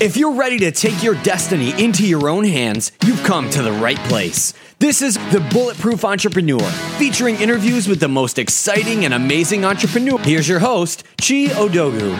If 0.00 0.16
you're 0.16 0.32
ready 0.32 0.58
to 0.60 0.70
take 0.72 1.02
your 1.02 1.14
destiny 1.16 1.78
into 1.78 2.06
your 2.06 2.30
own 2.30 2.42
hands, 2.44 2.90
you've 3.04 3.22
come 3.22 3.50
to 3.50 3.60
the 3.60 3.72
right 3.72 3.98
place. 4.08 4.54
This 4.78 5.02
is 5.02 5.16
The 5.30 5.46
Bulletproof 5.52 6.06
Entrepreneur, 6.06 6.62
featuring 6.96 7.36
interviews 7.36 7.86
with 7.86 8.00
the 8.00 8.08
most 8.08 8.38
exciting 8.38 9.04
and 9.04 9.12
amazing 9.12 9.66
entrepreneurs. 9.66 10.24
Here's 10.24 10.48
your 10.48 10.60
host, 10.60 11.04
Chi 11.18 11.48
Odogwu. 11.48 12.14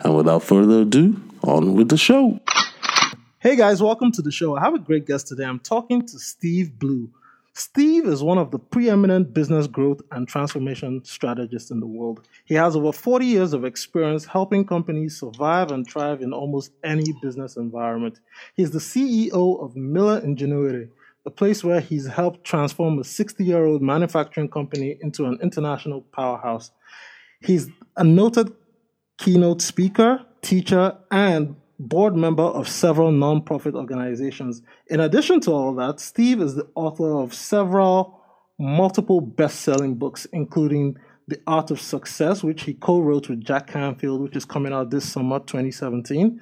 And 0.00 0.16
without 0.16 0.42
further 0.42 0.82
ado, 0.82 1.20
on 1.42 1.74
with 1.74 1.88
the 1.88 1.96
show. 1.96 2.40
Hey 3.38 3.56
guys, 3.56 3.82
welcome 3.82 4.10
to 4.12 4.22
the 4.22 4.32
show. 4.32 4.56
I 4.56 4.60
have 4.60 4.74
a 4.74 4.78
great 4.78 5.06
guest 5.06 5.28
today. 5.28 5.44
I'm 5.44 5.60
talking 5.60 6.06
to 6.06 6.18
Steve 6.18 6.78
Blue. 6.78 7.10
Steve 7.56 8.06
is 8.06 8.20
one 8.22 8.38
of 8.38 8.50
the 8.50 8.58
preeminent 8.58 9.32
business 9.32 9.68
growth 9.68 10.00
and 10.10 10.26
transformation 10.26 11.04
strategists 11.04 11.70
in 11.70 11.78
the 11.78 11.86
world. 11.86 12.26
He 12.46 12.54
has 12.54 12.74
over 12.74 12.90
40 12.90 13.26
years 13.26 13.52
of 13.52 13.64
experience 13.64 14.24
helping 14.24 14.66
companies 14.66 15.20
survive 15.20 15.70
and 15.70 15.86
thrive 15.86 16.20
in 16.20 16.32
almost 16.32 16.72
any 16.82 17.14
business 17.22 17.56
environment. 17.56 18.18
He's 18.54 18.72
the 18.72 18.80
CEO 18.80 19.62
of 19.62 19.76
Miller 19.76 20.18
Ingenuity, 20.18 20.88
a 21.26 21.30
place 21.30 21.62
where 21.62 21.80
he's 21.80 22.08
helped 22.08 22.42
transform 22.42 22.98
a 22.98 23.04
60 23.04 23.44
year 23.44 23.64
old 23.64 23.82
manufacturing 23.82 24.48
company 24.48 24.98
into 25.00 25.26
an 25.26 25.38
international 25.40 26.00
powerhouse. 26.00 26.72
He's 27.40 27.68
a 27.96 28.02
noted 28.02 28.52
keynote 29.18 29.62
speaker, 29.62 30.24
teacher, 30.42 30.96
and 31.10 31.56
board 31.78 32.14
member 32.14 32.42
of 32.42 32.68
several 32.68 33.10
nonprofit 33.10 33.74
organizations. 33.74 34.62
In 34.88 35.00
addition 35.00 35.40
to 35.40 35.52
all 35.52 35.74
that, 35.74 36.00
Steve 36.00 36.40
is 36.40 36.54
the 36.54 36.68
author 36.74 37.18
of 37.18 37.34
several 37.34 38.20
multiple 38.58 39.20
best 39.20 39.60
selling 39.60 39.94
books, 39.94 40.26
including 40.32 40.96
The 41.28 41.40
Art 41.46 41.70
of 41.70 41.80
Success, 41.80 42.42
which 42.42 42.62
he 42.62 42.74
co 42.74 43.00
wrote 43.00 43.28
with 43.28 43.44
Jack 43.44 43.68
Canfield, 43.68 44.20
which 44.20 44.36
is 44.36 44.44
coming 44.44 44.72
out 44.72 44.90
this 44.90 45.10
summer 45.10 45.40
2017, 45.40 46.40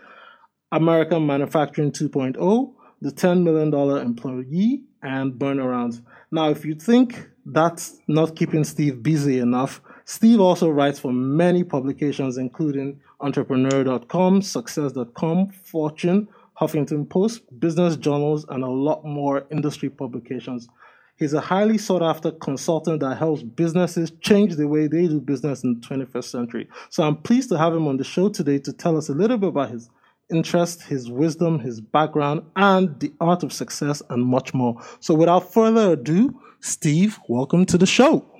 American 0.73 1.27
Manufacturing 1.27 1.93
2.0, 1.93 2.75
The 3.00 3.11
$10 3.11 3.43
Million 3.43 3.73
Employee, 4.06 4.83
and 5.03 5.33
Burnarounds. 5.33 6.03
Now, 6.31 6.50
if 6.50 6.65
you 6.65 6.75
think 6.75 7.28
that's 7.45 7.98
not 8.06 8.37
keeping 8.37 8.65
Steve 8.65 9.03
busy 9.03 9.39
enough, 9.39 9.81
Steve 10.12 10.41
also 10.41 10.68
writes 10.68 10.98
for 10.98 11.10
many 11.10 11.64
publications, 11.64 12.36
including 12.36 13.00
Entrepreneur.com, 13.20 14.42
Success.com, 14.42 15.48
Fortune, 15.48 16.28
Huffington 16.60 17.08
Post, 17.08 17.41
business 17.58 17.96
journals, 17.96 18.44
and 18.50 18.62
a 18.62 18.69
lot 18.69 19.06
more 19.06 19.47
industry 19.50 19.88
publications. 19.88 20.69
He's 21.16 21.32
a 21.32 21.41
highly 21.41 21.78
sought 21.78 22.03
after 22.03 22.31
consultant 22.31 23.00
that 23.00 23.16
helps 23.16 23.42
businesses 23.42 24.12
change 24.20 24.56
the 24.56 24.69
way 24.69 24.87
they 24.87 25.09
do 25.09 25.19
business 25.19 25.64
in 25.64 25.81
the 25.81 25.87
21st 25.87 26.25
century. 26.25 26.69
So 26.91 27.04
I'm 27.04 27.16
pleased 27.16 27.48
to 27.48 27.56
have 27.56 27.72
him 27.75 27.88
on 27.88 27.97
the 27.97 28.04
show 28.04 28.28
today 28.28 28.58
to 28.58 28.72
tell 28.75 28.98
us 28.98 29.08
a 29.08 29.14
little 29.14 29.38
bit 29.38 29.48
about 29.48 29.70
his 29.70 29.88
interest, 30.31 30.82
his 30.82 31.10
wisdom, 31.10 31.58
his 31.58 31.81
background, 31.81 32.42
and 32.56 33.00
the 33.00 33.14
art 33.19 33.42
of 33.42 33.50
success, 33.50 34.03
and 34.10 34.26
much 34.26 34.53
more. 34.53 34.78
So 35.00 35.14
without 35.14 35.54
further 35.54 35.92
ado, 35.92 36.38
Steve, 36.60 37.19
welcome 37.28 37.64
to 37.64 37.78
the 37.78 37.87
show. 37.87 38.31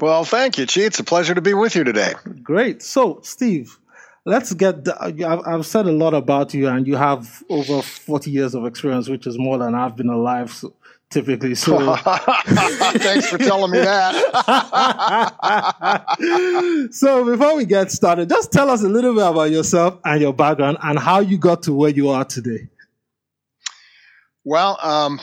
Well, 0.00 0.24
thank 0.24 0.58
you, 0.58 0.66
Chi. 0.66 0.82
It's 0.82 0.98
a 0.98 1.04
pleasure 1.04 1.34
to 1.34 1.40
be 1.40 1.54
with 1.54 1.76
you 1.76 1.84
today. 1.84 2.14
Great. 2.42 2.82
So, 2.82 3.20
Steve, 3.22 3.78
let's 4.24 4.52
get. 4.52 4.84
The, 4.84 5.42
I've 5.46 5.66
said 5.66 5.86
a 5.86 5.92
lot 5.92 6.14
about 6.14 6.52
you, 6.52 6.68
and 6.68 6.86
you 6.86 6.96
have 6.96 7.42
over 7.48 7.80
forty 7.82 8.30
years 8.30 8.54
of 8.54 8.66
experience, 8.66 9.08
which 9.08 9.26
is 9.26 9.38
more 9.38 9.56
than 9.58 9.74
I've 9.74 9.96
been 9.96 10.08
alive. 10.08 10.52
So, 10.52 10.72
typically, 11.10 11.54
so 11.54 11.94
thanks 11.96 13.28
for 13.28 13.38
telling 13.38 13.70
me 13.70 13.78
that. 13.78 14.14
so, 16.90 17.24
before 17.24 17.56
we 17.56 17.64
get 17.64 17.92
started, 17.92 18.28
just 18.28 18.50
tell 18.52 18.70
us 18.70 18.82
a 18.82 18.88
little 18.88 19.14
bit 19.14 19.26
about 19.26 19.50
yourself 19.52 20.00
and 20.04 20.20
your 20.20 20.34
background, 20.34 20.78
and 20.82 20.98
how 20.98 21.20
you 21.20 21.38
got 21.38 21.62
to 21.64 21.72
where 21.72 21.90
you 21.90 22.08
are 22.08 22.24
today. 22.24 22.68
Well, 24.42 24.76
um, 24.82 25.20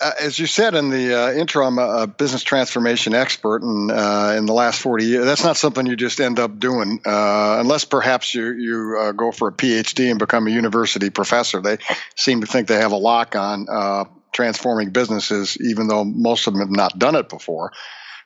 uh, 0.00 0.12
as 0.20 0.38
you 0.38 0.46
said 0.46 0.74
in 0.74 0.90
the 0.90 1.14
uh, 1.14 1.32
intro, 1.32 1.66
I'm 1.66 1.78
a, 1.78 2.02
a, 2.02 2.06
business 2.06 2.42
transformation 2.42 3.14
expert, 3.14 3.62
and 3.62 3.90
uh, 3.90 4.34
in 4.36 4.46
the 4.46 4.52
last 4.52 4.80
40 4.80 5.04
years, 5.04 5.24
that's 5.24 5.44
not 5.44 5.56
something 5.56 5.86
you 5.86 5.96
just 5.96 6.20
end 6.20 6.38
up 6.38 6.58
doing, 6.58 7.00
uh, 7.04 7.56
unless 7.60 7.84
perhaps 7.84 8.34
you 8.34 8.52
you 8.52 8.98
uh, 9.00 9.12
go 9.12 9.32
for 9.32 9.48
a 9.48 9.52
PhD 9.52 10.10
and 10.10 10.18
become 10.18 10.46
a 10.46 10.50
university 10.50 11.10
professor. 11.10 11.60
They 11.60 11.78
seem 12.16 12.40
to 12.42 12.46
think 12.46 12.68
they 12.68 12.76
have 12.76 12.92
a 12.92 12.96
lock 12.96 13.34
on 13.34 13.66
uh, 13.68 14.04
transforming 14.32 14.90
businesses, 14.90 15.56
even 15.60 15.88
though 15.88 16.04
most 16.04 16.46
of 16.46 16.54
them 16.54 16.60
have 16.60 16.70
not 16.70 16.98
done 16.98 17.16
it 17.16 17.28
before. 17.28 17.72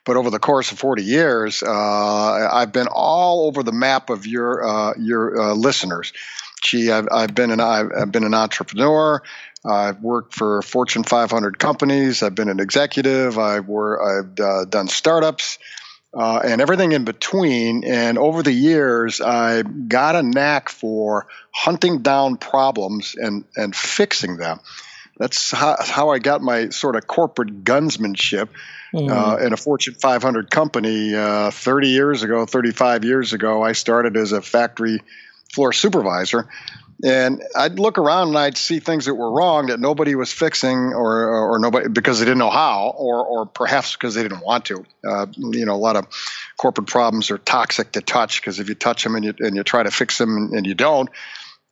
But 0.05 0.17
over 0.17 0.29
the 0.29 0.39
course 0.39 0.71
of 0.71 0.79
40 0.79 1.01
years, 1.01 1.63
I've 1.63 2.73
been 2.73 2.87
all 2.91 3.47
over 3.47 3.63
the 3.63 3.71
map 3.71 4.09
of 4.09 4.27
your 4.27 4.93
your 4.97 5.53
listeners. 5.55 6.11
Gee, 6.61 6.91
I've, 6.91 7.07
I've 7.11 7.33
been 7.33 7.51
an 7.51 7.61
I've 7.61 8.11
been 8.11 8.25
an 8.25 8.33
entrepreneur. 8.33 9.21
I've 9.65 10.01
worked 10.01 10.33
for 10.33 10.61
Fortune 10.61 11.03
500 11.03 11.57
companies. 11.57 12.21
I've 12.21 12.35
been 12.35 12.49
an 12.49 12.59
executive. 12.59 13.37
I've, 13.37 13.69
I've 13.69 14.39
uh, 14.39 14.65
done 14.65 14.87
startups 14.87 15.57
uh, 16.13 16.41
and 16.43 16.61
everything 16.61 16.91
in 16.91 17.05
between. 17.05 17.83
And 17.85 18.17
over 18.17 18.43
the 18.43 18.51
years, 18.51 19.21
I 19.21 19.63
got 19.63 20.15
a 20.15 20.23
knack 20.23 20.69
for 20.69 21.27
hunting 21.51 22.01
down 22.01 22.37
problems 22.37 23.15
and, 23.17 23.45
and 23.55 23.75
fixing 23.75 24.37
them. 24.37 24.59
That's 25.17 25.51
how, 25.51 25.77
how 25.79 26.09
I 26.09 26.19
got 26.19 26.41
my 26.41 26.69
sort 26.69 26.95
of 26.95 27.07
corporate 27.07 27.63
gunsmanship 27.63 28.49
mm. 28.93 29.09
uh, 29.09 29.37
in 29.37 29.53
a 29.53 29.57
Fortune 29.57 29.93
500 29.93 30.49
company 30.49 31.15
uh, 31.15 31.51
30 31.51 31.89
years 31.89 32.23
ago, 32.23 32.45
35 32.45 33.05
years 33.05 33.31
ago. 33.31 33.63
I 33.63 33.73
started 33.73 34.17
as 34.17 34.31
a 34.31 34.41
factory 34.41 35.01
floor 35.53 35.71
supervisor 35.71 36.49
and 37.03 37.43
I'd 37.53 37.79
look 37.79 37.97
around 37.97 38.29
and 38.29 38.37
I'd 38.37 38.57
see 38.57 38.79
things 38.79 39.05
that 39.05 39.15
were 39.15 39.29
wrong 39.29 39.67
that 39.67 39.79
nobody 39.79 40.15
was 40.15 40.31
fixing, 40.31 40.93
or 40.93 41.51
or 41.53 41.59
nobody 41.59 41.89
because 41.89 42.19
they 42.19 42.25
didn't 42.25 42.37
know 42.37 42.49
how, 42.49 42.93
or 42.97 43.25
or 43.25 43.45
perhaps 43.45 43.93
because 43.93 44.15
they 44.15 44.23
didn't 44.23 44.43
want 44.43 44.65
to. 44.65 44.85
Uh, 45.05 45.25
you 45.37 45.65
know, 45.65 45.75
a 45.75 45.75
lot 45.75 45.97
of 45.97 46.07
corporate 46.55 46.87
problems 46.87 47.29
are 47.29 47.37
toxic 47.37 47.91
to 47.91 48.01
touch 48.01 48.39
because 48.39 48.61
if 48.61 48.69
you 48.69 48.75
touch 48.75 49.03
them 49.03 49.15
and 49.15 49.25
you 49.25 49.33
and 49.39 49.55
you 49.57 49.63
try 49.63 49.83
to 49.83 49.91
fix 49.91 50.17
them 50.17 50.37
and, 50.37 50.53
and 50.53 50.65
you 50.65 50.75
don't, 50.75 51.09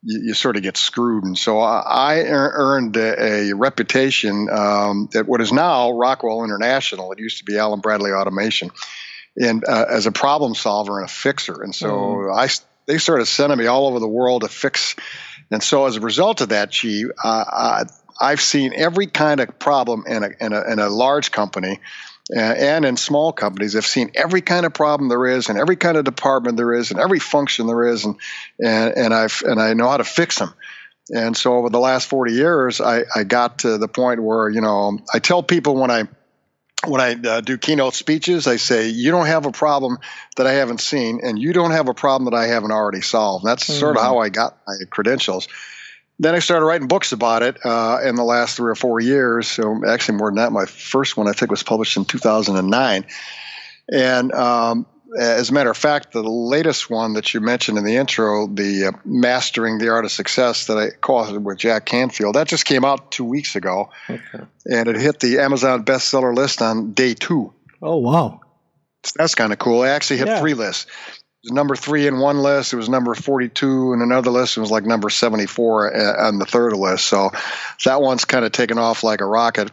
you, 0.03 0.19
you, 0.21 0.33
sort 0.33 0.57
of 0.57 0.63
get 0.63 0.75
screwed. 0.75 1.23
And 1.23 1.37
so 1.37 1.61
I, 1.61 2.23
earned 2.25 2.97
a, 2.97 3.51
a 3.51 3.55
reputation 3.55 4.49
um, 4.51 5.07
at 5.15 5.27
what 5.27 5.39
is 5.39 5.53
now 5.53 5.91
Rockwell 5.91 6.43
International. 6.43 7.13
It 7.13 7.19
used 7.19 7.37
to 7.37 7.45
be 7.45 7.57
Allen 7.57 7.79
Bradley 7.79 8.11
Automation, 8.11 8.69
and 9.37 9.63
uh, 9.65 9.85
as 9.89 10.07
a 10.07 10.11
problem 10.11 10.55
solver 10.55 10.99
and 10.99 11.09
a 11.09 11.11
fixer. 11.11 11.63
And 11.63 11.73
so 11.73 11.87
mm. 11.89 12.37
I 12.37 12.47
they 12.91 12.97
started 12.97 13.25
sending 13.25 13.57
me 13.57 13.67
all 13.67 13.87
over 13.87 13.99
the 13.99 14.07
world 14.07 14.41
to 14.41 14.49
fix. 14.49 14.97
And 15.49 15.63
so 15.63 15.85
as 15.85 15.95
a 15.95 16.01
result 16.01 16.41
of 16.41 16.49
that, 16.49 16.75
Chi, 16.75 17.03
uh, 17.23 17.85
I've 18.19 18.41
seen 18.41 18.73
every 18.75 19.07
kind 19.07 19.39
of 19.39 19.57
problem 19.57 20.03
in 20.07 20.23
a, 20.25 20.29
in 20.41 20.51
a, 20.51 20.73
in 20.73 20.79
a 20.79 20.89
large 20.89 21.31
company 21.31 21.79
and 22.35 22.83
in 22.83 22.97
small 22.97 23.31
companies. 23.31 23.77
I've 23.77 23.85
seen 23.85 24.11
every 24.15 24.41
kind 24.41 24.65
of 24.65 24.73
problem 24.73 25.07
there 25.07 25.25
is, 25.25 25.47
and 25.47 25.57
every 25.57 25.77
kind 25.77 25.95
of 25.95 26.03
department 26.03 26.57
there 26.57 26.73
is, 26.73 26.91
and 26.91 26.99
every 26.99 27.19
function 27.19 27.67
there 27.67 27.87
is, 27.87 28.05
and 28.05 28.15
and, 28.63 28.93
and 28.95 29.13
I've 29.13 29.41
and 29.45 29.59
I 29.59 29.73
know 29.73 29.89
how 29.89 29.97
to 29.97 30.03
fix 30.03 30.37
them. 30.39 30.53
And 31.09 31.35
so 31.35 31.55
over 31.55 31.69
the 31.69 31.79
last 31.79 32.07
40 32.07 32.33
years, 32.33 32.79
I, 32.79 33.03
I 33.13 33.23
got 33.25 33.59
to 33.59 33.77
the 33.77 33.87
point 33.87 34.21
where 34.23 34.49
you 34.49 34.61
know 34.61 34.99
I 35.13 35.19
tell 35.19 35.43
people 35.43 35.75
when 35.75 35.91
I 35.91 36.03
when 36.85 37.01
I 37.01 37.13
uh, 37.13 37.41
do 37.41 37.57
keynote 37.57 37.93
speeches, 37.93 38.47
I 38.47 38.55
say, 38.55 38.89
you 38.89 39.11
don't 39.11 39.27
have 39.27 39.45
a 39.45 39.51
problem 39.51 39.99
that 40.37 40.47
I 40.47 40.53
haven't 40.53 40.81
seen, 40.81 41.21
and 41.23 41.39
you 41.39 41.53
don't 41.53 41.71
have 41.71 41.87
a 41.89 41.93
problem 41.93 42.31
that 42.31 42.37
I 42.37 42.47
haven't 42.47 42.71
already 42.71 43.01
solved. 43.01 43.45
That's 43.45 43.69
mm-hmm. 43.69 43.79
sort 43.79 43.97
of 43.97 44.01
how 44.01 44.19
I 44.19 44.29
got 44.29 44.57
my 44.67 44.75
credentials. 44.89 45.47
Then 46.19 46.35
I 46.35 46.39
started 46.39 46.65
writing 46.65 46.87
books 46.87 47.13
about 47.13 47.41
it 47.41 47.57
uh, 47.65 47.99
in 48.03 48.15
the 48.15 48.23
last 48.23 48.57
three 48.57 48.71
or 48.71 48.75
four 48.75 48.99
years. 48.99 49.47
So 49.47 49.83
actually, 49.87 50.17
more 50.17 50.29
than 50.29 50.37
that, 50.37 50.51
my 50.51 50.65
first 50.65 51.17
one 51.17 51.27
I 51.27 51.33
think 51.33 51.49
was 51.49 51.63
published 51.63 51.97
in 51.97 52.05
2009. 52.05 53.05
And 53.91 54.31
um, 54.31 54.85
as 55.19 55.49
a 55.49 55.53
matter 55.53 55.69
of 55.69 55.77
fact, 55.77 56.13
the 56.13 56.23
latest 56.23 56.89
one 56.89 57.13
that 57.13 57.33
you 57.33 57.41
mentioned 57.41 57.77
in 57.77 57.83
the 57.83 57.97
intro, 57.97 58.47
the 58.47 58.87
uh, 58.87 58.91
Mastering 59.03 59.77
the 59.77 59.89
Art 59.89 60.05
of 60.05 60.11
Success 60.11 60.67
that 60.67 60.77
I 60.77 60.89
co-authored 61.01 61.43
with 61.43 61.57
Jack 61.57 61.85
Canfield, 61.85 62.35
that 62.35 62.47
just 62.47 62.65
came 62.65 62.85
out 62.85 63.11
two 63.11 63.25
weeks 63.25 63.55
ago, 63.55 63.89
okay. 64.09 64.45
and 64.65 64.87
it 64.87 64.95
hit 64.95 65.19
the 65.19 65.39
Amazon 65.39 65.83
bestseller 65.83 66.35
list 66.35 66.61
on 66.61 66.93
day 66.93 67.13
two. 67.13 67.53
Oh 67.81 67.97
wow, 67.97 68.41
that's 69.15 69.35
kind 69.35 69.51
of 69.51 69.59
cool. 69.59 69.81
I 69.81 69.89
actually 69.89 70.17
hit 70.17 70.27
yeah. 70.27 70.39
three 70.39 70.53
lists. 70.53 70.85
It 70.85 71.49
was 71.49 71.53
number 71.53 71.75
three 71.75 72.05
in 72.05 72.19
one 72.19 72.37
list. 72.37 72.71
It 72.71 72.77
was 72.77 72.87
number 72.87 73.15
42 73.15 73.93
in 73.93 74.03
another 74.03 74.29
list. 74.29 74.57
It 74.57 74.59
was 74.59 74.69
like 74.69 74.85
number 74.85 75.09
74 75.09 75.95
uh, 75.95 76.27
on 76.27 76.37
the 76.37 76.45
third 76.45 76.73
list. 76.73 77.05
So 77.05 77.31
that 77.83 77.99
one's 77.99 78.25
kind 78.25 78.45
of 78.45 78.51
taken 78.51 78.77
off 78.77 79.03
like 79.03 79.21
a 79.21 79.25
rocket 79.25 79.71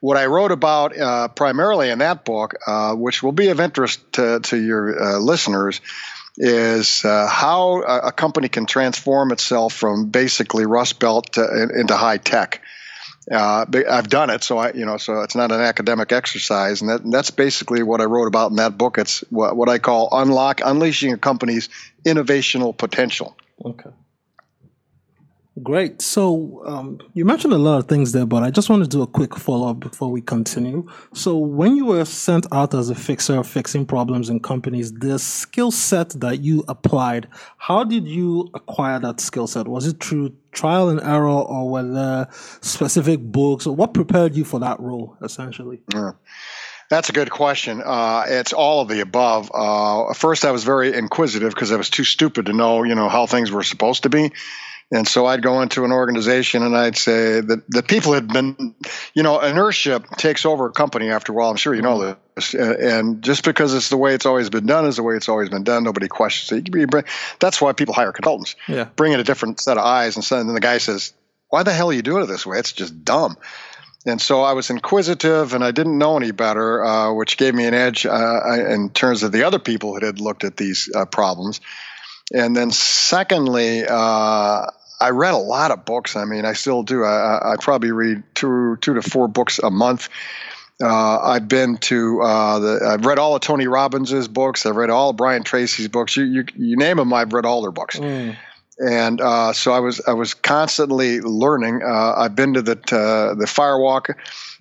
what 0.00 0.16
I 0.16 0.26
wrote 0.26 0.50
about 0.50 0.98
uh, 0.98 1.28
primarily 1.28 1.90
in 1.90 1.98
that 1.98 2.24
book, 2.24 2.54
uh, 2.66 2.94
which 2.94 3.22
will 3.22 3.32
be 3.32 3.48
of 3.48 3.60
interest 3.60 4.00
to, 4.14 4.40
to 4.40 4.56
your 4.56 5.00
uh, 5.00 5.18
listeners, 5.18 5.80
is 6.36 7.04
uh, 7.04 7.28
how 7.28 7.82
a, 7.82 8.12
company 8.12 8.48
can 8.48 8.64
transform 8.64 9.30
itself 9.30 9.74
from 9.74 10.06
basically 10.06 10.64
Rust 10.64 10.98
Belt 10.98 11.32
to, 11.34 11.68
into 11.78 11.94
high 11.94 12.16
tech. 12.16 12.62
Uh, 13.30 13.66
I've 13.88 14.08
done 14.08 14.30
it, 14.30 14.42
so 14.42 14.56
I, 14.56 14.72
you 14.72 14.86
know, 14.86 14.96
so 14.96 15.20
it's 15.20 15.34
not 15.34 15.52
an 15.52 15.60
academic 15.60 16.12
exercise, 16.12 16.80
and, 16.80 16.90
that, 16.90 17.02
and 17.02 17.12
that's 17.12 17.30
basically 17.30 17.82
what 17.82 18.00
I 18.00 18.04
wrote 18.04 18.26
about 18.26 18.50
in 18.50 18.56
that 18.56 18.78
book. 18.78 18.96
It's 18.96 19.20
what, 19.28 19.54
what 19.54 19.68
I 19.68 19.78
call 19.78 20.08
unlock, 20.12 20.62
unleashing 20.64 21.12
a 21.12 21.18
company's 21.18 21.68
innovational 22.06 22.76
potential. 22.76 23.36
Okay. 23.62 23.90
Great. 25.62 26.00
So 26.00 26.62
um, 26.66 27.00
you 27.14 27.24
mentioned 27.24 27.52
a 27.52 27.58
lot 27.58 27.78
of 27.78 27.88
things 27.88 28.12
there, 28.12 28.26
but 28.26 28.42
I 28.42 28.50
just 28.50 28.70
want 28.70 28.82
to 28.84 28.88
do 28.88 29.02
a 29.02 29.06
quick 29.06 29.36
follow 29.36 29.70
up 29.70 29.80
before 29.80 30.10
we 30.10 30.20
continue. 30.20 30.88
So 31.12 31.36
when 31.36 31.76
you 31.76 31.86
were 31.86 32.04
sent 32.04 32.46
out 32.52 32.72
as 32.74 32.88
a 32.88 32.94
fixer 32.94 33.42
fixing 33.42 33.84
problems 33.84 34.30
in 34.30 34.40
companies, 34.40 34.92
the 34.92 35.18
skill 35.18 35.70
set 35.70 36.10
that 36.20 36.40
you 36.40 36.64
applied, 36.68 37.28
how 37.58 37.84
did 37.84 38.06
you 38.06 38.50
acquire 38.54 39.00
that 39.00 39.20
skill 39.20 39.46
set? 39.46 39.66
Was 39.66 39.86
it 39.86 40.02
through 40.02 40.34
trial 40.52 40.88
and 40.88 41.00
error, 41.00 41.28
or 41.28 41.68
were 41.68 41.82
there 41.82 42.28
specific 42.60 43.20
books? 43.20 43.66
Or 43.66 43.74
what 43.74 43.92
prepared 43.94 44.34
you 44.36 44.44
for 44.44 44.60
that 44.60 44.78
role, 44.80 45.16
essentially? 45.22 45.82
Yeah. 45.92 46.12
That's 46.90 47.08
a 47.08 47.12
good 47.12 47.30
question. 47.30 47.82
Uh, 47.84 48.24
it's 48.26 48.52
all 48.52 48.82
of 48.82 48.88
the 48.88 49.00
above. 49.00 49.50
Uh, 49.54 50.12
first, 50.12 50.44
I 50.44 50.50
was 50.50 50.64
very 50.64 50.92
inquisitive 50.92 51.54
because 51.54 51.70
I 51.70 51.76
was 51.76 51.88
too 51.88 52.02
stupid 52.02 52.46
to 52.46 52.52
know, 52.52 52.82
you 52.82 52.96
know, 52.96 53.08
how 53.08 53.26
things 53.26 53.52
were 53.52 53.62
supposed 53.62 54.02
to 54.02 54.08
be. 54.08 54.32
And 54.92 55.06
so 55.06 55.26
I'd 55.26 55.40
go 55.40 55.62
into 55.62 55.84
an 55.84 55.92
organization 55.92 56.64
and 56.64 56.76
I'd 56.76 56.96
say 56.96 57.40
that 57.40 57.62
the 57.68 57.82
people 57.82 58.12
had 58.12 58.26
been, 58.26 58.74
you 59.14 59.22
know, 59.22 59.38
inertia 59.38 60.02
takes 60.16 60.44
over 60.44 60.66
a 60.66 60.72
company 60.72 61.10
after 61.10 61.32
a 61.32 61.34
while. 61.36 61.48
I'm 61.48 61.56
sure 61.56 61.72
you 61.72 61.82
know 61.82 62.16
this. 62.34 62.54
And 62.54 63.22
just 63.22 63.44
because 63.44 63.72
it's 63.72 63.88
the 63.88 63.96
way 63.96 64.14
it's 64.14 64.26
always 64.26 64.50
been 64.50 64.66
done 64.66 64.86
is 64.86 64.96
the 64.96 65.04
way 65.04 65.14
it's 65.14 65.28
always 65.28 65.48
been 65.48 65.62
done. 65.62 65.84
Nobody 65.84 66.08
questions 66.08 66.64
it. 66.66 67.04
That's 67.38 67.60
why 67.60 67.72
people 67.72 67.94
hire 67.94 68.10
consultants. 68.10 68.56
Yeah. 68.66 68.88
Bring 68.96 69.12
in 69.12 69.20
a 69.20 69.24
different 69.24 69.60
set 69.60 69.78
of 69.78 69.84
eyes. 69.84 70.16
And 70.16 70.24
then 70.24 70.54
the 70.54 70.60
guy 70.60 70.78
says, 70.78 71.12
why 71.50 71.62
the 71.62 71.72
hell 71.72 71.90
are 71.90 71.92
you 71.92 72.02
doing 72.02 72.24
it 72.24 72.26
this 72.26 72.44
way? 72.44 72.58
It's 72.58 72.72
just 72.72 73.04
dumb. 73.04 73.36
And 74.06 74.20
so 74.20 74.42
I 74.42 74.54
was 74.54 74.70
inquisitive 74.70 75.54
and 75.54 75.62
I 75.62 75.70
didn't 75.70 75.98
know 75.98 76.16
any 76.16 76.32
better, 76.32 76.84
uh, 76.84 77.12
which 77.12 77.36
gave 77.36 77.54
me 77.54 77.66
an 77.66 77.74
edge 77.74 78.06
uh, 78.06 78.40
in 78.68 78.90
terms 78.90 79.22
of 79.22 79.30
the 79.30 79.44
other 79.44 79.58
people 79.60 79.94
that 79.94 80.02
had 80.02 80.20
looked 80.20 80.42
at 80.42 80.56
these 80.56 80.90
uh, 80.92 81.04
problems. 81.04 81.60
And 82.32 82.56
then, 82.56 82.70
secondly, 82.70 83.84
uh, 83.86 84.66
I 85.00 85.10
read 85.10 85.34
a 85.34 85.38
lot 85.38 85.70
of 85.70 85.84
books. 85.84 86.16
I 86.16 86.24
mean, 86.24 86.44
I 86.44 86.52
still 86.52 86.82
do. 86.82 87.04
I, 87.04 87.52
I 87.52 87.56
probably 87.58 87.92
read 87.92 88.22
two 88.34 88.76
two 88.80 88.94
to 88.94 89.02
four 89.02 89.28
books 89.28 89.58
a 89.58 89.70
month. 89.70 90.08
Uh, 90.82 91.18
I've 91.20 91.48
been 91.48 91.76
to 91.78 92.22
uh, 92.22 92.58
the. 92.58 92.86
I've 92.86 93.04
read 93.04 93.18
all 93.18 93.34
of 93.34 93.40
Tony 93.42 93.66
Robbins's 93.66 94.28
books. 94.28 94.66
I've 94.66 94.76
read 94.76 94.90
all 94.90 95.10
of 95.10 95.16
Brian 95.16 95.42
Tracy's 95.42 95.88
books. 95.88 96.16
You 96.16 96.24
you, 96.24 96.44
you 96.56 96.76
name 96.76 96.96
them, 96.96 97.12
I've 97.12 97.32
read 97.32 97.46
all 97.46 97.62
their 97.62 97.70
books. 97.70 97.98
Mm. 97.98 98.36
And 98.78 99.20
uh, 99.20 99.52
so 99.52 99.72
I 99.72 99.80
was 99.80 100.00
I 100.06 100.14
was 100.14 100.32
constantly 100.32 101.20
learning. 101.20 101.82
Uh, 101.82 102.14
I've 102.16 102.34
been 102.34 102.54
to 102.54 102.62
the 102.62 102.72
uh, 102.72 103.34
the 103.34 103.46
firewalk 103.46 104.14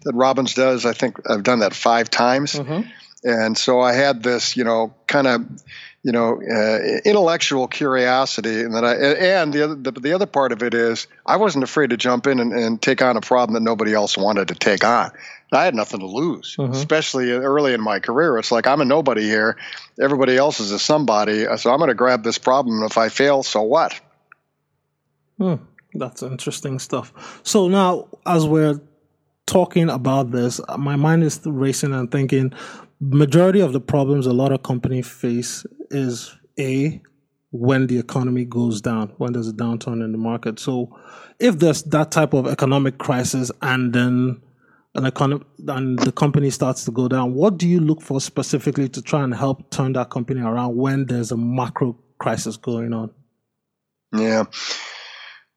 that 0.04 0.14
Robbins 0.14 0.54
does. 0.54 0.86
I 0.86 0.94
think 0.94 1.18
I've 1.30 1.44
done 1.44 1.60
that 1.60 1.74
five 1.74 2.10
times. 2.10 2.54
Mm-hmm. 2.54 2.90
And 3.24 3.58
so 3.58 3.82
I 3.82 3.94
had 3.94 4.24
this, 4.24 4.56
you 4.56 4.64
know, 4.64 4.94
kind 5.08 5.28
of 5.28 5.46
you 6.04 6.13
know, 6.13 6.42
uh, 6.42 7.00
intellectual 7.04 7.68
curiosity, 7.68 8.62
and 8.62 8.74
that 8.74 8.86
I 8.86 8.96
and 8.96 9.54
the 9.54 9.63
other 9.63 9.75
the, 9.75 9.92
the, 9.92 10.13
other 10.13 10.25
part 10.25 10.54
of 10.54 10.63
it 10.63 10.74
is 10.74 11.07
I 11.25 11.36
wasn't 11.36 11.66
afraid 11.66 11.90
to 11.90 11.98
jump 11.98 12.25
in 12.25 12.40
and, 12.40 12.54
and, 12.54 12.81
take 12.81 13.01
on 13.01 13.18
a 13.18 13.22
problem 13.22 13.56
that 13.56 13.62
nobody 13.62 13.94
else 13.94 14.18
wanted 14.18 14.48
to 14.48 14.56
take 14.56 14.86
on. 14.86 15.12
I 15.51 15.66
had 15.66 15.75
nothing 15.75 16.00
to 16.00 16.06
lose, 16.06 16.56
mm-hmm. 16.56 16.72
especially 16.72 17.31
early 17.31 17.74
in 17.74 17.81
my 17.81 18.00
career. 18.00 18.38
It's 18.38 18.51
like 18.51 18.66
I'm 18.66 18.80
a 18.80 18.86
nobody 18.86 19.24
here; 19.24 19.57
everybody 20.00 20.38
else 20.38 20.62
is 20.62 20.72
a 20.72 20.80
somebody. 20.80 21.46
So 21.57 21.72
I'm 21.72 21.80
going 21.80 21.90
to 21.90 21.96
grab 21.96 22.24
this 22.24 22.38
problem. 22.38 22.84
If 22.84 22.98
I 22.98 23.10
fail, 23.10 23.44
so 23.44 23.63
what? 23.63 24.00
Hmm, 25.38 25.56
that's 25.94 26.24
interesting 26.24 26.80
stuff. 26.80 27.42
So 27.44 27.68
now, 27.68 28.07
as 28.25 28.45
we're 28.45 28.80
talking 29.45 29.90
about 29.90 30.31
this, 30.31 30.62
my 30.78 30.95
mind 30.95 31.24
is 31.24 31.42
racing 31.45 31.94
and 31.94 32.10
thinking 32.12 32.54
majority 33.00 33.60
of 33.60 33.74
the 33.74 33.81
problems 33.81 34.25
a 34.25 34.34
lot 34.34 34.51
of 34.51 34.63
companies 34.63 35.07
face 35.07 35.66
is 35.90 36.36
a 36.60 37.01
when 37.51 37.88
the 37.88 37.98
economy 37.98 38.46
goes 38.46 38.81
down, 38.81 39.10
when 39.18 39.34
there's 39.34 39.48
a 39.48 39.54
downturn 39.54 40.04
in 40.04 40.12
the 40.12 40.18
market. 40.18 40.60
So 40.60 40.96
if 41.40 41.57
there's 41.60 41.84
that 41.84 42.12
type 42.12 42.34
of 42.34 42.48
economic 42.48 43.00
crisis 43.00 43.51
and 43.62 43.92
then 43.94 44.42
an 44.96 45.06
economy 45.06 45.46
and 45.68 45.98
the 46.00 46.12
company 46.12 46.50
starts 46.50 46.84
to 46.86 46.92
go 46.92 47.07
down, 47.07 47.34
what 47.34 47.57
do 47.57 47.68
you 47.68 47.80
look 47.80 48.01
for 48.01 48.22
specifically 48.22 48.90
to 48.90 49.02
try 49.02 49.24
and 49.24 49.34
help 49.34 49.72
turn 49.72 49.94
that 49.94 50.10
company 50.10 50.42
around 50.42 50.75
when 50.75 51.06
there's 51.06 51.31
a 51.31 51.38
macro 51.38 51.98
crisis 52.19 52.57
going 52.57 52.94
on? 52.94 53.12
Yeah. 54.13 54.44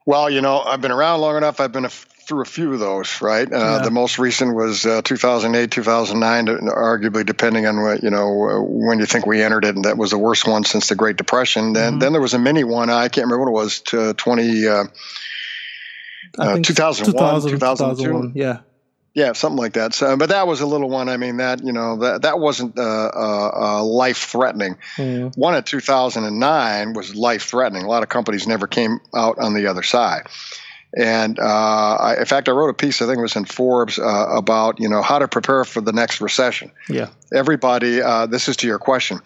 Well, 0.06 0.30
you 0.30 0.40
know, 0.40 0.60
I've 0.60 0.80
been 0.80 0.92
around 0.92 1.20
long 1.20 1.36
enough. 1.36 1.60
I've 1.60 1.72
been 1.72 1.84
a 1.84 1.90
through 2.32 2.40
a 2.40 2.46
few 2.46 2.72
of 2.72 2.80
those, 2.80 3.20
right? 3.20 3.46
Uh, 3.52 3.58
yeah. 3.58 3.78
The 3.84 3.90
most 3.90 4.18
recent 4.18 4.54
was 4.54 4.86
uh, 4.86 5.02
2008, 5.02 5.70
2009, 5.70 6.46
arguably 6.68 7.26
depending 7.26 7.66
on 7.66 7.82
what 7.82 8.02
you 8.02 8.08
know 8.08 8.64
when 8.66 8.98
you 8.98 9.04
think 9.06 9.26
we 9.26 9.42
entered 9.42 9.66
it, 9.66 9.76
and 9.76 9.84
that 9.84 9.98
was 9.98 10.12
the 10.12 10.18
worst 10.18 10.48
one 10.48 10.64
since 10.64 10.88
the 10.88 10.94
Great 10.94 11.16
Depression. 11.16 11.74
Then, 11.74 11.92
mm-hmm. 11.92 11.98
then 11.98 12.12
there 12.12 12.22
was 12.22 12.32
a 12.32 12.38
mini 12.38 12.64
one. 12.64 12.88
I 12.88 13.08
can't 13.08 13.26
remember 13.26 13.50
what 13.50 13.60
it 13.60 13.64
was. 13.64 13.80
To 13.80 14.14
20, 14.14 14.66
uh, 14.66 14.84
uh 16.38 16.58
2001, 16.60 17.12
2000, 17.12 17.50
2002. 17.50 18.32
Yeah. 18.34 18.60
Yeah, 19.14 19.32
something 19.34 19.58
like 19.58 19.74
that. 19.74 19.92
So, 19.92 20.16
but 20.16 20.30
that 20.30 20.46
was 20.46 20.62
a 20.62 20.66
little 20.66 20.88
one. 20.88 21.10
I 21.10 21.18
mean, 21.18 21.36
that 21.36 21.62
you 21.62 21.74
know, 21.74 21.96
that 21.98 22.22
that 22.22 22.38
wasn't 22.38 22.78
uh, 22.78 22.82
uh, 22.82 23.50
uh 23.54 23.84
life 23.84 24.16
threatening. 24.16 24.78
Mm. 24.96 25.36
One 25.36 25.54
in 25.54 25.62
2009 25.62 26.94
was 26.94 27.14
life 27.14 27.42
threatening. 27.42 27.84
A 27.84 27.88
lot 27.88 28.02
of 28.02 28.08
companies 28.08 28.46
never 28.46 28.66
came 28.66 29.00
out 29.14 29.38
on 29.38 29.52
the 29.52 29.66
other 29.66 29.82
side. 29.82 30.28
And 30.96 31.38
uh, 31.38 31.42
I, 31.42 32.18
in 32.18 32.26
fact, 32.26 32.48
I 32.48 32.52
wrote 32.52 32.68
a 32.68 32.74
piece, 32.74 33.00
I 33.00 33.06
think 33.06 33.18
it 33.18 33.22
was 33.22 33.36
in 33.36 33.46
Forbes, 33.46 33.98
uh, 33.98 34.26
about 34.30 34.78
you 34.78 34.88
know 34.88 35.00
how 35.00 35.18
to 35.18 35.28
prepare 35.28 35.64
for 35.64 35.80
the 35.80 35.92
next 35.92 36.20
recession. 36.20 36.70
Yeah. 36.88 37.08
Everybody, 37.32 38.02
uh, 38.02 38.26
this 38.26 38.48
is 38.48 38.58
to 38.58 38.66
your 38.66 38.78
question. 38.78 39.20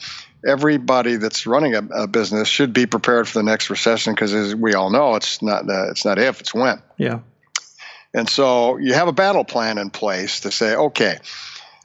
Everybody 0.46 1.16
that's 1.16 1.44
running 1.44 1.74
a, 1.74 1.82
a, 2.02 2.06
business 2.06 2.46
should 2.46 2.72
be 2.72 2.86
prepared 2.86 3.26
for 3.26 3.40
the 3.40 3.42
next 3.42 3.68
recession 3.68 4.14
because, 4.14 4.32
as 4.32 4.54
we 4.54 4.74
all 4.74 4.90
know, 4.90 5.16
it's 5.16 5.42
not 5.42 5.68
uh, 5.68 5.90
it's 5.90 6.04
not 6.04 6.20
if, 6.20 6.40
it's 6.40 6.54
when. 6.54 6.80
Yeah. 6.98 7.20
And 8.14 8.30
so 8.30 8.76
you 8.76 8.94
have 8.94 9.08
a 9.08 9.12
battle 9.12 9.44
plan 9.44 9.78
in 9.78 9.90
place 9.90 10.40
to 10.40 10.52
say, 10.52 10.76
okay, 10.76 11.18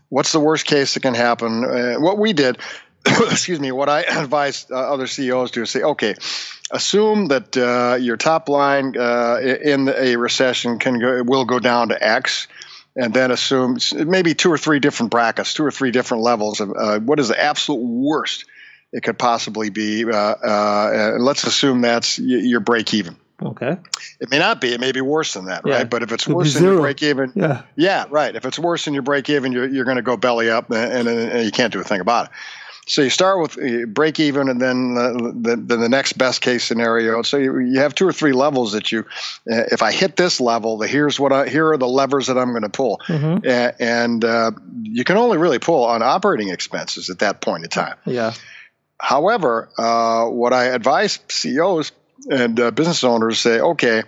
what's 0.10 0.32
the 0.32 0.40
worst 0.40 0.68
case 0.68 0.94
that 0.94 1.00
can 1.00 1.16
happen? 1.16 1.66
Uh, 1.66 1.96
what 1.96 2.20
we 2.20 2.34
did, 2.34 2.60
excuse 3.06 3.60
me, 3.60 3.72
what 3.72 3.90
I 3.90 4.02
advised 4.08 4.72
uh, 4.72 4.76
other 4.76 5.08
CEOs 5.08 5.52
to 5.52 5.66
say, 5.66 5.82
okay 5.82 6.14
assume 6.72 7.28
that 7.28 7.56
uh, 7.58 7.98
your 8.00 8.18
top 8.18 8.50
line 8.50 8.96
uh, 8.98 9.40
in 9.40 9.90
a 9.90 10.16
recession 10.16 10.80
can 10.80 11.00
go, 11.00 11.24
will 11.24 11.46
go 11.46 11.60
down 11.60 11.90
to 11.90 12.04
X, 12.04 12.48
and 12.96 13.13
then 13.13 13.32
assume 13.32 13.78
maybe 13.94 14.34
two 14.34 14.51
or 14.51 14.58
three 14.58 14.80
different 14.80 15.12
brackets, 15.12 15.54
two 15.54 15.63
or 15.63 15.72
three 15.72 15.92
different 15.92 16.24
levels 16.24 16.60
of 16.60 16.74
uh, 16.75 17.00
what 17.00 17.20
is 17.20 17.30
the 17.30 17.42
absolute 17.42 17.82
worst 17.82 18.46
it 18.92 19.04
could 19.04 19.18
possibly 19.18 19.70
be. 19.70 20.06
Uh, 20.06 20.16
uh, 20.16 21.13
and 21.16 21.24
let's 21.24 21.46
assume 21.46 21.82
that's 21.82 22.20
your 22.20 22.60
break 22.60 22.94
even. 22.94 23.16
Okay. 23.44 23.78
It 24.20 24.30
may 24.30 24.38
not 24.38 24.62
be. 24.62 24.74
It 24.74 24.80
may 24.80 24.92
be 24.92 25.01
worse 25.01 25.34
than 25.34 25.46
that, 25.46 25.63
yeah. 25.66 25.78
right? 25.78 25.90
But 25.90 26.04
if 26.04 26.12
it's 26.12 26.28
worse 26.28 26.54
than 26.54 26.63
your 26.63 26.82
break 26.82 27.01
even, 27.01 27.32
yeah, 27.36 27.63
yeah, 27.75 28.06
right. 28.10 28.36
If 28.36 28.46
it's 28.46 28.60
worse 28.60 28.86
than 28.86 28.94
your 28.94 29.01
break 29.04 29.30
even, 29.30 29.51
you're, 29.51 29.68
you're 29.68 29.86
going 29.86 29.98
to 29.98 30.04
go 30.04 30.16
belly 30.16 30.50
up, 30.50 30.70
and, 30.70 31.08
and, 31.08 31.10
and, 31.10 31.46
you 31.46 31.51
can't 31.51 31.74
do 31.74 31.80
a 31.80 31.84
thing 31.84 32.01
about 32.01 32.25
it. 32.25 32.32
So 32.88 33.04
you 33.04 33.10
start 33.12 33.40
with 33.40 33.94
break 33.94 34.20
even, 34.20 34.50
and 34.50 34.60
then 34.60 34.96
the, 34.96 35.56
the, 35.56 35.78
the 35.78 35.90
next 35.90 36.14
best 36.18 36.42
case 36.42 36.64
scenario. 36.64 37.22
So 37.22 37.38
you, 37.38 37.60
you 37.60 37.80
have 37.80 37.94
two 37.94 38.08
or 38.08 38.14
three 38.14 38.34
levels 38.34 38.74
that 38.74 38.92
you. 38.92 39.02
Uh, 39.50 39.70
if 39.72 39.84
I 39.84 39.92
hit 39.92 40.16
this 40.16 40.42
level, 40.42 40.78
the 40.78 40.88
here's 40.88 41.20
what 41.20 41.32
I 41.32 41.48
here 41.48 41.70
are 41.72 41.78
the 41.78 41.88
levers 41.88 42.28
that 42.28 42.38
I'm 42.38 42.50
going 42.50 42.64
to 42.64 42.70
pull, 42.70 43.00
mm-hmm. 43.08 43.48
uh, 43.48 43.72
and 43.80 44.26
uh, 44.26 44.52
you 44.82 45.04
can 45.04 45.18
only 45.18 45.38
really 45.38 45.60
pull 45.60 45.86
on 45.86 46.02
operating 46.02 46.50
expenses 46.50 47.10
at 47.10 47.20
that 47.20 47.40
point 47.40 47.64
in 47.64 47.70
time. 47.70 47.98
Yeah. 48.06 48.34
However, 49.00 49.70
uh, 49.78 50.26
what 50.26 50.54
I 50.54 50.66
advise 50.66 51.20
CEOs 51.28 51.92
and 52.30 52.60
uh, 52.60 52.72
business 52.72 53.04
owners 53.04 53.40
say, 53.40 53.60
okay, 53.60 54.04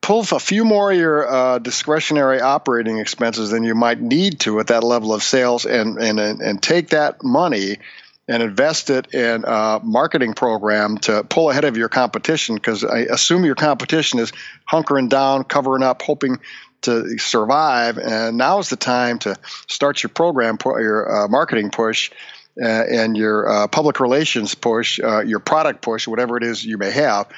pull 0.00 0.20
a 0.20 0.38
few 0.38 0.64
more 0.64 0.90
of 0.90 0.98
your 0.98 1.28
uh, 1.28 1.58
discretionary 1.58 2.40
operating 2.40 2.98
expenses 2.98 3.50
than 3.50 3.64
you 3.64 3.74
might 3.74 4.00
need 4.00 4.40
to 4.40 4.58
at 4.60 4.68
that 4.68 4.82
level 4.82 5.12
of 5.12 5.22
sales 5.22 5.66
and, 5.66 5.98
and, 5.98 6.18
and 6.18 6.62
take 6.62 6.88
that 6.90 7.22
money 7.22 7.76
and 8.30 8.44
invest 8.44 8.90
it 8.90 9.12
in 9.12 9.44
a 9.44 9.80
marketing 9.82 10.34
program 10.34 10.98
to 10.98 11.24
pull 11.24 11.50
ahead 11.50 11.64
of 11.64 11.76
your 11.76 11.88
competition 11.88 12.54
because 12.54 12.84
I 12.84 13.00
assume 13.00 13.44
your 13.44 13.56
competition 13.56 14.20
is 14.20 14.32
hunkering 14.70 15.08
down, 15.08 15.42
covering 15.42 15.82
up, 15.82 16.00
hoping 16.00 16.38
to 16.82 17.18
survive. 17.18 17.98
And 17.98 18.38
now 18.38 18.60
is 18.60 18.68
the 18.68 18.76
time 18.76 19.18
to 19.20 19.34
start 19.66 20.04
your 20.04 20.10
program, 20.10 20.58
your 20.64 21.24
uh, 21.24 21.28
marketing 21.28 21.70
push. 21.70 22.12
Uh, 22.60 22.66
and 22.66 23.16
your 23.16 23.48
uh, 23.48 23.68
public 23.68 24.00
relations 24.00 24.56
push, 24.56 24.98
uh, 24.98 25.20
your 25.20 25.38
product 25.38 25.80
push, 25.80 26.08
whatever 26.08 26.36
it 26.36 26.42
is 26.42 26.64
you 26.64 26.76
may 26.76 26.90
have, 26.90 27.28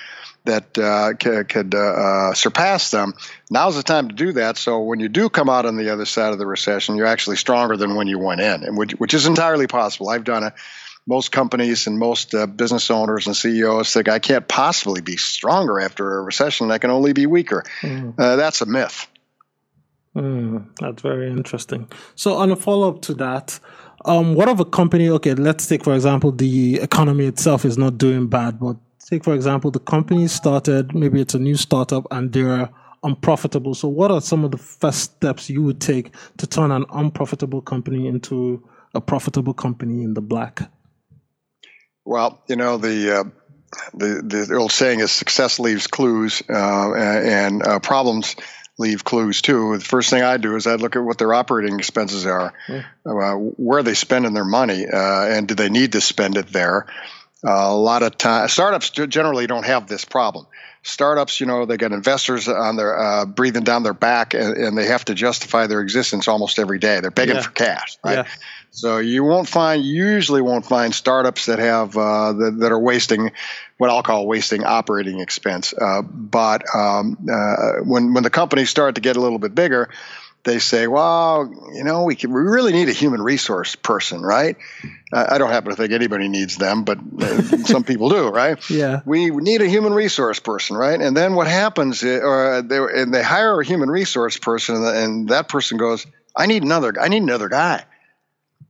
that 0.44 0.76
uh, 0.78 1.10
c- 1.10 1.44
could 1.44 1.74
uh, 1.74 1.78
uh, 1.78 2.34
surpass 2.34 2.90
them. 2.90 3.12
Now's 3.50 3.76
the 3.76 3.82
time 3.82 4.08
to 4.08 4.14
do 4.14 4.32
that. 4.32 4.56
So 4.56 4.80
when 4.80 5.00
you 5.00 5.08
do 5.08 5.28
come 5.28 5.50
out 5.50 5.66
on 5.66 5.76
the 5.76 5.90
other 5.90 6.06
side 6.06 6.32
of 6.32 6.38
the 6.38 6.46
recession, 6.46 6.96
you're 6.96 7.06
actually 7.06 7.36
stronger 7.36 7.76
than 7.76 7.94
when 7.94 8.06
you 8.08 8.18
went 8.18 8.40
in, 8.40 8.64
and 8.64 8.76
which, 8.76 8.92
which 8.92 9.14
is 9.14 9.26
entirely 9.26 9.66
possible. 9.66 10.08
I've 10.08 10.24
done 10.24 10.44
it. 10.44 10.54
Most 11.06 11.32
companies 11.32 11.86
and 11.86 11.98
most 11.98 12.34
uh, 12.34 12.46
business 12.46 12.90
owners 12.90 13.26
and 13.26 13.36
CEOs 13.36 13.92
think 13.92 14.08
I 14.08 14.18
can't 14.18 14.46
possibly 14.46 15.00
be 15.00 15.16
stronger 15.16 15.80
after 15.80 16.18
a 16.18 16.22
recession. 16.22 16.70
I 16.70 16.78
can 16.78 16.90
only 16.90 17.12
be 17.12 17.26
weaker. 17.26 17.64
Mm. 17.80 18.16
that's 18.16 18.60
a 18.60 18.66
myth. 18.66 19.08
Mm, 20.14 20.66
that's 20.78 21.02
very 21.02 21.30
interesting. 21.30 21.88
So, 22.14 22.34
on 22.34 22.50
a 22.50 22.56
follow 22.56 22.88
up 22.88 23.02
to 23.02 23.14
that, 23.14 23.58
um, 24.04 24.34
what 24.34 24.48
of 24.48 24.60
a 24.60 24.64
company? 24.64 25.08
Okay, 25.08 25.34
let's 25.34 25.66
take 25.66 25.82
for 25.82 25.94
example 25.94 26.30
the 26.30 26.76
economy 26.76 27.24
itself 27.26 27.64
is 27.64 27.78
not 27.78 27.96
doing 27.96 28.26
bad, 28.28 28.60
but 28.60 28.76
Take, 29.12 29.24
for 29.24 29.34
example, 29.34 29.70
the 29.70 29.80
company 29.80 30.28
started, 30.28 30.94
maybe 30.94 31.20
it's 31.20 31.34
a 31.34 31.38
new 31.38 31.56
startup 31.56 32.06
and 32.10 32.32
they're 32.32 32.70
unprofitable. 33.02 33.74
So, 33.74 33.88
what 33.88 34.10
are 34.10 34.20
some 34.20 34.44
of 34.44 34.52
the 34.52 34.58
first 34.58 35.00
steps 35.00 35.50
you 35.50 35.62
would 35.64 35.80
take 35.80 36.14
to 36.38 36.46
turn 36.46 36.70
an 36.70 36.86
unprofitable 36.92 37.62
company 37.62 38.06
into 38.06 38.66
a 38.94 39.00
profitable 39.00 39.54
company 39.54 40.04
in 40.04 40.14
the 40.14 40.22
black? 40.22 40.62
Well, 42.04 42.42
you 42.48 42.56
know, 42.56 42.78
the. 42.78 43.20
Uh, 43.20 43.24
the, 43.94 44.46
the 44.48 44.54
old 44.54 44.70
saying 44.70 45.00
is 45.00 45.10
success 45.10 45.58
leaves 45.58 45.86
clues 45.86 46.42
uh, 46.46 46.92
and 46.94 47.66
uh, 47.66 47.78
problems 47.78 48.36
leave 48.76 49.02
clues 49.02 49.40
too. 49.40 49.78
The 49.78 49.84
first 49.84 50.10
thing 50.10 50.22
I 50.22 50.36
do 50.36 50.56
is 50.56 50.66
I 50.66 50.74
look 50.74 50.94
at 50.94 51.02
what 51.02 51.16
their 51.16 51.32
operating 51.32 51.78
expenses 51.78 52.26
are, 52.26 52.52
yeah. 52.68 52.82
uh, 53.06 53.34
where 53.34 53.78
are 53.78 53.82
they 53.82 53.94
spending 53.94 54.34
their 54.34 54.44
money, 54.44 54.86
uh, 54.86 55.24
and 55.26 55.48
do 55.48 55.54
they 55.54 55.70
need 55.70 55.92
to 55.92 56.02
spend 56.02 56.36
it 56.36 56.48
there? 56.48 56.86
a 57.44 57.74
lot 57.74 58.02
of 58.02 58.16
time, 58.16 58.48
startups 58.48 58.90
generally 58.90 59.46
don't 59.46 59.66
have 59.66 59.88
this 59.88 60.04
problem. 60.04 60.46
Startups, 60.84 61.40
you 61.40 61.46
know, 61.46 61.64
they 61.64 61.76
got 61.76 61.92
investors 61.92 62.48
on 62.48 62.76
their 62.76 62.98
uh, 62.98 63.24
breathing 63.24 63.64
down 63.64 63.82
their 63.82 63.94
back, 63.94 64.34
and, 64.34 64.56
and, 64.56 64.78
they 64.78 64.86
have 64.86 65.04
to 65.04 65.14
justify 65.14 65.66
their 65.66 65.80
existence 65.80 66.28
almost 66.28 66.58
every 66.58 66.78
day. 66.78 67.00
They're 67.00 67.10
begging 67.10 67.36
yeah. 67.36 67.42
for 67.42 67.50
cash, 67.50 67.98
right? 68.04 68.18
Yeah. 68.18 68.32
So 68.74 68.98
you 68.98 69.22
won't 69.22 69.48
find, 69.48 69.84
usually 69.84 70.40
won't 70.40 70.64
find 70.64 70.94
startups 70.94 71.46
that 71.46 71.58
have 71.58 71.96
uh, 71.96 72.32
that, 72.32 72.56
that, 72.60 72.72
are 72.72 72.78
wasting 72.78 73.30
what 73.76 73.90
I'll 73.90 74.02
call 74.02 74.26
wasting 74.26 74.64
operating 74.64 75.20
expense. 75.20 75.74
Uh, 75.78 76.00
but 76.00 76.64
um, 76.74 77.18
uh, 77.30 77.84
when 77.84 78.14
when 78.14 78.22
the 78.24 78.30
companies 78.30 78.70
start 78.70 78.94
to 78.94 79.02
get 79.02 79.16
a 79.16 79.20
little 79.20 79.38
bit 79.38 79.54
bigger, 79.54 79.90
they 80.44 80.58
say, 80.58 80.86
well, 80.86 81.52
you 81.74 81.84
know, 81.84 82.04
we, 82.04 82.16
can, 82.16 82.32
we 82.32 82.40
really 82.40 82.72
need 82.72 82.88
a 82.88 82.92
human 82.92 83.22
resource 83.22 83.76
person, 83.76 84.22
right? 84.22 84.56
I 85.12 85.38
don't 85.38 85.50
happen 85.50 85.70
to 85.70 85.76
think 85.76 85.92
anybody 85.92 86.28
needs 86.28 86.56
them, 86.56 86.84
but 86.84 86.98
uh, 86.98 87.42
some 87.64 87.84
people 87.84 88.08
do, 88.08 88.28
right? 88.28 88.58
Yeah. 88.70 89.02
We 89.04 89.30
need 89.30 89.60
a 89.60 89.68
human 89.68 89.92
resource 89.92 90.40
person, 90.40 90.76
right? 90.76 91.00
And 91.00 91.16
then 91.16 91.34
what 91.34 91.46
happens, 91.46 92.02
or 92.02 92.62
they, 92.62 92.78
and 92.78 93.12
they 93.14 93.22
hire 93.22 93.60
a 93.60 93.64
human 93.64 93.90
resource 93.90 94.38
person, 94.38 94.76
and, 94.76 94.86
and 94.86 95.28
that 95.28 95.48
person 95.48 95.76
goes, 95.76 96.06
I 96.34 96.46
need 96.46 96.62
another, 96.62 96.94
I 96.98 97.08
need 97.08 97.22
another 97.22 97.48
guy. 97.48 97.84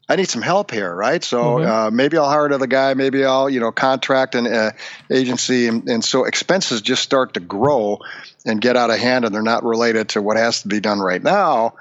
I 0.09 0.17
need 0.17 0.29
some 0.29 0.43
help 0.43 0.71
here, 0.71 0.93
right? 0.93 1.23
So 1.23 1.43
mm-hmm. 1.43 1.71
uh, 1.71 1.91
maybe 1.91 2.19
I'll 2.19 2.29
hire 2.29 2.47
another 2.47 2.67
guy. 2.67 2.95
Maybe 2.95 3.25
I'll, 3.25 3.49
you 3.49 3.61
know, 3.61 3.71
contract 3.71 4.35
an 4.35 4.47
uh, 4.47 4.73
agency, 5.11 5.69
and, 5.69 5.89
and, 5.89 6.05
so 6.05 6.25
expenses 6.25 6.83
just 6.83 7.03
start 7.03 7.35
to 7.35 7.41
grow 7.41 8.01
and 8.45 8.61
get 8.61 8.77
out 8.77 8.91
of 8.91 8.99
hand, 8.99 9.25
and 9.25 9.35
they're 9.35 9.43
not 9.43 9.65
related 9.65 10.11
to 10.11 10.23
what 10.23 10.37
has 10.37 10.63
to 10.63 10.69
be 10.69 10.81
done 10.81 10.99
right 10.99 11.23
now, 11.23 11.75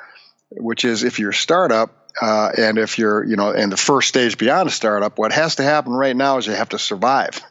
which 0.51 0.85
is 0.85 1.03
if 1.03 1.19
you're 1.19 1.31
a 1.31 1.33
startup. 1.33 1.97
Uh, 2.21 2.51
and 2.57 2.77
if 2.77 2.97
you're, 2.97 3.23
you 3.23 3.37
know, 3.37 3.51
in 3.51 3.69
the 3.69 3.77
first 3.77 4.09
stage 4.09 4.37
beyond 4.37 4.67
a 4.67 4.71
startup, 4.71 5.17
what 5.17 5.31
has 5.31 5.55
to 5.55 5.63
happen 5.63 5.93
right 5.93 6.15
now 6.15 6.37
is 6.37 6.45
you 6.45 6.53
have 6.53 6.67
to 6.67 6.77
survive, 6.77 7.41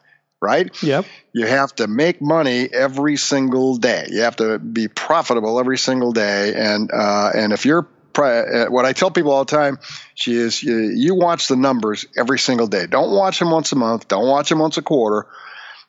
right? 0.40 0.70
Yep. 0.82 1.06
You 1.32 1.46
have 1.46 1.74
to 1.76 1.86
make 1.86 2.20
money 2.20 2.68
every 2.70 3.16
single 3.16 3.76
day. 3.76 4.06
You 4.10 4.20
have 4.20 4.36
to 4.36 4.58
be 4.58 4.86
profitable 4.86 5.58
every 5.58 5.78
single 5.78 6.12
day, 6.12 6.54
and 6.54 6.90
uh, 6.92 7.30
and 7.34 7.54
if 7.54 7.64
you're 7.64 7.88
what 8.16 8.84
I 8.84 8.92
tell 8.92 9.10
people 9.10 9.32
all 9.32 9.44
the 9.44 9.56
time, 9.56 9.78
Chi 10.22 10.32
is 10.32 10.62
you, 10.62 11.14
watch 11.14 11.48
the 11.48 11.56
numbers 11.56 12.06
every 12.16 12.38
single 12.38 12.66
day. 12.66 12.86
Don't 12.86 13.10
watch 13.10 13.38
them 13.38 13.50
once 13.50 13.72
a 13.72 13.76
month. 13.76 14.08
Don't 14.08 14.28
watch 14.28 14.48
them 14.48 14.58
once 14.58 14.76
a 14.78 14.82
quarter. 14.82 15.26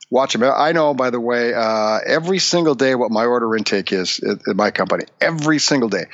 Watch 0.10 0.34
them. 0.34 0.44
I 0.44 0.74
know, 0.74 0.94
by 0.94 1.10
the 1.10 1.22
way, 1.22 1.54
uh, 1.54 2.00
every 2.06 2.40
single 2.40 2.76
day 2.76 2.96
what 2.96 3.12
my 3.12 3.26
order 3.26 3.56
intake 3.56 3.94
is 3.94 4.20
at, 4.20 4.46
at 4.48 4.56
my 4.58 4.72
company. 4.72 5.06
Every 5.22 5.58
single 5.58 5.88
day. 5.88 6.06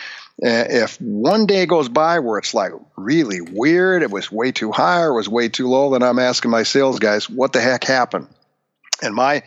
Uh, 0.44 0.70
if 0.70 1.02
one 1.02 1.48
day 1.48 1.66
goes 1.66 1.90
by 1.90 2.20
where 2.20 2.38
it's 2.38 2.54
like 2.54 2.72
really 2.96 3.42
weird, 3.42 4.04
it 4.04 4.12
was 4.12 4.32
way 4.32 4.52
too 4.52 4.72
high 4.72 5.02
or 5.02 5.14
it 5.14 5.16
was 5.16 5.28
way 5.28 5.50
too 5.50 5.68
low, 5.68 5.92
then 5.92 6.04
I'm 6.04 6.20
asking 6.20 6.52
my 6.52 6.62
sales 6.62 7.00
guys, 7.00 7.28
what 7.28 7.54
the 7.54 7.60
heck 7.60 7.84
happened? 7.84 8.28
And 9.02 9.16
my 9.16 9.42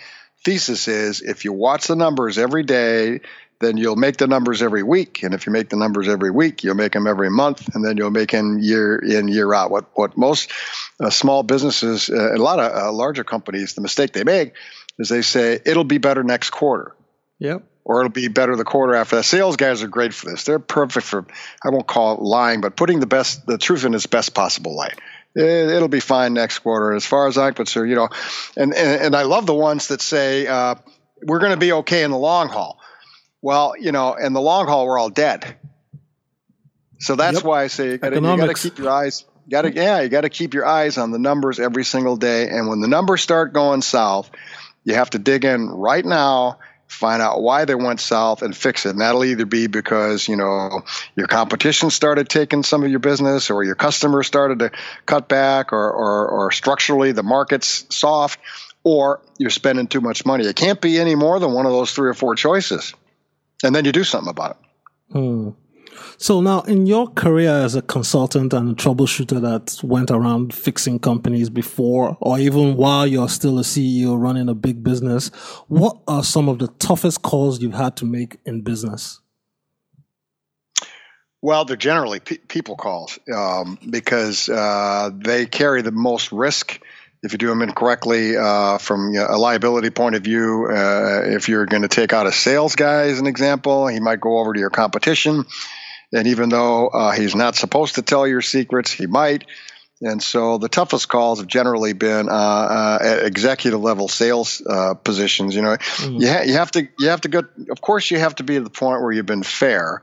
thesis 0.45 0.88
is 0.88 1.23
if 1.23 1.45
you 1.45 1.52
watch 1.52 1.87
the 1.87 1.95
numbers 1.95 2.38
every 2.38 2.64
day, 2.64 3.21
then 3.61 3.76
you'll 3.76 3.97
make 3.97 4.17
the 4.17 4.26
numbers 4.26 4.62
every 4.62 4.83
week. 4.83 5.23
And 5.23 5.35
if 5.35 5.47
you 5.47 5.52
make 5.52 5.69
the 5.69 5.76
numbers 5.76 6.09
every 6.09 6.31
week, 6.31 6.64
you'll 6.64 6.75
make 6.75 6.93
them 6.93 7.07
every 7.07 7.31
month, 7.31 7.75
and 7.75 7.85
then 7.85 7.97
you'll 7.97 8.11
make 8.11 8.31
them 8.31 8.59
year 8.59 8.97
in, 8.97 9.29
year 9.29 9.52
out. 9.55 9.71
What 9.71 9.87
what 9.95 10.17
most 10.17 10.50
uh, 10.99 11.11
small 11.11 11.43
businesses, 11.43 12.09
uh, 12.09 12.35
a 12.35 12.38
lot 12.38 12.59
of 12.59 12.73
uh, 12.73 12.93
larger 12.93 13.25
companies, 13.25 13.75
the 13.75 13.83
mistake 13.83 14.12
they 14.12 14.25
make 14.25 14.55
is 14.99 15.09
they 15.09 15.23
say 15.23 15.61
it'll 15.64 15.85
be 15.85 15.99
better 15.99 16.25
next 16.25 16.50
quarter. 16.50 16.97
Yep. 17.38 17.64
Or 17.85 18.00
it'll 18.00 18.11
be 18.11 18.29
better 18.29 18.57
the 18.57 18.64
quarter 18.64 18.95
after 18.95 19.17
that. 19.17 19.25
Sales 19.25 19.57
guys 19.57 19.83
are 19.83 19.88
great 19.88 20.14
for 20.14 20.31
this. 20.31 20.45
They're 20.45 20.59
perfect 20.59 21.07
for 21.07 21.26
I 21.64 21.71
won't 21.71 21.87
call 21.87 22.14
it 22.14 22.23
lying, 22.23 22.61
but 22.61 22.76
putting 22.76 23.00
the 23.00 23.07
best 23.07 23.47
the 23.47 23.59
truth 23.59 23.85
in 23.85 23.95
its 23.95 24.07
best 24.07 24.35
possible 24.35 24.75
light 24.75 24.99
it'll 25.37 25.87
be 25.87 26.00
fine 26.00 26.35
next 26.35 26.59
quarter 26.59 26.93
as 26.93 27.07
far 27.07 27.29
as 27.29 27.38
I'm 27.38 27.55
concerned, 27.55 27.88
you 27.88 27.95
know. 27.95 28.09
And 28.57 28.75
and, 28.75 29.02
and 29.02 29.17
I 29.17 29.23
love 29.23 29.47
the 29.47 29.55
ones 29.55 29.88
that 29.88 30.02
say 30.02 30.47
uh, 30.47 30.75
we're 31.23 31.38
going 31.38 31.52
to 31.52 31.57
be 31.57 31.73
okay 31.73 32.02
in 32.02 32.11
the 32.11 32.19
long 32.19 32.49
haul. 32.49 32.80
Well, 33.42 33.75
you 33.78 33.92
know, 33.92 34.14
in 34.14 34.32
the 34.32 34.40
long 34.40 34.66
haul, 34.66 34.87
we're 34.87 34.99
all 34.99 35.11
dead. 35.11 35.56
So 36.99 37.16
that's 37.16 37.37
yep. 37.37 37.44
why 37.44 37.62
I 37.62 37.66
say 37.68 37.92
you 37.92 37.99
got 37.99 38.11
to 38.11 38.54
keep 38.54 38.78
your 38.78 38.90
eyes. 38.90 39.25
Got 39.49 39.62
to 39.62 39.73
yeah, 39.73 40.02
you 40.02 40.09
got 40.09 40.20
to 40.20 40.28
keep 40.28 40.54
your 40.54 40.66
eyes 40.66 40.99
on 40.99 41.11
the 41.11 41.18
numbers 41.18 41.59
every 41.59 41.85
single 41.85 42.16
day. 42.16 42.49
And 42.49 42.68
when 42.68 42.80
the 42.80 42.88
numbers 42.88 43.23
start 43.23 43.52
going 43.52 43.82
south, 43.82 44.30
you 44.85 44.94
have 44.94 45.11
to 45.11 45.18
dig 45.18 45.44
in 45.44 45.68
right 45.68 46.04
now, 46.04 46.59
find 46.87 47.23
out 47.23 47.42
why 47.42 47.64
they 47.64 47.75
went 47.75 48.00
south, 48.00 48.42
and 48.42 48.54
fix 48.54 48.85
it. 48.85 48.90
And 48.90 49.00
that'll 49.00 49.25
either 49.25 49.47
be 49.47 49.66
because 49.66 50.28
you 50.28 50.37
know 50.37 50.82
your 51.16 51.26
competition 51.26 51.88
started 51.88 52.28
taking 52.28 52.62
some 52.62 52.85
of 52.85 52.90
your 52.90 53.00
business, 53.00 53.50
or 53.50 53.64
your 53.64 53.75
customers 53.75 54.26
started 54.26 54.59
to 54.59 54.70
cut 55.06 55.26
back, 55.26 55.73
or 55.73 55.90
or, 55.90 56.28
or 56.28 56.50
structurally 56.52 57.12
the 57.12 57.23
market's 57.23 57.87
soft, 57.88 58.38
or 58.85 59.23
you're 59.38 59.50
spending 59.50 59.87
too 59.87 60.02
much 60.02 60.26
money. 60.26 60.44
It 60.44 60.54
can't 60.54 60.80
be 60.80 60.99
any 60.99 61.14
more 61.14 61.40
than 61.40 61.52
one 61.52 61.64
of 61.64 61.73
those 61.73 61.92
three 61.92 62.11
or 62.11 62.14
four 62.14 62.35
choices 62.35 62.94
and 63.64 63.75
then 63.75 63.85
you 63.85 63.93
do 63.93 64.05
something 64.05 64.31
about 64.31 64.52
it. 64.52 65.12
Hmm. 65.12 65.50
So 66.17 66.40
now, 66.40 66.61
in 66.62 66.87
your 66.87 67.09
career 67.09 67.50
as 67.50 67.75
a 67.75 67.83
consultant 67.83 68.52
and 68.52 68.71
a 68.71 68.75
troubleshooter 68.75 69.40
that 69.40 69.83
went 69.83 70.11
around 70.11 70.55
fixing 70.55 70.99
companies 70.99 71.50
before, 71.50 72.17
or 72.21 72.38
even 72.38 72.76
while 72.76 73.07
you're 73.07 73.29
still 73.29 73.59
a 73.59 73.62
CEO 73.62 74.21
running 74.21 74.49
a 74.49 74.55
big 74.55 74.83
business, 74.83 75.29
what 75.69 75.99
are 76.07 76.23
some 76.23 76.49
of 76.49 76.59
the 76.59 76.69
toughest 76.79 77.23
calls 77.23 77.61
you've 77.61 77.75
had 77.75 77.97
to 77.97 78.05
make 78.05 78.38
in 78.45 78.62
business? 78.62 79.21
Well, 81.43 81.64
they're 81.64 81.76
generally 81.76 82.21
pe- 82.21 82.37
people 82.37 82.76
calls 82.76 83.19
um, 83.35 83.79
because 83.88 84.49
uh, 84.49 85.11
they 85.14 85.47
carry 85.47 85.81
the 85.81 85.90
most 85.90 86.33
risk 86.33 86.81
if 87.23 87.33
you 87.33 87.39
do 87.39 87.49
them 87.49 87.62
incorrectly 87.62 88.37
uh, 88.37 88.79
from 88.79 89.15
a 89.15 89.37
liability 89.37 89.91
point 89.91 90.15
of 90.15 90.23
view. 90.23 90.69
Uh, 90.71 91.23
if 91.25 91.49
you're 91.49 91.67
going 91.67 91.83
to 91.83 91.89
take 91.89 92.12
out 92.12 92.27
a 92.27 92.33
sales 92.33 92.77
guy, 92.77 93.09
as 93.09 93.21
an 93.21 93.27
example, 93.27 93.87
he 93.87 94.00
might 94.00 94.21
go 94.21 94.39
over 94.39 94.55
to 94.55 94.61
your 94.61 94.71
competition. 94.71 95.45
And 96.12 96.27
even 96.27 96.49
though 96.49 96.89
uh, 96.89 97.12
he's 97.12 97.35
not 97.35 97.57
supposed 97.57 97.97
to 97.97 98.03
tell 98.03 98.27
your 98.27 98.41
secrets, 98.41 98.91
he 98.91 99.07
might. 99.07 99.45
And 100.03 100.23
so 100.23 100.57
the 100.57 100.69
toughest 100.69 101.09
calls 101.09 101.41
have 101.41 101.47
generally 101.47 101.93
been 101.93 102.29
uh, 102.29 102.33
uh, 102.33 102.99
at 103.03 103.25
executive 103.27 103.81
level 103.81 104.09
sales 104.09 104.62
uh, 104.67 104.95
positions. 104.95 105.55
You 105.55 105.61
know, 105.61 105.77
mm-hmm. 105.77 106.17
you, 106.23 106.29
ha- 106.29 106.43
you 106.43 106.55
have 106.55 106.71
to 106.71 106.89
you 106.99 107.09
have 107.09 107.21
to 107.21 107.29
go. 107.29 107.43
Of 107.71 107.83
course, 107.83 108.11
you 108.11 108.19
have 108.19 108.35
to 108.37 108.43
be 108.43 108.57
at 108.57 108.65
the 108.65 108.71
point 108.71 109.03
where 109.03 109.12
you've 109.12 109.27
been 109.27 109.43
fair 109.43 110.03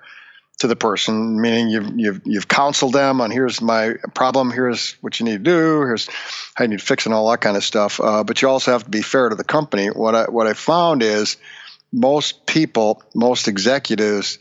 to 0.59 0.67
the 0.67 0.75
person, 0.75 1.39
meaning 1.39 1.69
you've, 1.69 1.91
you've, 1.99 2.21
you've 2.25 2.47
counseled 2.47 2.93
them 2.93 3.21
on 3.21 3.29
here's 3.29 3.61
my 3.61 3.93
problem, 4.15 4.51
here's 4.51 4.93
what 5.01 5.19
you 5.19 5.25
need 5.25 5.43
to 5.43 5.51
do, 5.51 5.81
here's 5.81 6.09
how 6.55 6.63
you 6.63 6.69
need 6.69 6.79
to 6.79 6.85
fix 6.85 7.05
and 7.05 7.13
all 7.13 7.29
that 7.29 7.41
kind 7.41 7.55
of 7.55 7.63
stuff. 7.63 7.99
Uh, 7.99 8.23
but 8.23 8.41
you 8.41 8.49
also 8.49 8.71
have 8.71 8.83
to 8.83 8.89
be 8.89 9.03
fair 9.03 9.29
to 9.29 9.35
the 9.35 9.43
company. 9.43 9.87
What 9.87 10.15
I, 10.15 10.25
what 10.25 10.47
I 10.47 10.53
found 10.53 11.03
is 11.03 11.37
most 11.93 12.45
people, 12.47 13.03
most 13.13 13.47
executives, 13.47 14.39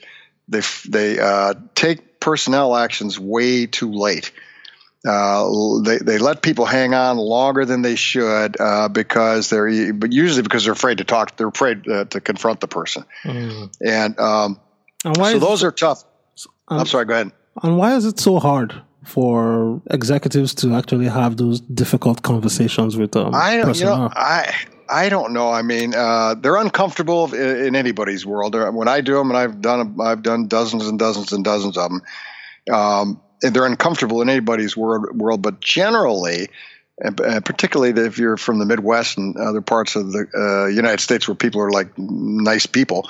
they, 0.49 0.63
they 0.89 1.19
uh, 1.19 1.55
take 1.75 2.19
personnel 2.19 2.75
actions 2.75 3.21
way 3.21 3.67
too 3.67 3.93
late. 3.93 4.33
Uh, 5.07 5.81
they, 5.83 5.99
they 5.99 6.19
let 6.19 6.43
people 6.43 6.65
hang 6.65 6.95
on 6.95 7.17
longer 7.17 7.65
than 7.65 7.83
they 7.83 7.95
should 7.95 8.59
uh, 8.59 8.89
because 8.89 9.51
they're 9.51 9.93
but 9.93 10.13
usually 10.13 10.43
because 10.43 10.65
they're 10.65 10.73
afraid 10.73 10.99
to 10.99 11.05
talk 11.05 11.37
they're 11.37 11.47
afraid 11.47 11.89
uh, 11.89 12.07
to 12.07 12.21
confront 12.21 12.59
the 12.59 12.67
person 12.67 13.05
mm. 13.23 13.73
and 13.81 14.19
um, 14.19 14.59
and 15.07 15.17
so 15.17 15.39
those 15.39 15.63
are 15.63 15.73
tough 15.73 16.05
um, 16.69 16.81
I'm 16.81 16.87
sorry 16.87 17.05
go 17.05 17.15
ahead 17.15 17.33
and 17.63 17.79
why 17.79 17.95
is 17.97 18.05
it 18.05 18.19
so 18.21 18.39
hard 18.39 18.75
for 19.05 19.81
executives 19.91 20.53
to 20.57 20.75
actually 20.75 21.07
have 21.07 21.37
those 21.37 21.61
difficult 21.61 22.23
conversations 22.23 22.97
with 22.97 23.17
um, 23.17 23.35
I 23.35 23.63
you 23.73 23.85
know 23.85 24.11
I 24.13 24.53
I 24.89 25.09
don't 25.09 25.33
know. 25.33 25.51
I 25.51 25.63
mean, 25.63 25.95
uh, 25.95 26.35
they're 26.35 26.57
uncomfortable 26.57 27.33
in, 27.35 27.67
in, 27.67 27.77
anybody's 27.77 28.25
world. 28.25 28.55
When 28.55 28.89
I 28.89 29.01
do 29.01 29.15
them, 29.15 29.31
and 29.31 29.37
I've 29.37 29.61
done 29.61 29.97
I've 30.01 30.23
done 30.23 30.47
dozens 30.47 30.87
and 30.87 30.99
dozens 30.99 31.33
and 31.33 31.45
dozens 31.45 31.77
of 31.77 31.91
them. 31.91 32.03
Um, 32.73 33.21
and 33.43 33.55
they're 33.55 33.67
uncomfortable 33.67 34.23
in 34.23 34.29
anybody's 34.29 34.77
world. 34.77 35.17
World, 35.17 35.43
but 35.43 35.61
generally, 35.61 36.49
and 36.99 37.17
particularly 37.45 38.01
if 38.01 38.19
you're 38.19 38.37
from 38.37 38.59
the 38.59 38.67
Midwest 38.67 39.19
and 39.19 39.37
other 39.37 39.61
parts 39.61 39.97
of 39.97 40.13
the 40.13 40.27
uh, 40.35 40.67
United 40.69 41.01
States 41.01 41.29
where 41.29 41.35
people 41.35 41.61
are 41.61 41.71
like 41.71 41.97
nice 41.99 42.67
people, 42.67 43.09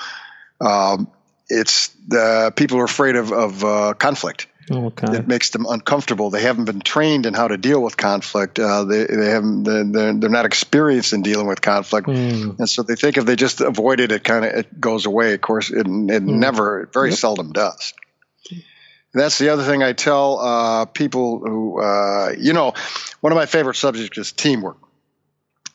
um, 0.60 1.10
it's 1.48 1.88
the 2.08 2.52
people 2.56 2.78
are 2.78 2.84
afraid 2.84 3.16
of, 3.16 3.32
of 3.32 3.64
uh, 3.64 3.94
conflict. 3.94 4.48
Okay. 4.68 5.16
It 5.16 5.28
makes 5.28 5.50
them 5.50 5.64
uncomfortable. 5.68 6.30
They 6.30 6.42
haven't 6.42 6.64
been 6.64 6.80
trained 6.80 7.24
in 7.24 7.34
how 7.34 7.46
to 7.46 7.56
deal 7.56 7.80
with 7.80 7.96
conflict. 7.96 8.58
Uh, 8.58 8.82
they 8.82 9.04
they 9.04 9.30
haven't 9.30 9.62
they're, 9.62 10.12
they're 10.12 10.28
not 10.28 10.44
experienced 10.44 11.12
in 11.12 11.22
dealing 11.22 11.46
with 11.46 11.60
conflict, 11.60 12.08
mm. 12.08 12.58
and 12.58 12.68
so 12.68 12.82
they 12.82 12.96
think 12.96 13.16
if 13.16 13.26
they 13.26 13.36
just 13.36 13.60
avoid 13.60 14.00
it, 14.00 14.10
it 14.10 14.24
kind 14.24 14.44
of 14.44 14.52
it 14.52 14.80
goes 14.80 15.06
away. 15.06 15.34
Of 15.34 15.40
course, 15.40 15.70
it, 15.70 15.78
it 15.78 15.86
mm. 15.86 16.20
never, 16.20 16.90
very 16.92 17.10
yep. 17.10 17.18
seldom 17.18 17.52
does. 17.52 17.94
That's 19.14 19.38
the 19.38 19.48
other 19.48 19.62
thing 19.62 19.82
I 19.82 19.94
tell 19.94 20.38
uh, 20.38 20.84
people 20.84 21.38
who, 21.38 21.80
uh, 21.80 22.34
you 22.38 22.52
know, 22.52 22.74
one 23.20 23.32
of 23.32 23.36
my 23.36 23.46
favorite 23.46 23.76
subjects 23.76 24.18
is 24.18 24.32
teamwork. 24.32 24.76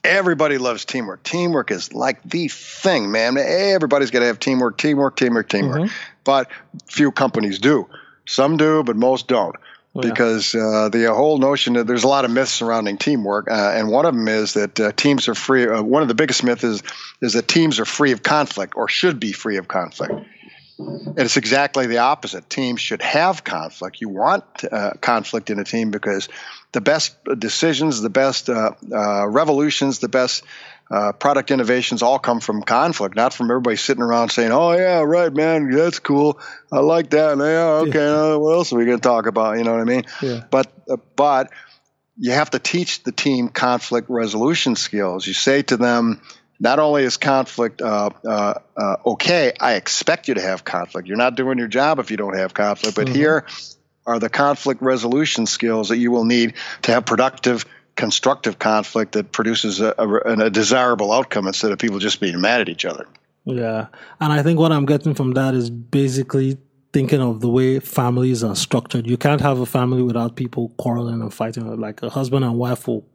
Everybody 0.03 0.57
loves 0.57 0.85
teamwork. 0.85 1.23
Teamwork 1.23 1.69
is 1.71 1.93
like 1.93 2.23
the 2.23 2.47
thing, 2.47 3.11
man. 3.11 3.37
Everybody's 3.37 4.11
got 4.11 4.19
to 4.19 4.25
have 4.25 4.39
teamwork, 4.39 4.77
teamwork, 4.77 5.15
teamwork, 5.15 5.47
teamwork. 5.47 5.81
Mm-hmm. 5.81 5.93
But 6.23 6.49
few 6.87 7.11
companies 7.11 7.59
do. 7.59 7.87
Some 8.25 8.57
do, 8.57 8.83
but 8.83 8.95
most 8.95 9.27
don't. 9.27 9.55
Oh, 9.93 10.01
because 10.01 10.55
uh, 10.55 10.87
the 10.89 11.13
whole 11.13 11.37
notion 11.37 11.73
that 11.73 11.85
there's 11.85 12.05
a 12.05 12.07
lot 12.07 12.23
of 12.23 12.31
myths 12.31 12.53
surrounding 12.53 12.97
teamwork, 12.97 13.51
uh, 13.51 13.73
and 13.75 13.89
one 13.89 14.05
of 14.05 14.15
them 14.15 14.27
is 14.29 14.53
that 14.53 14.79
uh, 14.79 14.93
teams 14.93 15.27
are 15.27 15.35
free. 15.35 15.67
Uh, 15.67 15.81
one 15.83 16.01
of 16.01 16.07
the 16.07 16.13
biggest 16.13 16.45
myths 16.45 16.63
is 16.63 16.81
is 17.21 17.33
that 17.33 17.49
teams 17.49 17.77
are 17.77 17.85
free 17.85 18.13
of 18.13 18.23
conflict 18.23 18.73
or 18.77 18.87
should 18.87 19.19
be 19.19 19.33
free 19.33 19.57
of 19.57 19.67
conflict. 19.67 20.13
And 20.87 21.19
it's 21.19 21.37
exactly 21.37 21.87
the 21.87 21.99
opposite. 21.99 22.49
Teams 22.49 22.81
should 22.81 23.01
have 23.01 23.43
conflict. 23.43 24.01
You 24.01 24.09
want 24.09 24.43
uh, 24.69 24.91
conflict 25.01 25.49
in 25.49 25.59
a 25.59 25.63
team 25.63 25.91
because 25.91 26.29
the 26.71 26.81
best 26.81 27.15
decisions, 27.37 28.01
the 28.01 28.09
best 28.09 28.49
uh, 28.49 28.73
revolutions, 29.27 29.99
the 29.99 30.09
best 30.09 30.43
uh, 30.91 31.13
product 31.13 31.51
innovations 31.51 32.01
all 32.01 32.19
come 32.19 32.41
from 32.41 32.61
conflict, 32.63 33.15
not 33.15 33.33
from 33.33 33.49
everybody 33.49 33.77
sitting 33.77 34.03
around 34.03 34.29
saying, 34.29 34.51
"Oh 34.51 34.73
yeah, 34.73 34.99
right, 34.99 35.33
man, 35.33 35.71
that's 35.71 35.99
cool. 35.99 36.39
I 36.71 36.79
like 36.79 37.11
that. 37.11 37.37
Yeah, 37.37 37.87
okay. 37.87 37.99
Yeah. 37.99 38.33
Uh, 38.33 38.37
what 38.37 38.55
else 38.55 38.73
are 38.73 38.77
we 38.77 38.85
going 38.85 38.99
to 38.99 39.01
talk 39.01 39.25
about? 39.25 39.57
You 39.57 39.63
know 39.63 39.71
what 39.71 39.81
I 39.81 39.85
mean?" 39.85 40.03
Yeah. 40.21 40.43
But 40.51 40.71
uh, 40.89 40.97
but 41.15 41.49
you 42.17 42.31
have 42.31 42.49
to 42.51 42.59
teach 42.59 43.03
the 43.03 43.13
team 43.13 43.47
conflict 43.47 44.09
resolution 44.09 44.75
skills. 44.75 45.25
You 45.25 45.33
say 45.33 45.61
to 45.63 45.77
them, 45.77 46.21
not 46.61 46.77
only 46.77 47.03
is 47.03 47.17
conflict 47.17 47.81
uh, 47.81 48.11
uh, 48.23 48.53
uh, 48.77 48.95
okay, 49.07 49.51
I 49.59 49.73
expect 49.73 50.27
you 50.27 50.35
to 50.35 50.41
have 50.41 50.63
conflict. 50.63 51.07
You're 51.07 51.17
not 51.17 51.35
doing 51.35 51.57
your 51.57 51.67
job 51.67 51.97
if 51.97 52.11
you 52.11 52.17
don't 52.17 52.37
have 52.37 52.53
conflict. 52.53 52.95
But 52.95 53.07
mm-hmm. 53.07 53.15
here 53.15 53.45
are 54.05 54.19
the 54.19 54.29
conflict 54.29 54.81
resolution 54.81 55.47
skills 55.47 55.89
that 55.89 55.97
you 55.97 56.11
will 56.11 56.23
need 56.23 56.53
to 56.83 56.91
have 56.93 57.05
productive 57.05 57.65
constructive 57.95 58.59
conflict 58.59 59.13
that 59.13 59.31
produces 59.31 59.81
a, 59.81 59.93
a, 59.97 60.45
a, 60.45 60.49
desirable 60.49 61.11
outcome 61.11 61.45
instead 61.45 61.71
of 61.71 61.77
people 61.77 61.99
just 61.99 62.21
being 62.21 62.39
mad 62.39 62.61
at 62.61 62.69
each 62.69 62.85
other. 62.85 63.05
Yeah. 63.43 63.87
And 64.19 64.31
I 64.31 64.43
think 64.43 64.59
what 64.59 64.71
I'm 64.71 64.85
getting 64.85 65.13
from 65.13 65.33
that 65.33 65.55
is 65.55 65.69
basically 65.69 66.57
thinking 66.93 67.21
of 67.21 67.41
the 67.41 67.49
way 67.49 67.79
families 67.79 68.43
are 68.43 68.55
structured. 68.55 69.07
You 69.07 69.17
can't 69.17 69.41
have 69.41 69.59
a 69.59 69.65
family 69.65 70.03
without 70.03 70.35
people 70.35 70.69
quarreling 70.77 71.21
and 71.21 71.33
fighting. 71.33 71.79
Like 71.79 72.01
a 72.01 72.09
husband 72.09 72.45
and 72.45 72.55
wife 72.55 72.87
will 72.87 73.05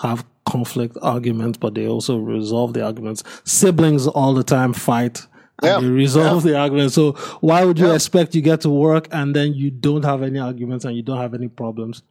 have 0.00 0.24
conflict 0.44 0.96
arguments, 1.02 1.58
but 1.58 1.74
they 1.74 1.86
also 1.86 2.18
resolve 2.18 2.74
the 2.74 2.84
arguments. 2.84 3.22
Siblings 3.44 4.06
all 4.06 4.34
the 4.34 4.44
time 4.44 4.72
fight 4.72 5.26
and 5.62 5.68
yeah. 5.70 5.80
they 5.80 5.88
resolve 5.88 6.44
yeah. 6.44 6.52
the 6.52 6.58
argument. 6.58 6.92
So 6.92 7.12
why 7.40 7.64
would 7.64 7.78
you 7.78 7.88
yeah. 7.88 7.94
expect 7.94 8.34
you 8.34 8.42
get 8.42 8.60
to 8.62 8.70
work 8.70 9.08
and 9.12 9.34
then 9.34 9.54
you 9.54 9.70
don't 9.70 10.04
have 10.04 10.22
any 10.22 10.38
arguments 10.38 10.84
and 10.84 10.96
you 10.96 11.02
don't 11.02 11.18
have 11.18 11.34
any 11.34 11.48
problems? 11.48 12.02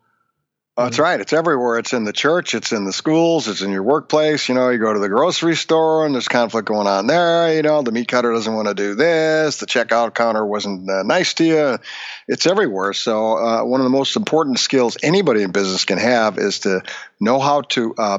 That's 0.77 0.99
right. 0.99 1.19
It's 1.19 1.33
everywhere. 1.33 1.79
It's 1.79 1.91
in 1.91 2.05
the 2.05 2.13
church. 2.13 2.55
It's 2.55 2.71
in 2.71 2.85
the 2.85 2.93
schools. 2.93 3.49
It's 3.49 3.61
in 3.61 3.71
your 3.71 3.83
workplace. 3.83 4.47
You 4.47 4.55
know, 4.55 4.69
you 4.69 4.79
go 4.79 4.93
to 4.93 4.99
the 4.99 5.09
grocery 5.09 5.55
store 5.55 6.05
and 6.05 6.15
there's 6.15 6.29
conflict 6.29 6.67
going 6.67 6.87
on 6.87 7.07
there. 7.07 7.53
You 7.53 7.61
know, 7.61 7.81
the 7.81 7.91
meat 7.91 8.07
cutter 8.07 8.31
doesn't 8.31 8.53
want 8.53 8.69
to 8.69 8.73
do 8.73 8.95
this. 8.95 9.57
The 9.57 9.65
checkout 9.65 10.15
counter 10.15 10.45
wasn't 10.45 10.89
uh, 10.89 11.03
nice 11.03 11.33
to 11.35 11.43
you. 11.43 11.77
It's 12.27 12.45
everywhere. 12.45 12.93
So, 12.93 13.37
uh, 13.37 13.63
one 13.65 13.81
of 13.81 13.83
the 13.83 13.91
most 13.91 14.15
important 14.15 14.59
skills 14.59 14.97
anybody 15.03 15.43
in 15.43 15.51
business 15.51 15.83
can 15.83 15.97
have 15.97 16.37
is 16.37 16.59
to 16.61 16.83
know 17.19 17.39
how 17.39 17.61
to. 17.61 17.93
Uh, 17.97 18.17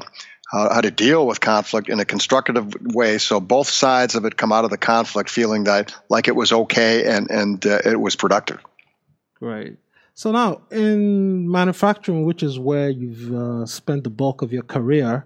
how 0.51 0.81
to 0.81 0.91
deal 0.91 1.25
with 1.25 1.41
conflict 1.41 1.89
in 1.89 1.99
a 1.99 2.05
constructive 2.05 2.75
way, 2.79 3.17
so 3.17 3.39
both 3.39 3.67
sides 3.67 4.13
of 4.13 4.25
it 4.25 4.37
come 4.37 4.51
out 4.51 4.65
of 4.65 4.69
the 4.69 4.77
conflict 4.77 5.31
feeling 5.31 5.63
that 5.63 5.95
like 6.09 6.27
it 6.27 6.35
was 6.35 6.53
okay 6.53 7.05
and 7.11 7.31
and 7.31 7.65
uh, 7.65 7.79
it 7.83 7.99
was 7.99 8.15
productive. 8.15 8.59
Right. 9.39 9.77
So 10.15 10.31
now 10.31 10.61
in 10.71 11.49
manufacturing, 11.49 12.23
which 12.25 12.43
is 12.43 12.59
where 12.59 12.89
you've 12.89 13.33
uh, 13.33 13.65
spent 13.65 14.03
the 14.03 14.11
bulk 14.11 14.43
of 14.43 14.53
your 14.53 14.61
career, 14.61 15.25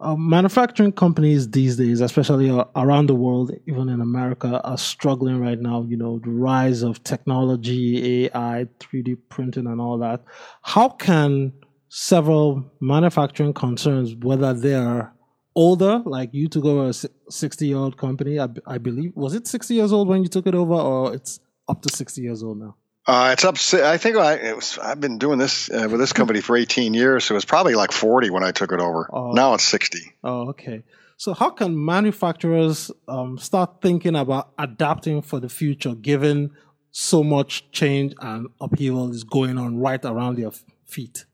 uh, 0.00 0.16
manufacturing 0.16 0.92
companies 0.92 1.50
these 1.50 1.76
days, 1.76 2.00
especially 2.00 2.50
uh, 2.50 2.64
around 2.76 3.06
the 3.06 3.14
world, 3.14 3.52
even 3.66 3.88
in 3.88 4.00
America, 4.00 4.60
are 4.62 4.78
struggling 4.78 5.40
right 5.40 5.60
now. 5.60 5.84
You 5.88 5.96
know, 5.96 6.20
the 6.20 6.30
rise 6.30 6.82
of 6.82 7.02
technology, 7.04 8.26
AI, 8.26 8.66
3D 8.78 9.16
printing, 9.28 9.66
and 9.66 9.80
all 9.80 9.98
that. 9.98 10.24
How 10.62 10.88
can 10.88 11.52
several 11.88 12.64
manufacturing 12.80 13.54
concerns, 13.54 14.14
whether 14.16 14.54
they're 14.54 15.12
older, 15.54 16.00
like 16.04 16.30
you 16.32 16.48
took 16.48 16.64
over 16.64 16.88
a 16.88 16.92
60 17.30 17.66
year 17.66 17.76
old 17.76 17.96
company, 17.96 18.40
I, 18.40 18.48
I 18.66 18.78
believe, 18.78 19.12
was 19.14 19.34
it 19.34 19.46
60 19.46 19.74
years 19.74 19.92
old 19.92 20.08
when 20.08 20.22
you 20.22 20.28
took 20.28 20.46
it 20.46 20.54
over, 20.54 20.74
or 20.74 21.14
it's 21.14 21.40
up 21.68 21.82
to 21.82 21.88
60 21.94 22.22
years 22.22 22.42
old 22.42 22.58
now? 22.58 22.76
Uh, 23.04 23.30
it's 23.32 23.44
up. 23.44 23.56
I 23.82 23.96
think 23.98 24.16
I, 24.16 24.52
was, 24.52 24.78
I've 24.78 25.00
been 25.00 25.18
doing 25.18 25.38
this 25.38 25.68
uh, 25.68 25.88
with 25.90 25.98
this 25.98 26.12
company 26.12 26.40
for 26.40 26.56
18 26.56 26.94
years, 26.94 27.24
so 27.24 27.34
it 27.34 27.36
was 27.36 27.44
probably 27.44 27.74
like 27.74 27.90
40 27.90 28.30
when 28.30 28.44
I 28.44 28.52
took 28.52 28.72
it 28.72 28.80
over. 28.80 29.08
Oh. 29.12 29.32
Now 29.32 29.54
it's 29.54 29.64
60. 29.64 29.98
Oh, 30.22 30.50
okay. 30.50 30.84
So 31.16 31.34
how 31.34 31.50
can 31.50 31.84
manufacturers 31.84 32.90
um, 33.08 33.38
start 33.38 33.80
thinking 33.82 34.14
about 34.14 34.52
adapting 34.58 35.22
for 35.22 35.40
the 35.40 35.48
future, 35.48 35.94
given 35.94 36.52
so 36.92 37.24
much 37.24 37.70
change 37.72 38.14
and 38.20 38.48
upheaval 38.60 39.10
is 39.10 39.24
going 39.24 39.58
on 39.58 39.78
right 39.78 40.04
around 40.04 40.38
their 40.38 40.50
feet? 40.86 41.24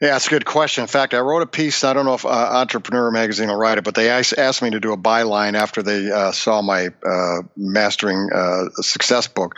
Yeah, 0.00 0.12
that's 0.12 0.26
a 0.26 0.30
good 0.30 0.46
question. 0.46 0.82
In 0.82 0.88
fact, 0.88 1.12
I 1.12 1.20
wrote 1.20 1.42
a 1.42 1.46
piece. 1.46 1.84
I 1.84 1.92
don't 1.92 2.06
know 2.06 2.14
if 2.14 2.24
uh, 2.24 2.28
Entrepreneur 2.30 3.10
Magazine 3.10 3.48
will 3.48 3.56
write 3.56 3.78
it, 3.78 3.84
but 3.84 3.94
they 3.94 4.08
asked, 4.08 4.34
asked 4.36 4.62
me 4.62 4.70
to 4.70 4.80
do 4.80 4.92
a 4.92 4.96
byline 4.96 5.54
after 5.54 5.82
they 5.82 6.10
uh, 6.10 6.32
saw 6.32 6.62
my 6.62 6.88
uh, 7.06 7.42
Mastering 7.56 8.28
uh, 8.34 8.70
Success 8.80 9.28
book 9.28 9.54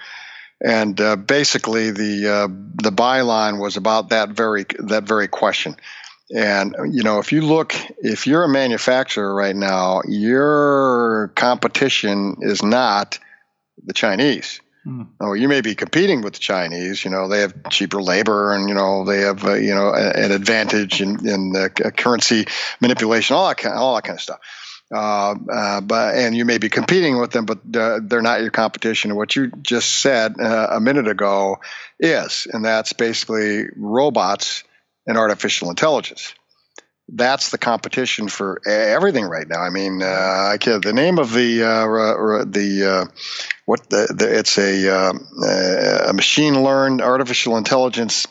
and 0.62 1.01
uh, 1.01 1.16
basically 1.16 1.90
the 1.90 2.29
uh, 2.29 2.46
the 2.83 2.92
byline 2.92 3.61
was 3.61 3.77
about 3.77 4.11
that 4.11 4.31
very 4.31 4.64
that 4.79 5.05
very 5.05 5.29
question. 5.29 5.77
And 6.35 6.75
you 6.92 7.03
know, 7.03 7.18
if 7.18 7.33
you 7.33 7.42
look, 7.42 7.75
if 7.98 8.27
you're 8.27 8.44
a 8.44 8.48
manufacturer 8.48 9.35
right 9.35 9.57
now, 9.57 10.03
your 10.07 11.33
competition 11.35 12.37
is 12.40 12.62
not 12.62 13.18
the 13.85 13.92
Chinese. 13.92 14.61
Mm. 14.87 15.09
Oh, 15.20 15.33
you 15.35 15.48
may 15.48 15.61
be 15.61 15.75
competing 15.75 16.22
with 16.22 16.35
the 16.35 16.40
Chinese. 16.40 17.05
You 17.05 17.11
know, 17.11 17.29
they 17.29 17.40
have 17.40 17.55
cheaper 17.70 18.01
labor, 18.01 18.53
and 18.53 18.68
you 18.68 18.75
know 18.75 19.05
they 19.05 19.20
have 19.20 19.44
uh, 19.44 19.55
you 19.55 19.75
know 19.75 19.92
an 19.92 20.33
advantage 20.33 21.03
in, 21.03 21.29
in 21.29 21.53
currency 21.96 22.46
manipulation, 22.81 23.37
all 23.37 23.48
that 23.48 23.59
kind, 23.59 23.75
all 23.75 23.94
that 23.96 24.05
kind 24.05 24.16
of 24.16 24.22
stuff. 24.22 24.40
Uh, 24.93 25.35
uh, 25.51 25.81
but 25.81 26.15
and 26.17 26.37
you 26.37 26.45
may 26.45 26.59
be 26.59 26.69
competing 26.69 27.19
with 27.19 27.31
them, 27.31 27.47
but 27.47 27.61
uh, 27.75 28.01
they're 28.03 28.21
not 28.21 28.43
your 28.43 28.51
competition. 28.51 29.17
What 29.17 29.35
you 29.35 29.51
just 29.63 30.01
said 30.01 30.39
uh, 30.39 30.69
a 30.73 30.81
minute 30.81 31.09
ago 31.09 31.61
is, 31.99 32.47
and 32.53 32.65
that's 32.65 32.93
basically 32.93 33.69
robots 33.75 34.65
and 35.07 35.17
artificial 35.17 35.71
intelligence. 35.71 36.35
That's 37.09 37.51
the 37.51 37.59
competition 37.59 38.29
for 38.29 38.61
everything 38.67 39.25
right 39.25 39.49
now. 39.49 39.61
I 39.61 39.71
mean, 39.71 40.03
uh, 40.03 40.07
I 40.07 40.59
can't, 40.59 40.85
the 40.85 40.93
name 40.93 41.19
of 41.19 41.33
the 41.33 41.59
the 42.47 43.11
what 43.65 43.89
the, 43.89 44.15
the, 44.15 44.39
it's 44.39 44.59
a 44.59 46.09
a 46.09 46.13
machine 46.13 46.63
learned 46.63 47.01
artificial 47.01 47.57
intelligence 47.57 48.27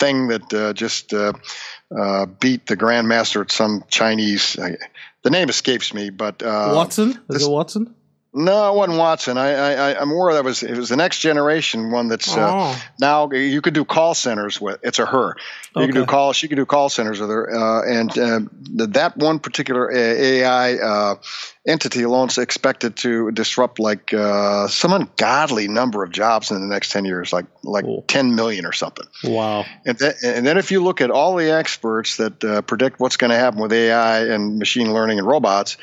thing 0.00 0.28
that 0.28 0.72
just 0.74 1.10
beat 1.10 2.66
the 2.66 2.76
grandmaster 2.76 3.42
at 3.42 3.52
some 3.52 3.84
Chinese 3.88 4.56
the 5.22 5.30
name 5.30 5.48
escapes 5.48 5.92
me, 5.94 6.10
but 6.10 6.42
uh, 6.42 6.72
Watson 6.74 7.10
is 7.10 7.16
this, 7.28 7.46
it 7.46 7.50
Watson? 7.50 7.94
No, 8.38 8.72
it 8.72 8.76
wasn't 8.76 8.98
Watson. 8.98 9.36
I, 9.36 9.48
I 9.50 10.00
I'm 10.00 10.10
aware 10.12 10.34
that 10.34 10.44
was 10.44 10.62
it 10.62 10.76
was 10.76 10.88
the 10.90 10.96
next 10.96 11.18
generation 11.18 11.90
one 11.90 12.06
that's 12.08 12.36
uh, 12.36 12.52
Oh. 12.54 12.82
now 13.00 13.30
you 13.32 13.60
could 13.60 13.74
do 13.74 13.84
call 13.84 14.14
centers 14.14 14.60
with. 14.60 14.78
It's 14.84 15.00
a 15.00 15.06
her. 15.06 15.36
You 15.74 15.86
can 15.86 15.94
do 15.94 16.02
Okay. 16.02 16.10
call. 16.10 16.32
She 16.32 16.46
can 16.48 16.56
do 16.56 16.64
call 16.64 16.88
centers 16.88 17.20
with 17.20 17.30
her, 17.30 17.50
uh, 17.52 17.82
and 17.84 18.18
uh, 18.18 18.40
that 18.86 19.16
one 19.16 19.38
particular 19.40 19.90
AI 19.92 20.74
uh, 20.74 21.14
entity 21.66 22.02
alone 22.02 22.28
is 22.28 22.38
expected 22.38 22.96
to 22.98 23.30
disrupt 23.32 23.78
like 23.78 24.14
uh, 24.14 24.68
some 24.68 24.92
ungodly 24.92 25.66
number 25.68 26.02
of 26.04 26.10
jobs 26.10 26.50
in 26.50 26.60
the 26.60 26.66
next 26.66 26.92
ten 26.92 27.04
years, 27.04 27.32
like 27.32 27.46
like 27.64 27.84
ten 28.06 28.34
million 28.36 28.64
or 28.66 28.72
something. 28.72 29.06
Wow. 29.24 29.64
And, 29.84 30.00
and 30.24 30.46
then 30.46 30.58
if 30.58 30.70
you 30.70 30.82
look 30.82 31.00
at 31.00 31.10
all 31.10 31.34
the 31.36 31.50
experts 31.50 32.16
that 32.18 32.42
uh, 32.44 32.62
predict 32.62 33.00
what's 33.00 33.16
going 33.16 33.30
to 33.30 33.36
happen 33.36 33.60
with 33.60 33.72
AI 33.72 34.26
and 34.26 34.58
machine 34.58 34.92
learning 34.92 35.18
and 35.18 35.26
robots, 35.26 35.76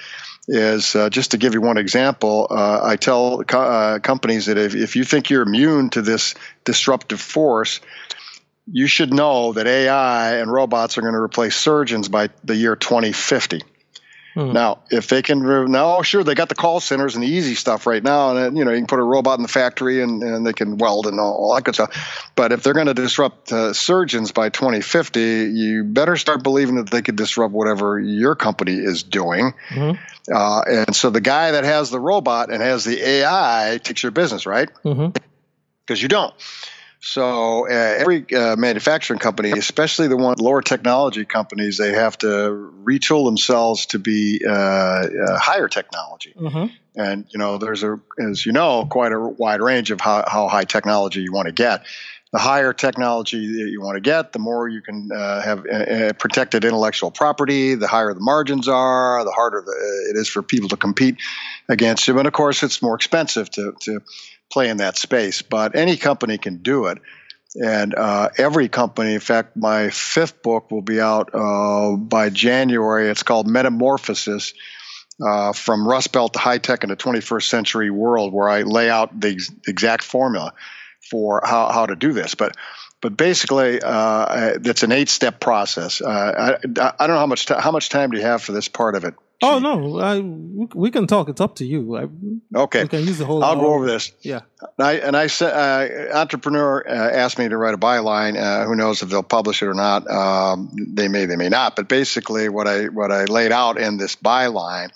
is 0.48 0.96
uh, 0.96 1.10
just 1.10 1.32
to 1.32 1.38
give 1.38 1.54
you 1.54 1.62
one 1.62 1.78
example, 1.78 2.48
uh, 2.50 2.80
I 2.84 2.96
tell 2.96 3.44
co- 3.44 3.60
uh, 3.62 4.00
companies 4.00 4.46
that 4.46 4.58
if, 4.58 4.76
if 4.76 4.96
you 4.96 5.04
think 5.04 5.30
you're 5.30 5.42
immune 5.42 5.90
to 5.92 6.02
this 6.02 6.36
disruptive 6.64 7.20
force, 7.20 7.82
you 8.72 8.88
should 8.88 9.14
know 9.14 9.54
that 9.54 9.68
AI 9.68 10.38
and 10.38 10.52
robots 10.52 10.98
are 10.98 11.02
going 11.02 11.14
to 11.14 11.20
replace 11.20 11.56
surgeons 11.56 12.10
by 12.10 12.30
the 12.44 12.56
year 12.56 12.76
2050. 12.76 13.62
Hmm. 14.36 14.52
Now, 14.52 14.80
if 14.92 15.08
they 15.08 15.22
can, 15.22 15.72
now 15.72 16.02
sure 16.02 16.22
they 16.24 16.36
got 16.36 16.50
the 16.50 16.56
call 16.56 16.82
centers 16.82 17.16
and 17.16 17.24
the 17.24 17.28
easy 17.28 17.56
stuff 17.56 17.88
right 17.88 18.04
now, 18.04 18.36
and 18.36 18.38
uh, 18.38 18.60
you 18.60 18.66
know 18.66 18.72
you 18.72 18.80
can 18.80 18.88
put 18.88 19.00
a 19.00 19.04
robot 19.04 19.40
in 19.40 19.44
the 19.44 19.48
factory 19.48 20.04
and, 20.04 20.22
and 20.22 20.46
they 20.46 20.52
can 20.52 20.78
weld 20.78 21.08
and 21.08 21.22
all, 21.22 21.34
all 21.34 21.56
that 21.56 21.64
good 21.64 21.74
stuff. 21.74 22.30
But 22.36 22.52
if 22.52 22.62
they're 22.62 22.74
going 22.74 22.88
to 22.88 22.94
disrupt 22.94 23.54
uh, 23.54 23.72
surgeons 23.72 24.34
by 24.34 24.50
2050, 24.50 25.22
you 25.22 25.86
better 25.86 26.18
start 26.18 26.44
believing 26.44 26.76
that 26.76 26.90
they 26.92 27.02
could 27.02 27.16
disrupt 27.16 27.54
whatever 27.54 27.98
your 27.98 28.36
company 28.36 28.74
is 28.74 29.04
doing. 29.04 29.54
Mhm. 29.70 29.98
Uh, 30.30 30.62
and 30.68 30.96
so 30.96 31.10
the 31.10 31.22
guy 31.22 31.52
that 31.52 31.64
has 31.64 31.90
the 31.90 32.00
robot 32.00 32.52
and 32.52 32.62
has 32.62 32.84
the 32.84 33.02
AI 33.02 33.80
takes 33.82 34.04
your 34.04 34.12
business, 34.12 34.46
right? 34.46 34.70
hmm 34.84 35.08
because 35.86 36.02
you 36.02 36.08
don't. 36.08 36.34
So 37.08 37.68
uh, 37.68 37.72
every 37.72 38.26
uh, 38.34 38.56
manufacturing 38.56 39.20
company, 39.20 39.52
especially 39.52 40.08
the 40.08 40.18
one 40.18 40.38
lower 40.40 40.64
technology 40.64 41.24
companies, 41.24 41.78
they 41.78 41.94
have 41.94 42.18
to 42.18 42.28
retool 42.84 43.26
themselves 43.26 43.86
to 43.88 44.00
be 44.00 44.42
uh, 44.44 44.52
uh, 44.52 45.38
higher 45.38 45.68
technology. 45.68 46.34
hmm 46.36 46.66
And 46.96 47.28
you 47.30 47.38
know, 47.38 47.60
there's 47.60 47.84
a, 47.84 48.00
as 48.18 48.44
you 48.44 48.54
know, 48.54 48.88
quite 48.90 49.12
a 49.12 49.20
wide 49.20 49.62
range 49.62 49.92
of 49.92 50.02
how, 50.02 50.24
how 50.28 50.48
high 50.48 50.64
technology 50.64 51.22
you 51.22 51.32
want 51.32 51.46
to 51.46 51.52
get. 51.52 51.86
The 52.36 52.42
higher 52.42 52.74
technology 52.74 53.64
that 53.64 53.70
you 53.70 53.80
want 53.80 53.96
to 53.96 54.02
get, 54.02 54.34
the 54.34 54.40
more 54.40 54.68
you 54.68 54.82
can 54.82 55.10
uh, 55.10 55.42
have 55.42 55.66
uh, 55.66 55.72
uh, 55.72 56.14
protected 56.20 56.66
intellectual 56.66 57.10
property. 57.10 57.76
The 57.76 57.88
higher 57.88 58.14
the 58.14 58.20
margins 58.20 58.68
are, 58.68 59.24
the 59.24 59.32
harder 59.32 59.64
the, 59.66 59.72
uh, 59.72 60.10
it 60.10 60.20
is 60.20 60.28
for 60.28 60.44
people 60.44 60.68
to 60.68 60.76
compete 60.76 61.16
against 61.70 62.10
you. 62.10 62.20
And 62.20 62.28
of 62.28 62.34
course, 62.34 62.62
it's 62.62 62.82
more 62.82 62.96
expensive 62.96 63.50
to 63.52 63.74
to 63.84 64.02
play 64.52 64.68
in 64.68 64.78
that 64.78 64.98
space. 64.98 65.44
But 65.44 65.78
any 65.78 65.96
company 65.96 66.38
can 66.38 66.58
do 66.58 66.88
it. 66.88 66.98
And 67.56 67.96
uh, 67.96 68.32
every 68.38 68.68
company, 68.68 69.14
in 69.14 69.22
fact, 69.22 69.56
my 69.56 69.90
fifth 69.90 70.44
book 70.44 70.72
will 70.72 70.82
be 70.82 71.00
out 71.00 71.30
uh, 71.34 71.96
by 71.96 72.32
January. 72.32 73.08
It's 73.08 73.24
called 73.24 73.48
Metamorphosis 73.48 74.54
From 75.56 75.88
Rust 75.88 76.12
Belt 76.12 76.34
to 76.34 76.40
High 76.40 76.58
Tech 76.58 76.84
in 76.84 76.90
the 76.90 76.98
21st 76.98 77.48
Century 77.48 77.92
World, 77.92 78.34
where 78.34 78.50
I 78.50 78.64
lay 78.64 78.90
out 78.90 79.18
the 79.18 79.30
ex- 79.30 79.52
exact 79.66 80.04
formula 80.04 80.52
for 81.10 81.42
how, 81.44 81.72
how 81.72 81.86
to 81.86 81.96
do 81.96 82.14
this. 82.14 82.36
But 82.36 82.56
but 83.02 83.18
basically, 83.18 83.82
uh, 83.84 84.58
it's 84.64 84.82
an 84.82 84.92
eight-step 84.92 85.40
process. 85.40 86.02
Uh, 86.02 86.58
I, 86.66 86.94
I 87.00 87.08
don't 87.08 87.16
know 87.16 87.20
how 87.20 87.28
much 87.28 87.46
ti 87.46 87.54
how 87.54 87.72
much 87.72 87.90
time 87.90 88.10
do 88.12 88.18
you 88.18 88.24
have 88.24 88.42
for 88.42 88.52
this 88.52 88.68
part 88.68 88.96
of 88.96 89.04
it. 89.04 89.14
Oh 89.44 89.60
no, 89.60 90.00
I, 90.00 90.20
we 90.22 90.92
can 90.92 91.08
talk. 91.08 91.28
It's 91.30 91.42
up 91.42 91.56
to 91.58 91.66
you. 91.66 91.98
I, 91.98 92.08
Okay, 92.58 92.84
We 92.84 92.90
can 92.90 93.02
use 93.02 93.18
the 93.18 93.26
whole. 93.26 93.44
I'll 93.44 93.60
go 93.60 93.74
over 93.74 93.86
this. 93.86 94.12
Yeah. 94.22 94.42
And 94.78 94.88
I, 94.88 94.94
and 94.94 95.18
I 95.18 95.28
said, 95.28 95.52
uh, 95.52 96.18
entrepreneur 96.18 96.88
uh, 96.88 96.92
asked 96.92 97.38
me 97.38 97.50
to 97.50 97.58
write 97.58 97.74
a 97.74 97.78
byline. 97.78 98.38
Uh, 98.42 98.66
who 98.66 98.76
knows 98.76 99.04
if 99.04 99.10
they'll 99.10 99.24
publish 99.24 99.62
it 99.62 99.68
or 99.68 99.74
not? 99.74 100.10
Um, 100.10 100.72
they 100.94 101.10
may, 101.10 101.26
they 101.26 101.36
may 101.36 101.50
not. 101.50 101.76
But 101.76 101.90
basically, 101.90 102.48
what 102.48 102.68
I 102.68 102.86
what 102.86 103.12
I 103.12 103.26
laid 103.26 103.52
out 103.52 103.78
in 103.78 103.98
this 103.98 104.16
byline 104.16 104.92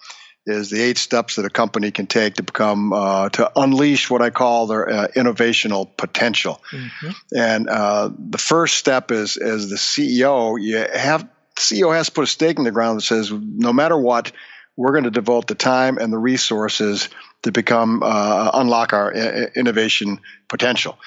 is 0.45 0.69
the 0.69 0.82
eight 0.82 0.97
steps 0.97 1.36
that 1.36 1.45
a 1.45 1.49
company 1.49 1.91
can 1.91 2.08
take 2.08 2.36
to 2.36 2.43
become 2.43 2.91
uh, 2.93 3.30
to 3.30 3.52
unleash 3.56 4.10
what 4.10 4.21
I 4.21 4.30
call 4.30 4.67
their 4.67 4.89
uh, 4.89 5.08
innovational 5.15 5.88
potential. 5.95 6.62
Mhm. 6.71 7.15
And 7.36 7.69
uh, 7.69 8.10
the 8.17 8.38
first 8.38 8.78
step 8.78 9.12
is 9.12 9.38
as 9.38 9.69
the 9.69 9.75
CEO, 9.75 10.60
you 10.60 10.78
have 10.78 11.28
CEO 11.56 11.93
has 11.93 12.08
to 12.08 12.12
put 12.13 12.23
a 12.23 12.28
stake 12.28 12.58
in 12.58 12.63
the 12.63 12.71
ground 12.71 12.97
that 12.97 13.04
says, 13.04 13.32
no 13.32 13.73
matter 13.73 13.97
what, 13.97 14.32
we're 14.78 14.91
going 14.91 15.04
to 15.04 15.12
devote 15.12 15.47
the 15.47 15.56
time 15.56 15.97
and 15.97 16.12
the 16.12 16.17
resources 16.17 17.10
to 17.43 17.52
become 17.52 18.02
uh, 18.02 18.52
unlock 18.54 18.93
our 18.93 19.13
i- 19.13 19.47
innovation 19.56 20.19
potential. 20.47 20.97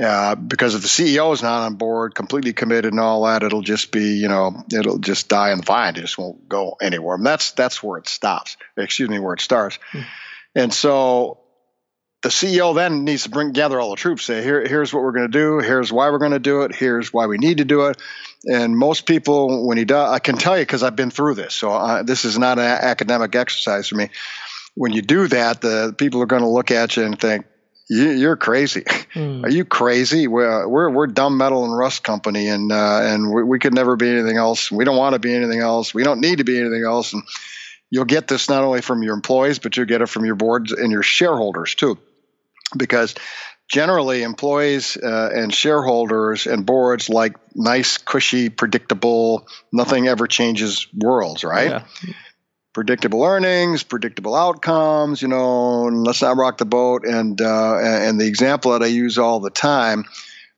Uh, 0.00 0.34
because 0.34 0.74
if 0.74 0.80
the 0.80 0.88
CEO 0.88 1.34
is 1.34 1.42
not 1.42 1.66
on 1.66 1.74
board, 1.74 2.14
completely 2.14 2.54
committed 2.54 2.92
and 2.92 3.00
all 3.00 3.24
that, 3.26 3.42
it'll 3.42 3.60
just 3.60 3.92
be, 3.92 4.14
you 4.14 4.28
know, 4.28 4.64
it'll 4.72 4.98
just 4.98 5.28
die 5.28 5.52
in 5.52 5.58
the 5.58 5.64
vine. 5.64 5.96
It 5.96 6.00
just 6.00 6.16
won't 6.16 6.48
go 6.48 6.76
anywhere. 6.80 7.16
And 7.16 7.26
that's 7.26 7.52
that's 7.52 7.82
where 7.82 7.98
it 7.98 8.08
stops. 8.08 8.56
Excuse 8.76 9.10
me, 9.10 9.18
where 9.18 9.34
it 9.34 9.42
starts. 9.42 9.78
And 10.54 10.72
so 10.72 11.40
the 12.22 12.28
CEO 12.28 12.74
then 12.74 13.04
needs 13.04 13.24
to 13.24 13.30
bring 13.30 13.52
gather 13.52 13.80
all 13.80 13.90
the 13.90 13.96
troops. 13.96 14.24
Say, 14.24 14.42
here, 14.42 14.66
here's 14.66 14.94
what 14.94 15.02
we're 15.02 15.12
going 15.12 15.30
to 15.30 15.38
do. 15.38 15.58
Here's 15.58 15.92
why 15.92 16.08
we're 16.10 16.18
going 16.18 16.32
to 16.32 16.38
do 16.38 16.62
it. 16.62 16.74
Here's 16.74 17.12
why 17.12 17.26
we 17.26 17.36
need 17.36 17.58
to 17.58 17.64
do 17.64 17.86
it. 17.86 18.00
And 18.46 18.76
most 18.76 19.06
people, 19.06 19.66
when 19.66 19.76
he 19.76 19.84
does, 19.84 20.10
I 20.10 20.20
can 20.20 20.36
tell 20.36 20.56
you 20.56 20.62
because 20.62 20.82
I've 20.82 20.96
been 20.96 21.10
through 21.10 21.34
this. 21.34 21.54
So 21.54 21.72
uh, 21.72 22.02
this 22.02 22.24
is 22.24 22.38
not 22.38 22.58
an 22.58 22.64
academic 22.64 23.34
exercise 23.34 23.88
for 23.88 23.96
me. 23.96 24.08
When 24.74 24.92
you 24.92 25.02
do 25.02 25.26
that, 25.28 25.60
the 25.60 25.94
people 25.98 26.22
are 26.22 26.26
going 26.26 26.42
to 26.42 26.48
look 26.48 26.70
at 26.70 26.96
you 26.96 27.04
and 27.04 27.20
think, 27.20 27.44
you, 27.88 28.10
"You're 28.10 28.36
crazy. 28.36 28.84
Mm. 29.12 29.44
Are 29.44 29.50
you 29.50 29.66
crazy? 29.66 30.26
We're 30.26 30.66
we're, 30.66 30.88
we're 30.88 31.06
dumb 31.06 31.36
metal 31.36 31.66
and 31.66 31.76
rust 31.76 32.02
company, 32.02 32.48
and 32.48 32.72
uh, 32.72 33.00
and 33.02 33.30
we, 33.30 33.42
we 33.42 33.58
could 33.58 33.74
never 33.74 33.94
be 33.94 34.08
anything 34.08 34.38
else. 34.38 34.72
We 34.72 34.86
don't 34.86 34.96
want 34.96 35.12
to 35.12 35.18
be 35.18 35.34
anything 35.34 35.60
else. 35.60 35.92
We 35.92 36.02
don't 36.02 36.22
need 36.22 36.38
to 36.38 36.44
be 36.44 36.58
anything 36.58 36.82
else." 36.82 37.12
And 37.12 37.22
you'll 37.90 38.06
get 38.06 38.26
this 38.26 38.48
not 38.48 38.64
only 38.64 38.80
from 38.80 39.02
your 39.02 39.12
employees, 39.12 39.58
but 39.58 39.76
you'll 39.76 39.84
get 39.84 40.00
it 40.00 40.08
from 40.08 40.24
your 40.24 40.34
boards 40.34 40.72
and 40.72 40.90
your 40.90 41.02
shareholders 41.02 41.74
too, 41.74 41.98
because 42.74 43.14
generally 43.68 44.22
employees 44.22 44.96
uh, 44.96 45.30
and 45.32 45.52
shareholders 45.52 46.46
and 46.46 46.64
boards 46.64 47.10
like 47.10 47.36
nice, 47.54 47.98
cushy, 47.98 48.48
predictable, 48.48 49.46
nothing 49.72 50.08
ever 50.08 50.26
changes 50.26 50.86
worlds, 50.94 51.44
right? 51.44 51.70
Yeah. 51.70 51.84
Predictable 52.72 53.22
earnings, 53.24 53.82
predictable 53.82 54.34
outcomes, 54.34 55.22
you 55.22 55.28
know, 55.28 55.84
let's 55.84 56.22
not 56.22 56.36
rock 56.36 56.58
the 56.58 56.64
boat. 56.64 57.04
And 57.04 57.40
uh, 57.40 57.78
and 57.78 58.20
the 58.20 58.26
example 58.26 58.72
that 58.72 58.82
I 58.82 58.86
use 58.86 59.18
all 59.18 59.40
the 59.40 59.50
time 59.50 60.04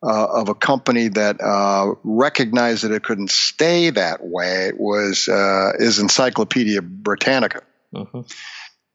uh, 0.03 0.27
of 0.27 0.49
a 0.49 0.55
company 0.55 1.09
that 1.09 1.41
uh, 1.41 1.95
recognized 2.05 2.85
that 2.85 2.93
it 2.93 3.03
couldn't 3.03 3.31
stay 3.31 3.91
that 3.91 4.21
way 4.23 4.73
was 4.77 5.29
uh, 5.29 5.73
is 5.79 5.99
Encyclopedia 5.99 6.83
Britannica. 6.83 7.63
Mhm. 7.95 8.31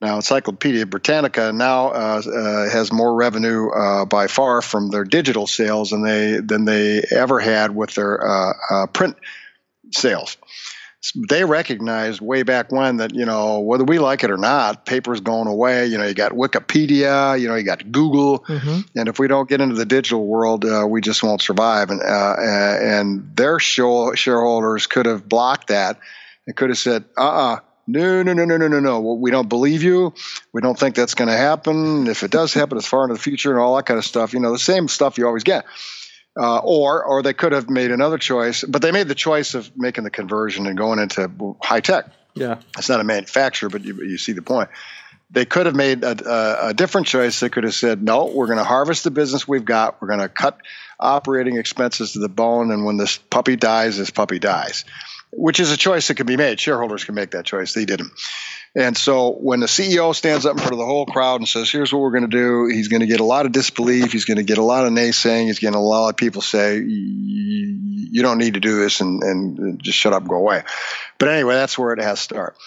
Now, 0.01 0.15
Encyclopedia 0.15 0.85
Britannica 0.85 1.51
now 1.51 1.89
uh, 1.89 2.21
uh, 2.25 2.69
has 2.69 2.89
more 2.89 3.13
revenue 3.13 3.69
uh, 3.69 4.05
by 4.05 4.27
far 4.27 4.61
from 4.61 4.91
their 4.91 5.03
digital 5.03 5.45
sales 5.45 5.89
than 5.89 6.03
they 6.03 6.39
than 6.39 6.63
they 6.63 7.03
ever 7.11 7.39
had 7.39 7.75
with 7.75 7.95
their 7.95 8.25
uh, 8.25 8.53
uh, 8.71 8.87
print 8.87 9.17
sales. 9.91 10.37
They 11.29 11.45
recognized 11.45 12.19
way 12.19 12.43
back 12.43 12.73
when 12.73 12.97
that 12.97 13.15
you 13.15 13.25
know 13.25 13.61
whether 13.61 13.85
we 13.85 13.99
like 13.99 14.25
it 14.25 14.31
or 14.31 14.37
not, 14.37 14.85
paper's 14.85 15.21
going 15.21 15.47
away. 15.47 15.87
You 15.87 15.97
know, 15.97 16.05
you 16.05 16.13
got 16.13 16.33
Wikipedia, 16.33 17.39
you 17.39 17.47
know, 17.47 17.55
you 17.55 17.63
got 17.63 17.89
Google, 17.89 18.39
Mhm. 18.39 18.85
and 18.95 19.07
if 19.07 19.17
we 19.17 19.29
don't 19.29 19.47
get 19.47 19.61
into 19.61 19.75
the 19.75 19.85
digital 19.85 20.25
world, 20.25 20.65
uh, 20.65 20.85
we 20.87 20.99
just 20.99 21.23
won't 21.23 21.41
survive. 21.41 21.89
And 21.89 22.01
uh, 22.01 22.35
and 22.37 23.31
their 23.33 23.59
show, 23.59 24.13
shareholders 24.13 24.87
could 24.87 25.05
have 25.05 25.27
blocked 25.27 25.69
that 25.69 25.99
and 26.45 26.55
could 26.55 26.69
have 26.69 26.77
said, 26.77 27.05
"Uh, 27.17 27.21
uh 27.53 27.59
no, 27.87 28.21
no, 28.21 28.33
no, 28.33 28.45
no, 28.45 28.57
no, 28.57 28.67
no, 28.67 28.79
no. 28.79 28.99
We 28.99 29.31
don't 29.31 29.49
believe 29.49 29.81
you. 29.81 30.13
We 30.53 30.61
don't 30.61 30.77
think 30.77 30.95
that's 30.95 31.15
going 31.15 31.29
to 31.29 31.35
happen. 31.35 32.05
If 32.07 32.21
it 32.23 32.29
does 32.29 32.53
happen, 32.53 32.77
it's 32.77 32.85
far 32.85 33.03
into 33.03 33.15
the 33.15 33.19
future 33.19 33.51
and 33.51 33.59
all 33.59 33.75
that 33.77 33.87
kind 33.87 33.97
of 33.97 34.05
stuff. 34.05 34.33
You 34.33 34.41
know, 34.41 34.51
the 34.51 34.59
same 34.59 34.89
stuff 34.89 35.17
you 35.17 35.25
always 35.25 35.43
get." 35.43 35.63
Uh, 36.39 36.59
or, 36.59 37.03
or 37.03 37.21
they 37.21 37.33
could 37.33 37.51
have 37.51 37.69
made 37.69 37.91
another 37.91 38.17
choice, 38.17 38.63
but 38.63 38.81
they 38.81 38.91
made 38.93 39.09
the 39.09 39.15
choice 39.15 39.55
of 39.55 39.69
making 39.75 40.05
the 40.05 40.09
conversion 40.09 40.67
and 40.67 40.77
going 40.77 40.97
into 40.97 41.57
high 41.61 41.81
tech 41.81 42.05
Yeah. 42.33 42.59
it's 42.77 42.87
not 42.87 43.01
a 43.01 43.03
manufacturer, 43.03 43.67
but 43.69 43.83
you, 43.83 43.95
you 43.95 44.17
see 44.17 44.31
the 44.31 44.41
point. 44.41 44.69
They 45.31 45.43
could 45.45 45.65
have 45.65 45.75
made 45.75 46.03
a, 46.03 46.15
a, 46.65 46.69
a 46.69 46.73
different 46.73 47.07
choice. 47.07 47.41
They 47.41 47.49
could 47.49 47.65
have 47.65 47.73
said, 47.73 48.01
no, 48.01 48.25
we're 48.27 48.45
going 48.47 48.57
to 48.57 48.63
harvest 48.63 49.03
the 49.03 49.11
business 49.11 49.47
we've 49.47 49.65
got. 49.65 50.01
We're 50.01 50.07
going 50.07 50.21
to 50.21 50.29
cut 50.29 50.57
operating 50.97 51.57
expenses 51.57 52.13
to 52.13 52.19
the 52.19 52.29
bone. 52.29 52.71
And 52.71 52.85
when 52.85 52.95
this 52.95 53.17
puppy 53.17 53.57
dies, 53.57 53.97
this 53.97 54.09
puppy 54.09 54.39
dies, 54.39 54.85
which 55.31 55.59
is 55.59 55.71
a 55.71 55.77
choice 55.77 56.07
that 56.07 56.15
can 56.15 56.25
be 56.25 56.37
made. 56.37 56.59
Shareholders 56.59 57.03
can 57.03 57.15
make 57.15 57.31
that 57.31 57.45
choice. 57.45 57.73
They 57.73 57.85
didn't. 57.85 58.11
And 58.75 58.95
so 58.95 59.31
when 59.31 59.59
the 59.59 59.65
CEO 59.65 60.13
stands 60.15 60.45
up 60.45 60.53
in 60.53 60.57
front 60.59 60.73
of 60.73 60.79
the 60.79 60.85
whole 60.85 61.05
crowd 61.05 61.41
and 61.41 61.47
says, 61.47 61.71
here's 61.71 61.91
what 61.91 62.01
we're 62.01 62.11
going 62.11 62.29
to 62.29 62.37
do, 62.37 62.67
he's 62.67 62.87
going 62.87 63.01
to 63.01 63.07
get 63.07 63.19
a 63.19 63.23
lot 63.23 63.45
of 63.45 63.51
disbelief. 63.51 64.11
He's 64.11 64.25
going 64.25 64.37
to 64.37 64.43
get 64.43 64.59
a 64.59 64.63
lot 64.63 64.85
of 64.85 64.91
naysaying. 64.91 65.45
He's 65.45 65.59
going 65.59 65.73
to 65.73 65.79
a 65.79 65.81
lot 65.81 66.09
of 66.09 66.17
people 66.17 66.41
say, 66.41 66.77
you 66.77 68.21
don't 68.21 68.37
need 68.37 68.53
to 68.53 68.59
do 68.59 68.79
this 68.79 69.01
and, 69.01 69.23
and 69.23 69.81
just 69.81 69.97
shut 69.97 70.13
up 70.13 70.21
and 70.21 70.29
go 70.29 70.35
away. 70.35 70.63
But 71.17 71.29
anyway, 71.29 71.55
that's 71.55 71.77
where 71.77 71.93
it 71.93 71.99
has 71.99 72.19
to 72.19 72.23
start. 72.23 72.57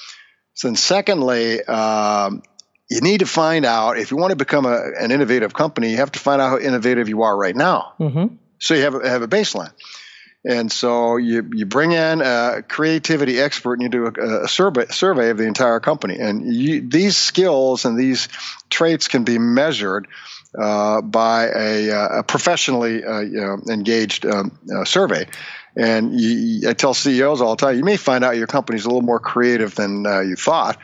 So 0.55 0.69
then 0.69 0.77
secondly, 0.77 1.62
um, 1.65 2.43
you 2.91 3.01
need 3.01 3.21
to 3.21 3.27
find 3.27 3.65
out 3.65 3.97
if 3.97 4.11
you 4.11 4.17
want 4.17 4.33
to 4.33 4.37
become 4.37 4.67
a, 4.67 4.91
an 4.99 5.11
innovative 5.11 5.55
company, 5.55 5.91
you 5.91 5.97
have 5.97 6.12
to 6.12 6.19
find 6.19 6.43
out 6.43 6.51
how 6.51 6.59
innovative 6.59 7.09
you 7.09 7.23
are 7.23 7.37
right 7.37 7.57
now. 7.57 7.95
Mm-hmm. 7.99 8.35
So 8.59 8.75
you 8.75 8.83
have 8.83 9.03
have 9.03 9.23
a 9.23 9.29
baseline. 9.29 9.73
And 10.44 10.72
so 10.72 11.18
you, 11.18 11.48
you 11.52 11.66
bring 11.66 11.92
in 11.92 12.20
a 12.20 12.64
creativity 12.66 13.38
expert 13.38 13.74
and 13.74 13.83
you 13.83 13.88
do 13.88 14.07
a, 14.07 14.44
a 14.44 14.48
survey, 14.48 14.87
survey 14.90 15.31
of 15.31 15.38
the 15.38 15.46
entire 15.46 15.78
company. 15.78 16.18
And 16.18 16.52
you, 16.52 16.81
these 16.88 17.16
skills 17.16 17.85
and 17.85 17.96
these 17.96 18.28
traits 18.68 19.07
can 19.07 19.22
be 19.22 19.38
measured 19.38 20.09
uh, 20.59 21.00
by 21.00 21.46
a, 21.46 21.88
a 22.18 22.22
professionally 22.24 23.05
uh, 23.05 23.20
you 23.20 23.40
know, 23.40 23.59
engaged 23.70 24.26
um, 24.26 24.59
uh, 24.74 24.85
survey. 24.85 25.26
And 25.76 26.20
you, 26.20 26.68
I 26.68 26.74
tell 26.74 26.92
CEOs 26.92 27.40
all 27.40 27.57
the 27.57 27.64
time, 27.64 27.76
you 27.76 27.85
may 27.85 27.96
find 27.96 28.24
out 28.24 28.37
your 28.37 28.48
company's 28.48 28.85
a 28.85 28.88
little 28.88 29.02
more 29.02 29.20
creative 29.20 29.74
than 29.74 30.07
uh, 30.07 30.20
you 30.20 30.37
thought. 30.37 30.78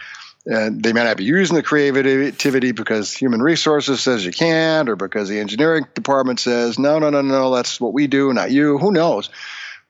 And 0.51 0.83
they 0.83 0.95
may 0.95 1.05
not 1.05 1.19
be 1.19 1.25
using 1.25 1.57
the 1.57 1.63
creativity 1.63 2.73
because 2.73 3.13
human 3.13 3.43
resources 3.43 4.01
says 4.01 4.25
you 4.25 4.33
can't, 4.33 4.89
or 4.89 4.97
because 4.97 5.29
the 5.29 5.41
engineering 5.41 5.87
department 5.95 6.41
says, 6.41 6.79
no, 6.79 6.99
no, 6.99 7.11
no, 7.11 7.21
no, 7.21 7.55
that's 7.55 7.79
what 7.79 7.93
we 7.93 8.07
do, 8.07 8.33
not 8.33 8.51
you. 8.51 8.79
Who 8.79 8.91
knows? 8.91 9.29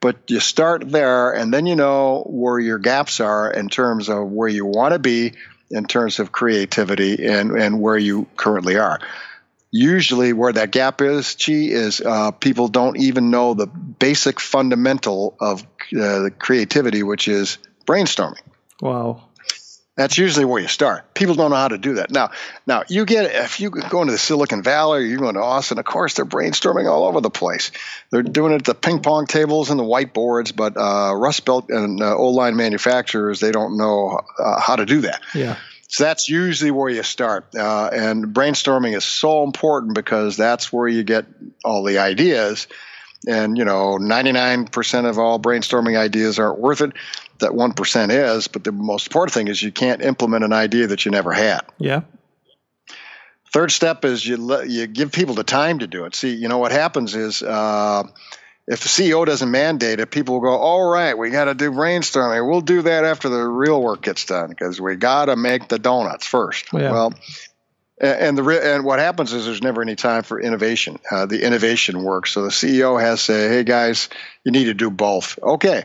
But 0.01 0.16
you 0.27 0.40
start 0.40 0.90
there, 0.90 1.31
and 1.31 1.55
then 1.55 1.66
you 1.66 1.77
know 1.77 2.25
where 2.27 2.59
your 2.59 2.79
gaps 2.79 3.21
are 3.21 3.51
in 3.51 3.68
terms 3.68 4.09
of 4.09 4.29
where 4.31 4.49
you 4.49 4.66
want 4.66 4.94
to 4.94 4.99
be 4.99 5.35
in 5.71 5.85
terms 5.85 6.18
of 6.18 6.33
creativity 6.33 7.25
and, 7.25 7.53
and 7.53 7.81
where 7.81 7.99
you 7.99 8.27
currently 8.37 8.79
are 8.79 8.99
usually 9.71 10.33
where 10.33 10.53
that 10.53 10.71
gap 10.71 11.01
is, 11.03 11.35
Chi, 11.35 11.53
is 11.53 12.01
uh, 12.01 12.31
people 12.31 12.68
don't 12.68 12.97
even 12.97 13.31
know 13.31 13.55
the 13.55 13.66
basic 13.66 14.40
fundamental 14.40 15.37
of 15.40 15.62
uh, 15.99 16.31
creativity, 16.38 17.03
which 17.03 17.29
is 17.29 17.59
brainstorming. 17.87 18.40
Wow. 18.81 19.28
That's 19.98 20.16
usually 20.16 20.44
where 20.44 20.62
you 20.62 20.68
start. 20.68 21.12
People 21.12 21.34
don't 21.34 21.50
know 21.50 21.56
how 21.56 21.66
to 21.66 21.76
do 21.76 21.94
that. 21.94 22.12
Now, 22.12 22.30
now 22.68 22.84
you 22.88 23.04
get 23.04 23.34
if 23.34 23.58
you 23.58 23.70
go 23.70 24.00
into 24.00 24.12
the 24.12 24.18
Silicon 24.18 24.62
Valley 24.62 25.00
or 25.00 25.02
you 25.02 25.18
go 25.18 25.28
into 25.28 25.42
Austin, 25.42 25.76
of 25.80 25.84
course 25.84 26.14
they're 26.14 26.24
brainstorming 26.24 26.88
all 26.88 27.04
over 27.08 27.20
the 27.20 27.30
place. 27.30 27.72
They're 28.11 28.22
doing 28.22 28.52
it 28.52 28.61
at 28.61 28.64
the 28.64 28.76
ping 28.76 29.00
pong 29.00 29.26
tables 29.26 29.70
and 29.70 29.80
the 29.80 29.82
whiteboards, 29.82 30.54
but 30.54 30.76
uh, 30.76 31.16
Rust 31.16 31.44
Belt 31.44 31.70
and 31.70 32.00
uh, 32.00 32.16
old 32.16 32.37
line 32.37 32.54
manufacturers 32.54 33.40
they 33.40 33.50
don't 33.50 33.76
know 33.76 34.20
uh, 34.38 34.61
how 34.61 34.76
to 34.76 34.87
do 34.87 35.00
that. 35.00 35.20
Yeah. 35.34 35.56
So 35.88 36.04
that's 36.04 36.28
usually 36.28 36.70
where 36.70 36.90
you 36.90 37.02
start. 37.02 37.56
Uh, 37.56 37.90
and 37.92 38.26
brainstorming 38.26 38.96
is 38.96 39.04
so 39.04 39.42
important 39.42 39.96
because 39.96 40.37
that's 40.37 40.72
where 40.72 40.87
you 40.87 41.02
get 41.02 41.26
all 41.64 41.82
the 41.82 41.98
ideas. 41.98 42.68
And, 43.26 43.58
you 43.58 43.64
know, 43.64 43.98
99% 43.98 45.11
of 45.11 45.18
all 45.18 45.40
brainstorming 45.40 45.98
ideas 45.98 46.38
aren't 46.38 46.61
worth 46.61 46.82
it. 46.82 46.92
That 47.40 47.53
1% 47.53 48.11
is. 48.11 48.48
But 48.48 48.64
the 48.64 48.72
most 48.72 49.07
important 49.07 49.35
thing 49.35 49.48
is 49.48 49.62
you 49.62 49.72
can't 49.72 50.03
implement 50.03 50.44
an 50.44 50.53
idea 50.53 50.88
that 50.88 51.05
you 51.05 51.11
never 51.11 51.33
had. 51.33 51.61
Yeah. 51.79 52.03
Third 53.53 53.70
step 53.70 54.05
is 54.05 54.27
you, 54.27 54.37
let, 54.37 54.68
you 54.68 54.87
give 54.87 55.12
people 55.12 55.35
the 55.35 55.44
time 55.44 55.79
to 55.79 55.87
do 55.87 56.05
it. 56.05 56.14
See, 56.14 56.35
you 56.35 56.48
know, 56.48 56.59
what 56.59 56.72
happens 56.72 57.14
is, 57.14 57.42
uh, 57.42 58.03
if 58.66 58.81
the 58.81 58.88
CEO 58.88 59.24
doesn't 59.24 59.51
mandate 59.51 59.98
it, 59.98 60.11
people 60.11 60.35
will 60.35 60.42
go, 60.42 60.55
all 60.55 60.90
right, 60.90 61.16
we 61.16 61.31
got 61.31 61.46
to 61.46 61.55
do 61.55 61.70
brainstorming. 61.70 62.46
We'll 62.46 62.61
do 62.61 62.83
that 62.83 63.05
after 63.05 63.31
the 63.31 63.42
real 63.42 63.81
work 63.81 64.03
gets 64.03 64.27
done 64.27 64.51
because 64.51 64.79
we 64.79 64.96
got 64.96 65.27
to 65.27 65.37
make 65.37 65.68
the 65.68 65.79
donuts 65.79 66.27
first. 66.27 66.66
Yeah. 66.74 66.92
Well, 66.92 67.14
and 68.01 68.38
the 68.38 68.74
and 68.74 68.85
what 68.85 69.01
happens 69.01 69.33
is 69.33 69.46
there's 69.46 69.62
never 69.62 69.83
any 69.83 69.96
time 69.96 70.22
for 70.22 70.40
innovation. 70.40 70.98
Uh, 71.11 71.27
the 71.27 71.44
innovation 71.44 72.03
work. 72.05 72.27
So 72.27 72.42
the 72.42 72.51
CEO 72.51 73.01
has 73.01 73.20
to 73.20 73.24
say, 73.24 73.48
hey 73.48 73.64
guys, 73.64 74.09
you 74.44 74.53
need 74.53 74.66
to 74.66 74.74
do 74.74 74.90
both. 74.90 75.38
Okay, 75.42 75.85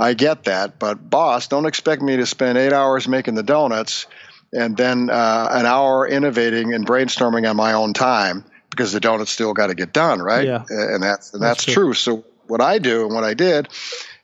I 0.00 0.14
get 0.14 0.44
that, 0.44 0.78
but 0.78 1.10
boss, 1.10 1.48
don't 1.48 1.66
expect 1.66 2.00
me 2.00 2.16
to 2.16 2.26
spend 2.26 2.56
eight 2.56 2.72
hours 2.72 3.06
making 3.06 3.34
the 3.34 3.42
donuts 3.42 4.06
and 4.52 4.76
then 4.76 5.10
uh, 5.10 5.48
an 5.50 5.66
hour 5.66 6.08
innovating 6.08 6.72
and 6.72 6.86
brainstorming 6.86 7.48
on 7.48 7.56
my 7.56 7.74
own 7.74 7.92
time 7.92 8.44
because 8.70 8.92
the 8.92 9.00
donuts 9.00 9.30
still 9.30 9.52
got 9.52 9.66
to 9.66 9.74
get 9.74 9.92
done, 9.92 10.20
right? 10.20 10.46
Yeah. 10.46 10.64
And 10.68 11.02
that's 11.02 11.34
and 11.34 11.42
that's, 11.42 11.66
That's 11.66 11.74
true. 11.74 11.92
So 11.92 12.24
what 12.46 12.62
I 12.62 12.78
do 12.78 13.04
and 13.04 13.14
what 13.14 13.24
I 13.24 13.34
did 13.34 13.68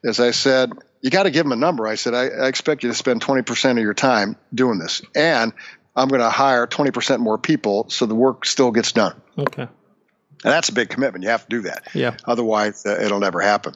is 0.02 0.18
I 0.18 0.30
said, 0.30 0.72
you 1.02 1.10
got 1.10 1.24
to 1.24 1.30
give 1.30 1.44
them 1.44 1.52
a 1.52 1.56
number. 1.56 1.86
I 1.86 1.96
said, 1.96 2.14
I, 2.14 2.28
I 2.28 2.48
expect 2.48 2.82
you 2.82 2.88
to 2.88 2.94
spend 2.94 3.20
20% 3.20 3.72
of 3.72 3.78
your 3.78 3.94
time 3.94 4.36
doing 4.54 4.78
this, 4.78 5.02
and 5.14 5.52
I'm 5.94 6.08
going 6.08 6.20
to 6.20 6.30
hire 6.30 6.66
20% 6.66 7.20
more 7.20 7.38
people 7.38 7.90
so 7.90 8.06
the 8.06 8.14
work 8.14 8.44
still 8.46 8.70
gets 8.70 8.92
done. 8.92 9.20
Okay. 9.38 9.62
And 9.62 10.52
that's 10.52 10.68
a 10.68 10.72
big 10.72 10.88
commitment. 10.88 11.24
You 11.24 11.30
have 11.30 11.42
to 11.42 11.48
do 11.48 11.62
that. 11.62 11.88
Yeah. 11.94 12.16
Otherwise, 12.24 12.84
uh, 12.86 12.98
it'll 13.00 13.20
never 13.20 13.40
happen. 13.40 13.74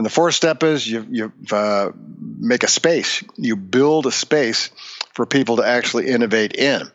And 0.00 0.06
the 0.06 0.10
fourth 0.10 0.34
step 0.34 0.62
is 0.62 0.88
you 0.90 1.06
you 1.10 1.32
uh, 1.52 1.90
make 2.38 2.62
a 2.62 2.68
space. 2.68 3.22
You 3.36 3.54
build 3.54 4.06
a 4.06 4.10
space 4.10 4.70
for 5.12 5.26
people 5.26 5.56
to 5.56 5.62
actually 5.62 6.06
innovate 6.06 6.54
in. 6.54 6.90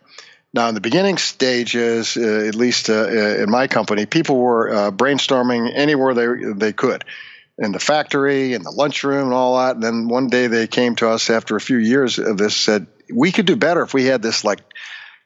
Now, 0.56 0.70
in 0.70 0.74
the 0.74 0.82
beginning 0.82 1.20
stages, 1.20 2.18
uh, 2.18 2.46
at 2.48 2.56
least 2.56 2.90
uh, 2.90 3.08
in 3.08 3.52
my 3.52 3.68
company, 3.68 4.08
people 4.08 4.38
were 4.38 4.74
uh, 4.74 4.90
brainstorming 4.90 5.72
anywhere 5.72 6.16
they 6.16 6.54
they 6.54 6.74
could, 6.74 7.06
in 7.60 7.74
the 7.74 7.80
factory, 7.80 8.56
in 8.56 8.64
the 8.64 8.72
lunchroom, 8.72 9.26
and 9.26 9.34
all 9.34 9.60
that. 9.60 9.76
And 9.76 9.84
then 9.84 10.08
one 10.08 10.30
day 10.30 10.48
they 10.48 10.66
came 10.66 10.96
to 10.96 11.10
us 11.10 11.30
after 11.30 11.56
a 11.56 11.62
few 11.62 11.78
years 11.78 12.18
of 12.18 12.40
this, 12.40 12.56
said 12.56 12.88
we 13.14 13.32
could 13.32 13.46
do 13.46 13.56
better 13.56 13.84
if 13.84 13.94
we 13.94 14.06
had 14.06 14.24
this 14.24 14.44
like. 14.44 14.62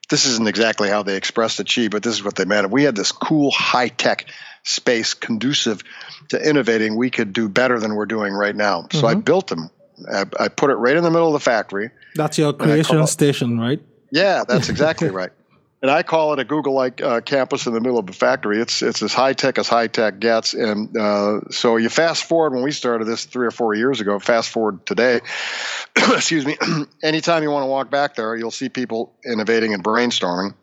This 0.10 0.26
isn't 0.26 0.50
exactly 0.50 0.90
how 0.90 1.04
they 1.04 1.16
expressed 1.16 1.62
it, 1.62 1.72
Chi, 1.74 1.88
but 1.88 2.04
this 2.04 2.16
is 2.16 2.24
what 2.24 2.36
they 2.36 2.44
meant. 2.44 2.66
If 2.66 2.72
we 2.74 2.84
had 2.84 2.96
this 2.96 3.14
cool, 3.14 3.52
high 3.52 3.88
tech 3.88 4.26
space 4.64 5.14
conducive 5.14 5.84
to 6.30 6.50
innovating, 6.50 6.96
we 6.96 7.10
could 7.10 7.34
do 7.34 7.50
better 7.50 7.80
than 7.80 7.96
we're 7.96 8.06
doing 8.06 8.34
right 8.34 8.56
now. 8.56 8.88
So 8.92 9.08
I 9.08 9.16
built 9.16 9.48
them. 9.48 9.70
I, 10.12 10.26
I 10.40 10.48
put 10.48 10.70
it 10.70 10.76
right 10.76 10.96
in 10.96 11.04
the 11.04 11.12
middle 11.12 11.28
of 11.28 11.34
the 11.34 11.40
factory. 11.40 11.92
That's 12.16 12.38
your 12.38 12.54
creation 12.54 13.06
station, 13.08 13.60
right? 13.60 13.82
Yeah, 14.12 14.44
that's 14.48 14.70
exactly 14.70 15.10
right. 15.10 15.32
And 15.82 15.90
I 15.90 16.04
call 16.04 16.34
it 16.34 16.40
a 16.40 16.44
Google-like 16.44 17.02
uh, 17.02 17.22
campus 17.22 17.66
in 17.66 17.74
the 17.74 17.80
middle 17.80 18.00
of 18.00 18.10
a 18.10 18.14
factory. 18.14 18.60
It's 18.60 18.82
it's 18.82 19.02
as 19.02 19.14
high 19.14 19.32
tech 19.32 19.58
as 19.58 19.70
high 19.70 19.88
tech 19.88 20.20
gets. 20.20 20.54
And 20.54 20.96
uh, 20.98 21.50
so 21.52 21.78
you 21.78 21.88
fast 21.88 22.26
forward 22.26 22.54
when 22.54 22.64
we 22.64 22.72
started 22.72 23.06
this 23.06 23.24
three 23.24 23.48
or 23.48 23.52
four 23.52 23.74
years 23.74 24.02
ago. 24.02 24.20
Fast 24.20 24.50
forward 24.50 24.86
today. 24.86 25.22
excuse 25.96 26.46
me. 26.46 26.58
Anytime 27.04 27.44
you 27.44 27.52
want 27.52 27.64
to 27.64 27.68
walk 27.68 27.90
back 27.90 28.16
there, 28.16 28.36
you'll 28.36 28.52
see 28.52 28.68
people 28.68 29.14
innovating 29.26 29.74
and 29.74 29.82
brainstorming. 29.82 30.54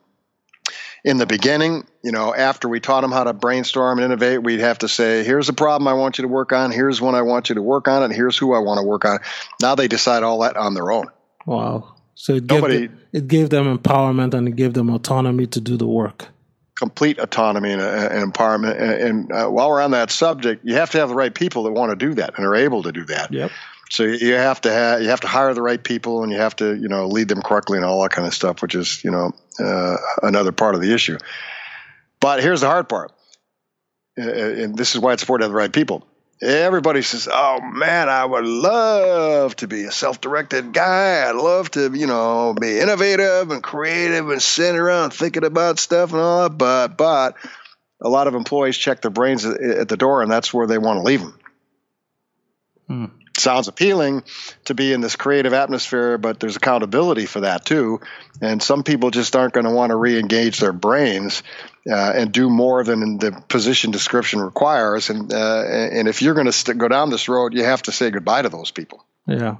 In 1.06 1.18
the 1.18 1.24
beginning, 1.26 1.86
you 2.02 2.10
know, 2.10 2.34
after 2.34 2.68
we 2.68 2.80
taught 2.80 3.02
them 3.02 3.12
how 3.12 3.22
to 3.24 3.32
brainstorm 3.32 3.98
and 3.98 4.04
innovate, 4.06 4.42
we'd 4.42 4.58
have 4.60 4.78
to 4.78 4.88
say, 4.88 5.22
"Here's 5.22 5.48
a 5.48 5.52
problem 5.52 5.86
I 5.86 5.92
want 5.94 6.18
you 6.18 6.22
to 6.22 6.28
work 6.28 6.52
on. 6.52 6.72
Here's 6.72 7.00
one 7.00 7.14
I 7.14 7.22
want 7.22 7.48
you 7.48 7.54
to 7.54 7.62
work 7.62 7.86
on, 7.86 8.02
and 8.02 8.12
here's 8.12 8.36
who 8.36 8.52
I 8.54 8.58
want 8.58 8.78
to 8.78 8.82
work 8.84 9.04
on." 9.04 9.20
Now 9.62 9.76
they 9.76 9.86
decide 9.86 10.24
all 10.24 10.40
that 10.40 10.56
on 10.56 10.74
their 10.74 10.90
own. 10.90 11.06
Wow. 11.46 11.94
So 12.16 12.34
it 12.34 12.46
gave, 12.48 12.60
Nobody- 12.60 12.86
them, 12.88 13.00
it 13.12 13.28
gave 13.28 13.50
them 13.50 13.78
empowerment 13.78 14.34
and 14.34 14.48
it 14.48 14.56
gave 14.56 14.74
them 14.74 14.90
autonomy 14.90 15.46
to 15.46 15.60
do 15.60 15.76
the 15.76 15.86
work. 15.86 16.26
complete 16.78 17.18
autonomy 17.18 17.72
and, 17.72 17.80
uh, 17.80 18.08
and 18.12 18.30
empowerment. 18.34 18.78
And, 18.78 18.90
and 18.90 19.32
uh, 19.32 19.48
while 19.48 19.70
we're 19.70 19.80
on 19.80 19.92
that 19.92 20.10
subject, 20.10 20.62
you 20.62 20.74
have 20.74 20.90
to 20.90 20.98
have 20.98 21.08
the 21.08 21.14
right 21.14 21.34
people 21.34 21.62
that 21.62 21.72
want 21.72 21.88
to 21.90 21.96
do 21.96 22.12
that 22.14 22.36
and 22.36 22.44
are 22.44 22.54
able 22.54 22.82
to 22.82 22.92
do 22.92 23.02
that. 23.06 23.32
Yep. 23.32 23.50
So 23.90 24.02
you 24.02 24.34
have 24.34 24.60
to 24.62 24.72
have 24.72 25.02
you 25.02 25.08
have 25.10 25.20
to 25.20 25.28
hire 25.28 25.54
the 25.54 25.62
right 25.62 25.82
people 25.82 26.22
and 26.22 26.32
you 26.32 26.38
have 26.38 26.56
to 26.56 26.74
you 26.74 26.88
know 26.88 27.06
lead 27.06 27.28
them 27.28 27.42
correctly 27.42 27.78
and 27.78 27.84
all 27.84 28.02
that 28.02 28.10
kind 28.10 28.26
of 28.26 28.34
stuff, 28.34 28.62
which 28.62 28.74
is 28.74 29.02
you 29.04 29.10
know 29.10 29.32
uh, 29.60 29.96
another 30.22 30.52
part 30.52 30.74
of 30.74 30.80
the 30.80 30.92
issue. 30.92 31.18
But 32.20 32.42
here's 32.42 32.62
the 32.62 32.66
hard 32.66 32.88
part, 32.88 33.12
uh, 34.18 34.22
and 34.22 34.76
this 34.76 34.94
is 34.94 35.00
why 35.00 35.12
it's 35.12 35.22
important 35.22 35.42
to 35.42 35.44
have 35.46 35.52
the 35.52 35.58
right 35.58 35.72
people. 35.72 36.06
Everybody 36.42 37.02
says, 37.02 37.28
"Oh 37.30 37.60
man, 37.60 38.08
I 38.08 38.24
would 38.24 38.44
love 38.44 39.54
to 39.56 39.68
be 39.68 39.84
a 39.84 39.92
self-directed 39.92 40.72
guy. 40.72 41.28
I'd 41.28 41.36
love 41.36 41.70
to, 41.72 41.92
you 41.94 42.06
know, 42.06 42.54
be 42.60 42.78
innovative 42.78 43.50
and 43.50 43.62
creative 43.62 44.28
and 44.28 44.42
sitting 44.42 44.78
around 44.78 45.12
thinking 45.12 45.44
about 45.44 45.78
stuff 45.78 46.12
and 46.12 46.20
all 46.20 46.48
that." 46.48 46.58
But 46.58 46.96
but 46.96 47.36
a 48.02 48.08
lot 48.08 48.26
of 48.26 48.34
employees 48.34 48.76
check 48.76 49.00
their 49.00 49.10
brains 49.12 49.46
at, 49.46 49.60
at 49.60 49.88
the 49.88 49.96
door, 49.96 50.22
and 50.22 50.30
that's 50.30 50.52
where 50.52 50.66
they 50.66 50.78
want 50.78 50.98
to 50.98 51.02
leave 51.04 51.20
them. 51.20 51.38
Sounds 53.38 53.68
appealing 53.68 54.24
to 54.64 54.74
be 54.74 54.94
in 54.94 55.02
this 55.02 55.14
creative 55.14 55.52
atmosphere, 55.52 56.16
but 56.16 56.40
there's 56.40 56.56
accountability 56.56 57.26
for 57.26 57.40
that 57.40 57.66
too. 57.66 58.00
And 58.40 58.62
some 58.62 58.82
people 58.82 59.10
just 59.10 59.36
aren't 59.36 59.52
going 59.52 59.66
to 59.66 59.72
want 59.72 59.90
to 59.90 59.96
re-engage 59.96 60.58
their 60.58 60.72
brains 60.72 61.42
uh, 61.88 62.12
and 62.14 62.32
do 62.32 62.48
more 62.48 62.82
than 62.82 63.18
the 63.18 63.32
position 63.48 63.90
description 63.90 64.40
requires. 64.40 65.10
And 65.10 65.32
uh, 65.32 65.64
and 65.66 66.08
if 66.08 66.22
you're 66.22 66.34
going 66.34 66.46
to 66.46 66.52
st- 66.52 66.78
go 66.78 66.88
down 66.88 67.10
this 67.10 67.28
road, 67.28 67.52
you 67.52 67.62
have 67.64 67.82
to 67.82 67.92
say 67.92 68.10
goodbye 68.10 68.42
to 68.42 68.48
those 68.48 68.70
people. 68.70 69.04
Yeah. 69.26 69.56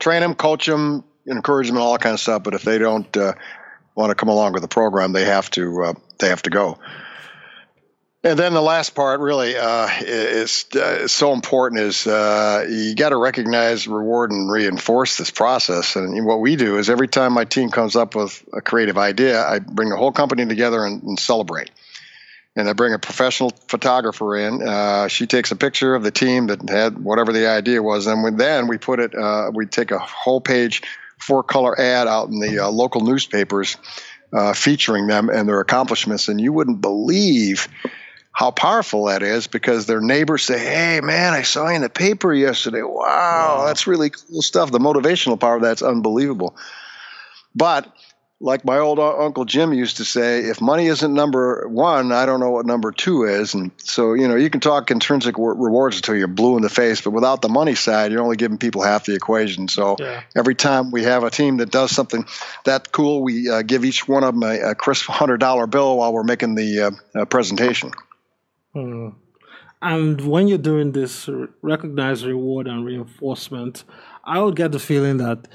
Train 0.00 0.22
them, 0.22 0.34
coach 0.34 0.66
them, 0.66 1.04
encourage 1.26 1.68
them, 1.68 1.76
and 1.76 1.82
all 1.84 1.92
that 1.92 2.00
kind 2.00 2.14
of 2.14 2.20
stuff. 2.20 2.42
But 2.42 2.54
if 2.54 2.62
they 2.62 2.78
don't 2.78 3.16
uh, 3.16 3.34
want 3.94 4.10
to 4.10 4.16
come 4.16 4.28
along 4.28 4.54
with 4.54 4.62
the 4.62 4.68
program, 4.68 5.12
they 5.12 5.24
have 5.24 5.50
to 5.50 5.82
uh, 5.84 5.94
they 6.18 6.28
have 6.28 6.42
to 6.42 6.50
go. 6.50 6.78
And 8.22 8.38
then 8.38 8.52
the 8.52 8.60
last 8.60 8.94
part 8.94 9.20
really 9.20 9.56
uh, 9.56 9.88
is, 10.02 10.66
uh, 10.76 11.04
is 11.04 11.12
so 11.12 11.32
important 11.32 11.80
is 11.80 12.06
uh, 12.06 12.66
you 12.68 12.94
got 12.94 13.10
to 13.10 13.16
recognize, 13.16 13.88
reward, 13.88 14.30
and 14.30 14.50
reinforce 14.50 15.16
this 15.16 15.30
process. 15.30 15.96
And 15.96 16.26
what 16.26 16.40
we 16.40 16.56
do 16.56 16.76
is 16.76 16.90
every 16.90 17.08
time 17.08 17.32
my 17.32 17.46
team 17.46 17.70
comes 17.70 17.96
up 17.96 18.14
with 18.14 18.44
a 18.52 18.60
creative 18.60 18.98
idea, 18.98 19.42
I 19.42 19.60
bring 19.60 19.88
the 19.88 19.96
whole 19.96 20.12
company 20.12 20.44
together 20.44 20.84
and, 20.84 21.02
and 21.02 21.18
celebrate. 21.18 21.70
And 22.56 22.68
I 22.68 22.74
bring 22.74 22.92
a 22.92 22.98
professional 22.98 23.52
photographer 23.68 24.36
in. 24.36 24.60
Uh, 24.60 25.08
she 25.08 25.26
takes 25.26 25.50
a 25.50 25.56
picture 25.56 25.94
of 25.94 26.02
the 26.02 26.10
team 26.10 26.48
that 26.48 26.68
had 26.68 27.02
whatever 27.02 27.32
the 27.32 27.48
idea 27.48 27.82
was, 27.82 28.06
and 28.06 28.22
we, 28.22 28.32
then 28.32 28.66
we 28.66 28.76
put 28.76 29.00
it. 29.00 29.14
Uh, 29.14 29.50
we 29.54 29.64
take 29.64 29.92
a 29.92 29.98
whole 29.98 30.42
page 30.42 30.82
four 31.18 31.42
color 31.42 31.78
ad 31.80 32.06
out 32.06 32.28
in 32.28 32.38
the 32.38 32.58
uh, 32.58 32.68
local 32.68 33.00
newspapers 33.00 33.78
featuring 34.54 35.06
them 35.06 35.30
and 35.30 35.48
their 35.48 35.60
accomplishments, 35.60 36.28
and 36.28 36.40
you 36.40 36.52
wouldn't 36.52 36.82
believe 36.82 37.66
how 38.32 38.50
powerful 38.50 39.06
that 39.06 39.22
is 39.22 39.46
because 39.46 39.86
their 39.86 40.00
neighbors 40.00 40.44
say, 40.44 40.58
"Hey, 40.58 41.00
man, 41.00 41.34
I 41.34 41.42
saw 41.42 41.68
you 41.68 41.76
in 41.76 41.82
the 41.82 41.88
paper 41.88 42.32
yesterday. 42.32 42.82
Wow, 42.82 43.58
wow. 43.58 43.64
that's 43.66 43.86
really 43.86 44.10
cool 44.10 44.42
stuff." 44.42 44.70
The 44.70 44.78
motivational 44.78 45.38
power 45.38 45.60
that's 45.60 45.82
unbelievable. 45.82 46.56
But 47.54 47.92
like 48.42 48.64
my 48.64 48.78
old 48.78 48.98
uncle 48.98 49.44
Jim 49.44 49.74
used 49.74 49.98
to 49.98 50.04
say, 50.04 50.40
if 50.40 50.62
money 50.62 50.86
isn't 50.86 51.12
number 51.12 51.68
one, 51.68 52.10
I 52.10 52.24
don't 52.24 52.40
know 52.40 52.50
what 52.50 52.64
number 52.64 52.90
two 52.90 53.24
is. 53.24 53.52
And 53.52 53.70
so, 53.76 54.14
you 54.14 54.28
know, 54.28 54.34
you 54.34 54.48
can 54.48 54.60
talk 54.60 54.90
intrinsic 54.90 55.36
rewards 55.36 55.96
until 55.96 56.16
you're 56.16 56.26
blue 56.26 56.56
in 56.56 56.62
the 56.62 56.70
face, 56.70 57.02
but 57.02 57.10
without 57.10 57.42
the 57.42 57.50
money 57.50 57.74
side, 57.74 58.10
you're 58.10 58.22
only 58.22 58.36
giving 58.36 58.56
people 58.56 58.82
half 58.82 59.04
the 59.04 59.14
equation. 59.14 59.68
So 59.68 59.96
yeah. 59.98 60.22
every 60.34 60.54
time 60.54 60.90
we 60.90 61.04
have 61.04 61.22
a 61.22 61.30
team 61.30 61.58
that 61.58 61.70
does 61.70 61.90
something 61.90 62.24
that 62.64 62.90
cool, 62.92 63.22
we 63.22 63.50
uh, 63.50 63.60
give 63.60 63.84
each 63.84 64.08
one 64.08 64.24
of 64.24 64.32
them 64.32 64.42
a, 64.42 64.70
a 64.70 64.74
crisp 64.74 65.06
hundred 65.10 65.38
dollar 65.38 65.66
bill 65.66 65.98
while 65.98 66.12
we're 66.12 66.24
making 66.24 66.54
the 66.54 66.80
uh, 66.80 67.20
uh, 67.20 67.24
presentation. 67.26 67.92
Hmm. 68.72 69.10
And 69.82 70.20
when 70.20 70.48
you're 70.48 70.58
doing 70.58 70.92
this 70.92 71.28
recognize 71.62 72.24
reward 72.24 72.66
and 72.66 72.84
reinforcement, 72.84 73.84
I 74.24 74.40
would 74.40 74.56
get 74.56 74.72
the 74.72 74.78
feeling 74.78 75.16
that 75.18 75.48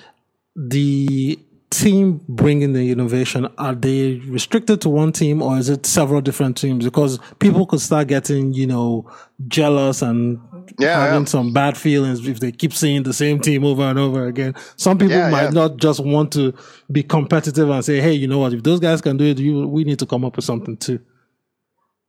the 0.56 1.40
team 1.70 2.22
bringing 2.30 2.72
the 2.72 2.90
innovation 2.90 3.48
are 3.58 3.76
they 3.76 4.14
restricted 4.28 4.80
to 4.80 4.88
one 4.88 5.12
team 5.12 5.42
or 5.42 5.58
is 5.58 5.68
it 5.68 5.86
several 5.86 6.22
different 6.22 6.58
teams? 6.58 6.86
Because 6.86 7.20
people 7.40 7.66
could 7.66 7.82
start 7.82 8.08
getting 8.08 8.54
you 8.54 8.66
know 8.66 9.12
jealous 9.48 10.02
and 10.02 10.40
yeah, 10.80 11.02
having 11.02 11.22
yeah. 11.22 11.26
some 11.26 11.54
bad 11.54 11.78
feelings 11.78 12.28
if 12.28 12.40
they 12.40 12.52
keep 12.52 12.74
seeing 12.74 13.04
the 13.04 13.14
same 13.14 13.40
team 13.40 13.64
over 13.64 13.84
and 13.84 14.00
over 14.00 14.26
again. 14.26 14.56
Some 14.78 14.98
people 14.98 15.18
yeah, 15.18 15.30
might 15.30 15.54
not 15.54 15.78
just 15.78 16.00
want 16.00 16.32
to 16.34 16.54
be 16.92 17.04
competitive 17.04 17.70
and 17.70 17.86
say 17.86 18.00
hey 18.00 18.14
you 18.14 18.28
know 18.28 18.40
what? 18.40 18.54
If 18.54 18.64
those 18.64 18.80
guys 18.80 19.02
can 19.02 19.18
do 19.18 19.26
it 19.26 19.38
you, 19.38 19.68
we 19.68 19.84
need 19.84 20.00
to 20.00 20.06
come 20.08 20.26
up 20.26 20.36
with 20.36 20.46
something 20.46 20.78
too 20.78 21.00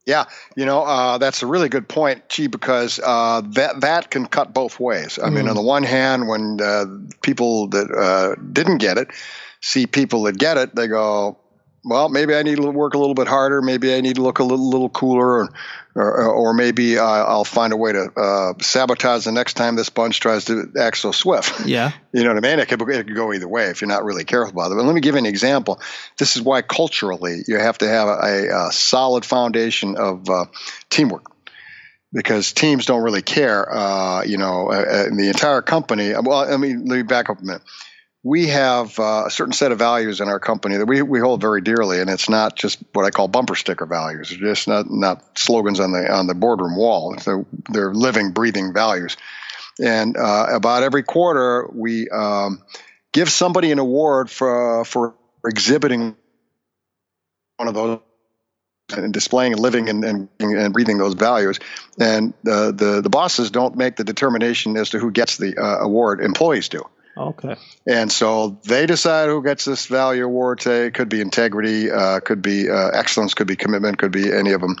yeah, 0.07 0.23
you 0.55 0.65
know 0.65 0.83
uh, 0.83 1.17
that's 1.17 1.43
a 1.43 1.45
really 1.45 1.67
good 1.67 1.87
point, 1.87 2.23
Chi, 2.29 2.47
because 2.47 2.99
uh, 3.03 3.41
that 3.41 3.81
that 3.81 4.09
can 4.09 4.25
cut 4.25 4.53
both 4.53 4.79
ways. 4.79 5.19
I 5.19 5.27
mm. 5.27 5.33
mean, 5.33 5.49
on 5.49 5.55
the 5.55 5.61
one 5.61 5.83
hand, 5.83 6.29
when 6.29 6.61
uh, 6.61 6.85
people 7.21 7.67
that 7.67 7.91
uh, 7.91 8.41
didn't 8.53 8.77
get 8.77 8.97
it, 8.97 9.09
see 9.61 9.85
people 9.85 10.23
that 10.23 10.37
get 10.37 10.55
it, 10.55 10.73
they 10.75 10.87
go, 10.87 11.37
well, 11.87 12.09
maybe 12.09 12.35
I 12.35 12.43
need 12.43 12.57
to 12.57 12.69
work 12.69 12.93
a 12.93 12.97
little 12.97 13.13
bit 13.13 13.27
harder. 13.27 13.61
Maybe 13.61 13.93
I 13.93 14.01
need 14.01 14.15
to 14.15 14.21
look 14.21 14.39
a 14.39 14.43
little, 14.43 14.69
little 14.69 14.89
cooler, 14.89 15.25
or, 15.25 15.53
or, 15.95 16.29
or 16.29 16.53
maybe 16.53 16.99
I'll 16.99 17.45
find 17.45 17.71
a 17.71 17.77
way 17.77 17.93
to 17.93 18.11
uh, 18.15 18.53
sabotage 18.61 19.23
the 19.23 19.31
next 19.31 19.53
time 19.53 19.75
this 19.75 19.89
bunch 19.89 20.19
tries 20.19 20.45
to 20.45 20.71
act 20.77 20.97
so 20.97 21.11
swift. 21.11 21.65
Yeah, 21.67 21.91
you 22.13 22.23
know 22.23 22.33
what 22.33 22.45
I 22.45 22.49
mean. 22.49 22.59
It 22.59 22.67
could, 22.67 22.81
it 22.81 23.07
could 23.07 23.15
go 23.15 23.33
either 23.33 23.47
way 23.47 23.65
if 23.65 23.81
you're 23.81 23.89
not 23.89 24.05
really 24.05 24.23
careful 24.23 24.51
about 24.51 24.71
it. 24.71 24.75
But 24.75 24.85
let 24.85 24.95
me 24.95 25.01
give 25.01 25.15
you 25.15 25.19
an 25.19 25.25
example. 25.25 25.81
This 26.17 26.37
is 26.37 26.41
why 26.41 26.61
culturally 26.61 27.41
you 27.47 27.57
have 27.57 27.77
to 27.79 27.87
have 27.87 28.07
a, 28.07 28.67
a 28.67 28.71
solid 28.71 29.25
foundation 29.25 29.97
of 29.97 30.29
uh, 30.29 30.45
teamwork 30.89 31.31
because 32.13 32.53
teams 32.53 32.85
don't 32.85 33.03
really 33.03 33.21
care. 33.21 33.69
Uh, 33.69 34.23
you 34.23 34.37
know, 34.37 34.71
uh, 34.71 34.75
uh 34.75 35.03
the 35.15 35.27
entire 35.27 35.61
company. 35.61 36.13
Well, 36.13 36.51
I 36.51 36.57
mean, 36.57 36.85
let 36.85 36.95
me 36.95 37.03
back 37.03 37.29
up 37.29 37.41
a 37.41 37.43
minute 37.43 37.63
we 38.23 38.47
have 38.47 38.97
uh, 38.99 39.23
a 39.27 39.31
certain 39.31 39.53
set 39.53 39.71
of 39.71 39.79
values 39.79 40.21
in 40.21 40.27
our 40.27 40.39
company 40.39 40.77
that 40.77 40.85
we, 40.85 41.01
we 41.01 41.19
hold 41.19 41.39
very 41.39 41.61
dearly, 41.61 42.01
and 42.01 42.09
it's 42.09 42.29
not 42.29 42.55
just 42.55 42.79
what 42.93 43.05
I 43.05 43.09
call 43.09 43.27
bumper 43.27 43.55
sticker 43.55 43.85
values. 43.85 44.31
It's 44.31 44.39
just 44.39 44.67
not 44.67 44.89
not 44.89 45.37
slogans 45.37 45.79
on 45.79 45.91
the 45.91 46.11
on 46.11 46.27
the 46.27 46.33
boardroom 46.33 46.75
wall. 46.75 47.17
So 47.19 47.45
they're 47.69 47.93
living, 47.93 48.31
breathing 48.31 48.73
values. 48.73 49.17
And 49.79 50.17
uh, 50.17 50.47
about 50.51 50.83
every 50.83 51.03
quarter, 51.03 51.69
we 51.71 52.09
um, 52.09 52.63
give 53.13 53.29
somebody 53.29 53.71
an 53.71 53.79
award 53.79 54.29
for 54.29 54.83
for 54.85 55.15
exhibiting 55.45 56.15
one 57.57 57.67
of 57.67 57.73
those 57.75 57.99
and 58.95 59.13
displaying 59.13 59.51
and 59.51 59.61
living 59.61 59.89
and, 59.89 60.05
and, 60.05 60.29
and 60.39 60.73
breathing 60.73 60.97
those 60.97 61.13
values. 61.13 61.59
And 61.99 62.33
uh, 62.49 62.71
the 62.71 63.01
the 63.01 63.09
bosses 63.09 63.51
don't 63.51 63.75
make 63.75 63.95
the 63.95 64.03
determination 64.03 64.77
as 64.77 64.91
to 64.91 64.99
who 64.99 65.11
gets 65.11 65.37
the 65.37 65.57
uh, 65.57 65.79
award; 65.79 66.21
employees 66.21 66.69
do. 66.69 66.83
Okay. 67.17 67.55
And 67.87 68.11
so 68.11 68.59
they 68.65 68.85
decide 68.85 69.29
who 69.29 69.43
gets 69.43 69.65
this 69.65 69.87
value 69.87 70.25
award. 70.25 70.61
Say 70.61 70.85
it 70.85 70.93
could 70.93 71.09
be 71.09 71.19
integrity, 71.19 71.89
uh, 71.89 72.19
could 72.19 72.41
be 72.41 72.69
uh, 72.69 72.89
excellence, 72.89 73.33
could 73.33 73.47
be 73.47 73.55
commitment, 73.55 73.97
could 73.97 74.11
be 74.11 74.31
any 74.31 74.51
of 74.51 74.61
them. 74.61 74.77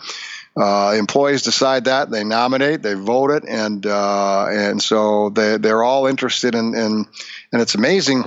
Uh, 0.55 0.95
employees 0.97 1.43
decide 1.43 1.85
that 1.85 2.09
they 2.09 2.23
nominate, 2.23 2.81
they 2.81 2.95
vote 2.95 3.31
it, 3.31 3.43
and 3.47 3.85
uh, 3.85 4.47
and 4.49 4.81
so 4.81 5.29
they 5.29 5.57
they're 5.57 5.83
all 5.83 6.07
interested 6.07 6.55
in, 6.55 6.73
in 6.73 7.05
and 7.51 7.61
it's 7.61 7.75
amazing. 7.75 8.23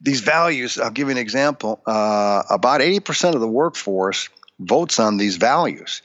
These 0.00 0.20
values. 0.20 0.78
I'll 0.78 0.90
give 0.90 1.08
you 1.08 1.12
an 1.12 1.18
example. 1.18 1.80
Uh, 1.86 2.42
about 2.50 2.82
eighty 2.82 2.98
percent 2.98 3.36
of 3.36 3.40
the 3.40 3.48
workforce 3.48 4.30
votes 4.58 4.98
on 4.98 5.16
these 5.16 5.36
values, 5.36 6.02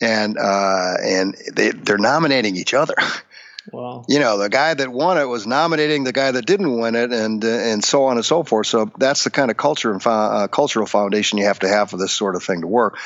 and 0.00 0.38
uh, 0.38 0.94
and 1.02 1.36
they 1.52 1.70
they're 1.70 1.98
nominating 1.98 2.56
each 2.56 2.74
other. 2.74 2.94
Wow. 3.70 4.04
You 4.08 4.18
know, 4.18 4.38
the 4.38 4.48
guy 4.48 4.74
that 4.74 4.90
won 4.90 5.18
it 5.18 5.24
was 5.24 5.46
nominating 5.46 6.04
the 6.04 6.12
guy 6.12 6.32
that 6.32 6.46
didn't 6.46 6.80
win 6.80 6.94
it, 6.94 7.12
and 7.12 7.44
uh, 7.44 7.48
and 7.48 7.84
so 7.84 8.06
on 8.06 8.16
and 8.16 8.24
so 8.24 8.42
forth. 8.42 8.66
So 8.66 8.90
that's 8.98 9.24
the 9.24 9.30
kind 9.30 9.50
of 9.50 9.56
culture 9.56 9.92
and 9.92 10.02
fo- 10.02 10.10
uh, 10.10 10.48
cultural 10.48 10.86
foundation 10.86 11.38
you 11.38 11.44
have 11.44 11.60
to 11.60 11.68
have 11.68 11.90
for 11.90 11.96
this 11.96 12.12
sort 12.12 12.34
of 12.34 12.42
thing 12.42 12.62
to 12.62 12.66
work. 12.66 12.98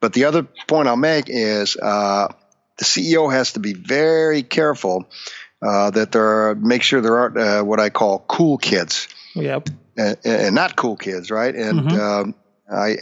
But 0.00 0.12
the 0.12 0.24
other 0.24 0.42
point 0.66 0.88
I'll 0.88 0.96
make 0.96 1.26
is 1.28 1.76
uh, 1.76 2.28
the 2.78 2.84
CEO 2.84 3.32
has 3.32 3.52
to 3.52 3.60
be 3.60 3.74
very 3.74 4.42
careful 4.42 5.06
uh, 5.62 5.90
that 5.90 6.10
there 6.10 6.48
are, 6.48 6.54
make 6.56 6.82
sure 6.82 7.00
there 7.00 7.18
aren't 7.18 7.38
uh, 7.38 7.62
what 7.62 7.78
I 7.78 7.90
call 7.90 8.24
cool 8.26 8.58
kids. 8.58 9.08
Yep. 9.34 9.68
And, 9.96 10.16
and 10.24 10.54
not 10.54 10.74
cool 10.74 10.96
kids, 10.96 11.30
right? 11.30 11.54
And 11.54 11.80
mm-hmm. 11.80 12.00
um, 12.00 12.34
I 12.70 12.96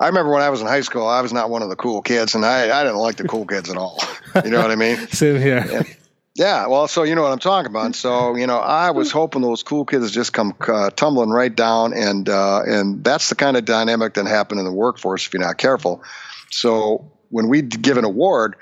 I 0.00 0.08
remember 0.08 0.32
when 0.32 0.42
I 0.42 0.50
was 0.50 0.60
in 0.60 0.66
high 0.66 0.80
school, 0.80 1.06
I 1.06 1.20
was 1.20 1.32
not 1.32 1.48
one 1.50 1.62
of 1.62 1.68
the 1.68 1.76
cool 1.76 2.02
kids, 2.02 2.34
and 2.34 2.44
I, 2.44 2.78
I 2.78 2.82
didn't 2.82 2.98
like 2.98 3.16
the 3.16 3.28
cool 3.28 3.46
kids 3.46 3.70
at 3.70 3.76
all. 3.76 4.02
You 4.44 4.50
know 4.50 4.60
what 4.60 4.70
I 4.70 4.76
mean? 4.76 4.98
Same 5.08 5.40
here. 5.40 5.64
And, 5.72 5.96
yeah, 6.36 6.66
well, 6.66 6.86
so 6.86 7.02
you 7.04 7.14
know 7.14 7.22
what 7.22 7.32
I'm 7.32 7.38
talking 7.38 7.70
about. 7.70 7.94
So 7.94 8.36
you 8.36 8.46
know, 8.46 8.58
I 8.58 8.90
was 8.90 9.10
hoping 9.10 9.40
those 9.40 9.62
cool 9.62 9.86
kids 9.86 10.10
just 10.10 10.34
come 10.34 10.54
uh, 10.60 10.90
tumbling 10.90 11.30
right 11.30 11.54
down, 11.54 11.94
and 11.94 12.28
uh, 12.28 12.60
and 12.66 13.02
that's 13.02 13.30
the 13.30 13.36
kind 13.36 13.56
of 13.56 13.64
dynamic 13.64 14.14
that 14.14 14.26
happen 14.26 14.58
in 14.58 14.66
the 14.66 14.72
workforce 14.72 15.26
if 15.26 15.32
you're 15.32 15.42
not 15.42 15.56
careful. 15.56 16.04
So 16.50 17.10
when 17.30 17.48
we 17.48 17.62
give 17.62 17.96
an 17.96 18.04
award 18.04 18.56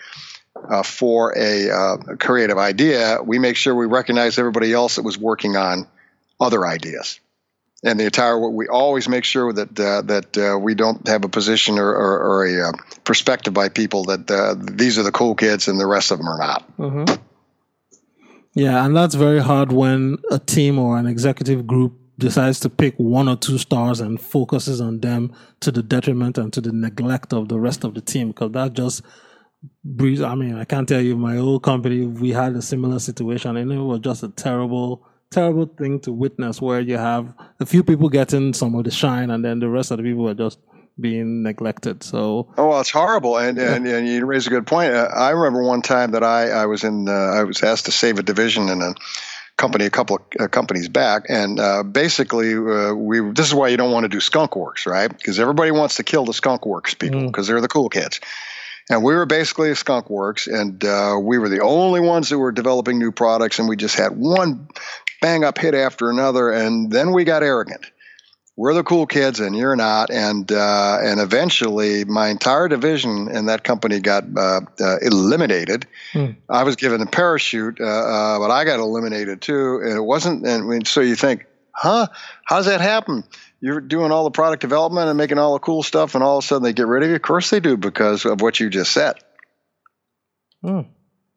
uh, 0.54 0.84
for 0.84 1.36
a, 1.36 1.70
uh, 1.70 1.96
a, 2.12 2.16
creative 2.16 2.58
idea, 2.58 3.18
we 3.22 3.40
make 3.40 3.56
sure 3.56 3.74
we 3.74 3.86
recognize 3.86 4.38
everybody 4.38 4.72
else 4.72 4.96
that 4.96 5.02
was 5.02 5.18
working 5.18 5.56
on 5.56 5.88
other 6.40 6.64
ideas. 6.64 7.18
And 7.82 7.98
the 7.98 8.04
entire 8.04 8.38
we 8.48 8.68
always 8.68 9.08
make 9.08 9.24
sure 9.24 9.52
that 9.52 9.80
uh, 9.80 10.02
that 10.02 10.38
uh, 10.38 10.58
we 10.58 10.76
don't 10.76 11.08
have 11.08 11.24
a 11.24 11.28
position 11.28 11.80
or, 11.80 11.88
or, 11.88 12.22
or 12.22 12.68
a 12.68 12.72
perspective 13.02 13.52
by 13.52 13.68
people 13.68 14.04
that 14.04 14.58
these 14.76 14.96
are 14.96 15.02
the 15.02 15.12
cool 15.12 15.34
kids 15.34 15.66
and 15.66 15.80
the 15.80 15.86
rest 15.86 16.12
of 16.12 16.18
them 16.18 16.28
are 16.28 16.38
not. 16.38 16.76
Mm-hmm. 16.78 17.24
Yeah, 18.54 18.84
and 18.84 18.96
that's 18.96 19.16
very 19.16 19.40
hard 19.40 19.72
when 19.72 20.18
a 20.30 20.38
team 20.38 20.78
or 20.78 20.96
an 20.96 21.06
executive 21.06 21.66
group 21.66 21.98
decides 22.18 22.60
to 22.60 22.70
pick 22.70 22.94
one 22.96 23.28
or 23.28 23.36
two 23.36 23.58
stars 23.58 24.00
and 24.00 24.20
focuses 24.20 24.80
on 24.80 25.00
them 25.00 25.32
to 25.58 25.72
the 25.72 25.82
detriment 25.82 26.38
and 26.38 26.52
to 26.52 26.60
the 26.60 26.72
neglect 26.72 27.32
of 27.32 27.48
the 27.48 27.58
rest 27.58 27.82
of 27.82 27.94
the 27.94 28.00
team 28.00 28.28
because 28.28 28.52
that 28.52 28.72
just 28.72 29.02
breeds. 29.84 30.20
I 30.20 30.36
mean, 30.36 30.54
I 30.54 30.64
can't 30.64 30.88
tell 30.88 31.00
you, 31.00 31.16
my 31.16 31.36
old 31.36 31.64
company, 31.64 32.06
we 32.06 32.30
had 32.30 32.54
a 32.54 32.62
similar 32.62 33.00
situation 33.00 33.56
and 33.56 33.72
it 33.72 33.78
was 33.78 33.98
just 33.98 34.22
a 34.22 34.28
terrible, 34.28 35.04
terrible 35.32 35.66
thing 35.66 35.98
to 36.00 36.12
witness 36.12 36.62
where 36.62 36.80
you 36.80 36.96
have 36.96 37.34
a 37.58 37.66
few 37.66 37.82
people 37.82 38.08
getting 38.08 38.52
some 38.54 38.76
of 38.76 38.84
the 38.84 38.92
shine 38.92 39.30
and 39.30 39.44
then 39.44 39.58
the 39.58 39.68
rest 39.68 39.90
of 39.90 39.96
the 39.96 40.04
people 40.04 40.28
are 40.28 40.34
just 40.34 40.60
being 40.98 41.42
neglected. 41.42 42.02
So 42.02 42.52
oh, 42.56 42.68
well, 42.68 42.80
it's 42.80 42.90
horrible. 42.90 43.36
And 43.36 43.58
and, 43.58 43.86
and 43.86 44.08
you 44.08 44.24
raise 44.26 44.46
a 44.46 44.50
good 44.50 44.66
point. 44.66 44.92
Uh, 44.92 45.08
I 45.14 45.30
remember 45.30 45.62
one 45.62 45.82
time 45.82 46.12
that 46.12 46.22
I 46.22 46.50
I 46.50 46.66
was 46.66 46.84
in 46.84 47.08
uh, 47.08 47.12
I 47.12 47.44
was 47.44 47.62
asked 47.62 47.86
to 47.86 47.92
save 47.92 48.18
a 48.18 48.22
division 48.22 48.68
in 48.68 48.82
a 48.82 48.94
company 49.56 49.84
a 49.84 49.90
couple 49.90 50.20
of 50.38 50.50
companies 50.50 50.88
back, 50.88 51.24
and 51.28 51.60
uh, 51.60 51.82
basically 51.82 52.54
uh, 52.54 52.94
we 52.94 53.20
this 53.32 53.46
is 53.46 53.54
why 53.54 53.68
you 53.68 53.76
don't 53.76 53.92
want 53.92 54.04
to 54.04 54.08
do 54.08 54.20
skunk 54.20 54.56
works, 54.56 54.86
right? 54.86 55.08
Because 55.08 55.38
everybody 55.38 55.70
wants 55.70 55.96
to 55.96 56.04
kill 56.04 56.24
the 56.24 56.34
skunk 56.34 56.66
works 56.66 56.94
people 56.94 57.26
because 57.26 57.46
mm. 57.46 57.50
they're 57.50 57.60
the 57.60 57.68
cool 57.68 57.88
kids. 57.88 58.20
And 58.90 59.02
we 59.02 59.14
were 59.14 59.24
basically 59.24 59.70
a 59.70 59.76
skunk 59.76 60.10
works, 60.10 60.46
and 60.46 60.84
uh, 60.84 61.16
we 61.18 61.38
were 61.38 61.48
the 61.48 61.62
only 61.62 62.00
ones 62.00 62.28
that 62.28 62.38
were 62.38 62.52
developing 62.52 62.98
new 62.98 63.12
products, 63.12 63.58
and 63.58 63.66
we 63.66 63.76
just 63.76 63.96
had 63.96 64.12
one 64.12 64.68
bang 65.22 65.42
up 65.42 65.56
hit 65.56 65.74
after 65.74 66.10
another, 66.10 66.50
and 66.50 66.92
then 66.92 67.12
we 67.12 67.24
got 67.24 67.42
arrogant 67.42 67.86
we're 68.56 68.74
the 68.74 68.84
cool 68.84 69.06
kids 69.06 69.40
and 69.40 69.56
you're 69.56 69.76
not. 69.76 70.10
And 70.10 70.50
uh, 70.50 70.98
and 71.02 71.20
eventually 71.20 72.04
my 72.04 72.28
entire 72.28 72.68
division 72.68 73.28
in 73.28 73.46
that 73.46 73.64
company 73.64 74.00
got 74.00 74.24
uh, 74.36 74.60
uh, 74.80 74.96
eliminated. 75.02 75.86
Hmm. 76.12 76.32
i 76.48 76.62
was 76.62 76.76
given 76.76 77.00
a 77.00 77.06
parachute 77.06 77.80
uh, 77.80 77.84
uh, 77.84 78.38
but 78.38 78.50
i 78.50 78.64
got 78.64 78.78
eliminated 78.78 79.40
too. 79.40 79.80
And 79.82 79.96
it 79.96 80.04
wasn't 80.04 80.46
and 80.46 80.86
so 80.86 81.00
you 81.00 81.16
think 81.16 81.46
huh? 81.72 82.06
How's 82.44 82.66
that 82.66 82.80
happen? 82.80 83.24
You're 83.60 83.80
doing 83.80 84.12
all 84.12 84.24
the 84.24 84.30
product 84.30 84.60
development 84.60 85.08
and 85.08 85.18
making 85.18 85.38
all 85.38 85.54
the 85.54 85.58
cool 85.58 85.82
stuff 85.82 86.14
and 86.14 86.22
all 86.22 86.38
of 86.38 86.44
a 86.44 86.46
sudden 86.46 86.62
they 86.62 86.72
get 86.72 86.86
rid 86.86 87.02
of 87.02 87.08
you? 87.08 87.16
Of 87.16 87.22
course 87.22 87.50
they 87.50 87.60
do 87.60 87.76
because 87.76 88.24
of 88.24 88.40
what 88.40 88.60
you 88.60 88.70
just 88.70 88.92
said. 88.92 89.16
Hmm. 90.62 90.80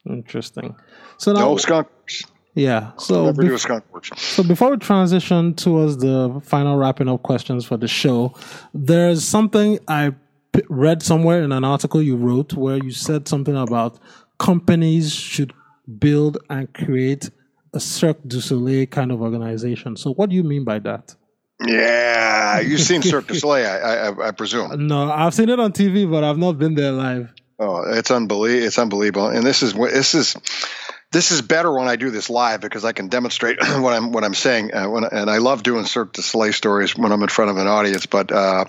interesting. 0.06 0.76
So 1.18 1.34
now, 1.34 1.40
no 1.40 1.58
skunks 1.58 2.24
Yeah. 2.58 2.92
So 2.98 3.26
Never 3.26 3.44
bef- 3.44 3.54
a 3.54 3.60
skunk 3.60 3.94
works. 3.94 4.10
So 4.20 4.42
before 4.44 4.72
we 4.72 4.78
transition 4.78 5.54
towards 5.54 5.98
the 5.98 6.42
final 6.44 6.76
wrapping 6.76 7.08
up 7.08 7.22
questions 7.22 7.66
for 7.66 7.78
the 7.78 7.88
show, 7.88 8.34
there's 8.74 9.24
something 9.24 9.78
I 9.88 10.16
p- 10.54 10.64
read 10.68 11.04
somewhere 11.04 11.44
in 11.44 11.52
an 11.52 11.64
article 11.64 12.02
you 12.02 12.16
wrote 12.18 12.54
where 12.54 12.78
you 12.78 12.90
said 12.92 13.28
something 13.28 13.56
about 13.56 14.00
companies 14.40 15.14
should 15.14 15.54
build 16.00 16.40
and 16.50 16.74
create 16.74 17.30
a 17.76 17.80
Cirque 17.80 18.22
du 18.26 18.42
Soleil 18.42 18.88
kind 18.88 19.12
of 19.12 19.22
organization. 19.22 19.96
So 19.96 20.14
what 20.14 20.32
do 20.32 20.36
you 20.36 20.44
mean 20.44 20.64
by 20.64 20.80
that? 20.80 21.16
Yeah, 21.64 22.60
you've 22.60 22.82
seen 22.82 23.04
Cirque 23.04 23.28
du 23.28 23.36
Soleil, 23.40 23.68
I, 23.68 23.78
I, 24.24 24.28
I 24.30 24.32
presume. 24.32 24.88
No, 24.88 25.12
I've 25.12 25.34
seen 25.36 25.50
it 25.50 25.60
on 25.60 25.74
TV, 25.74 26.10
but 26.10 26.24
I've 26.24 26.38
not 26.40 26.58
been 26.58 26.74
there 26.74 26.92
live. 26.92 27.32
Oh, 27.60 27.82
it's 27.88 28.12
unbelievable! 28.12 28.68
It's 28.68 28.78
unbelievable, 28.78 29.28
and 29.30 29.44
this 29.44 29.64
is 29.64 29.74
this 29.74 30.14
is 30.14 30.36
this 31.12 31.32
is 31.32 31.42
better 31.42 31.72
when 31.72 31.88
I 31.88 31.96
do 31.96 32.12
this 32.12 32.30
live 32.30 32.62
because 32.62 32.84
I 32.84 32.92
can 32.92 33.08
demonstrate 33.08 33.58
what 33.62 33.94
I'm 33.94 34.12
what 34.12 34.24
I'm 34.24 34.34
saying. 34.34 34.74
Uh, 34.74 34.90
when, 34.90 35.04
and 35.06 35.30
I 35.30 35.38
love 35.38 35.64
doing 35.64 35.86
Cirque 35.86 36.14
du 36.14 36.22
Soleil 36.22 36.54
stories 36.54 36.98
when 36.98 37.12
I'm 37.12 37.24
in 37.24 37.30
front 37.30 37.52
of 37.52 37.58
an 37.58 37.68
audience. 37.68 38.06
But 38.06 38.32
uh, 38.32 38.66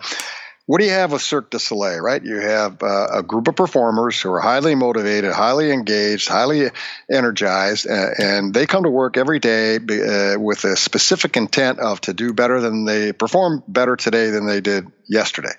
what 0.67 0.81
do 0.81 0.87
you 0.87 0.93
have 0.93 1.13
with 1.13 1.23
Cirque 1.23 1.51
du 1.51 1.59
Soleil? 1.59 1.99
Right, 1.99 2.23
you 2.23 2.41
have 2.41 2.83
uh, 2.83 3.09
a 3.15 3.23
group 3.23 3.49
of 3.49 3.57
performers 3.57 4.21
who 4.21 4.31
are 4.31 4.41
highly 4.41 4.75
motivated, 4.75 5.33
highly 5.33 5.73
engaged, 5.73 6.29
highly 6.29 6.71
energized, 7.11 7.89
uh, 7.89 8.11
and 8.19 8.55
they 8.55 8.67
come 8.67 8.85
to 8.85 8.91
work 8.91 9.17
every 9.17 9.41
day 9.41 9.77
uh, 9.77 10.39
with 10.39 10.65
a 10.65 10.77
specific 10.77 11.37
intent 11.37 11.81
of 11.81 12.01
to 12.03 12.15
do 12.15 12.33
better 12.33 12.61
than 12.61 12.85
they 12.85 13.13
perform 13.13 13.65
better 13.67 13.97
today 13.97 14.31
than 14.31 14.47
they 14.47 14.61
did 14.61 14.87
yesterday. 15.09 15.55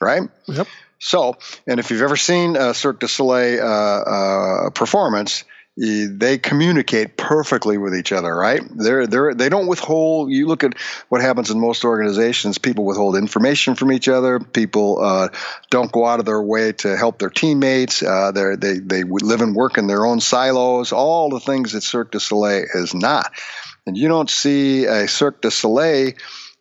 Right. 0.00 0.22
Yep. 0.46 0.68
So, 0.98 1.36
and 1.66 1.78
if 1.78 1.90
you've 1.90 2.02
ever 2.02 2.16
seen 2.16 2.56
a 2.56 2.72
Cirque 2.72 3.00
du 3.00 3.08
Soleil 3.08 3.60
uh, 3.62 3.66
uh, 3.66 4.70
performance, 4.70 5.44
they 5.76 6.38
communicate 6.38 7.18
perfectly 7.18 7.76
with 7.76 7.94
each 7.94 8.10
other, 8.10 8.34
right? 8.34 8.62
They're 8.70 9.06
they're 9.06 9.34
they 9.34 9.50
don't 9.50 9.66
withhold. 9.66 10.30
You 10.30 10.46
look 10.46 10.64
at 10.64 10.74
what 11.10 11.20
happens 11.20 11.50
in 11.50 11.60
most 11.60 11.84
organizations. 11.84 12.56
People 12.56 12.86
withhold 12.86 13.14
information 13.14 13.74
from 13.74 13.92
each 13.92 14.08
other. 14.08 14.40
People 14.40 14.98
uh, 15.02 15.28
don't 15.68 15.92
go 15.92 16.06
out 16.06 16.18
of 16.18 16.24
their 16.24 16.40
way 16.40 16.72
to 16.72 16.96
help 16.96 17.18
their 17.18 17.28
teammates. 17.28 18.02
Uh, 18.02 18.32
they 18.32 18.56
they 18.56 18.78
they 18.78 19.02
live 19.04 19.42
and 19.42 19.54
work 19.54 19.76
in 19.76 19.86
their 19.86 20.06
own 20.06 20.20
silos. 20.20 20.92
All 20.92 21.28
the 21.28 21.40
things 21.40 21.72
that 21.72 21.82
Cirque 21.82 22.12
du 22.12 22.20
Soleil 22.20 22.64
is 22.74 22.94
not, 22.94 23.30
and 23.86 23.98
you 23.98 24.08
don't 24.08 24.30
see 24.30 24.86
a 24.86 25.06
Cirque 25.06 25.42
du 25.42 25.50
Soleil 25.50 26.12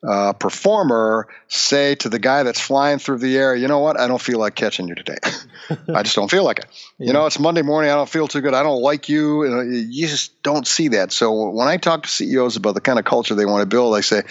uh, 0.08 0.34
performer 0.34 1.28
say 1.48 1.96
to 1.96 2.10
the 2.10 2.20
guy 2.20 2.44
that's 2.44 2.60
flying 2.60 3.00
through 3.00 3.18
the 3.18 3.38
air, 3.38 3.56
you 3.56 3.68
know 3.68 3.80
what? 3.80 4.00
I 4.00 4.08
don't 4.08 4.22
feel 4.22 4.40
like 4.40 4.56
catching 4.56 4.88
you 4.88 4.96
today. 4.96 5.18
I 5.94 6.04
just 6.04 6.16
don't 6.16 6.30
feel 6.30 6.44
like 6.44 6.60
it. 6.60 6.66
You 7.00 7.14
know, 7.14 7.26
it's 7.26 7.40
Monday 7.40 7.62
morning. 7.62 7.92
I 7.92 7.96
don't 7.96 8.10
feel 8.10 8.28
too 8.28 8.42
good. 8.42 8.54
I 8.54 8.64
don't 8.64 8.82
like 8.82 9.10
you. 9.10 9.46
You, 9.46 9.64
you 9.64 10.08
just 10.08 10.42
don't 10.44 10.68
see 10.68 10.90
that. 10.90 11.12
So 11.12 11.50
when 11.50 11.68
I 11.68 11.78
talk 11.78 12.04
to 12.04 12.10
CEOs 12.10 12.56
about 12.56 12.76
the 12.76 12.82
kind 12.82 13.00
of 13.00 13.06
culture 13.06 13.36
they 13.36 13.46
want 13.46 13.62
to 13.62 13.66
build, 13.66 13.96
I 13.96 14.02
say, 14.02 14.24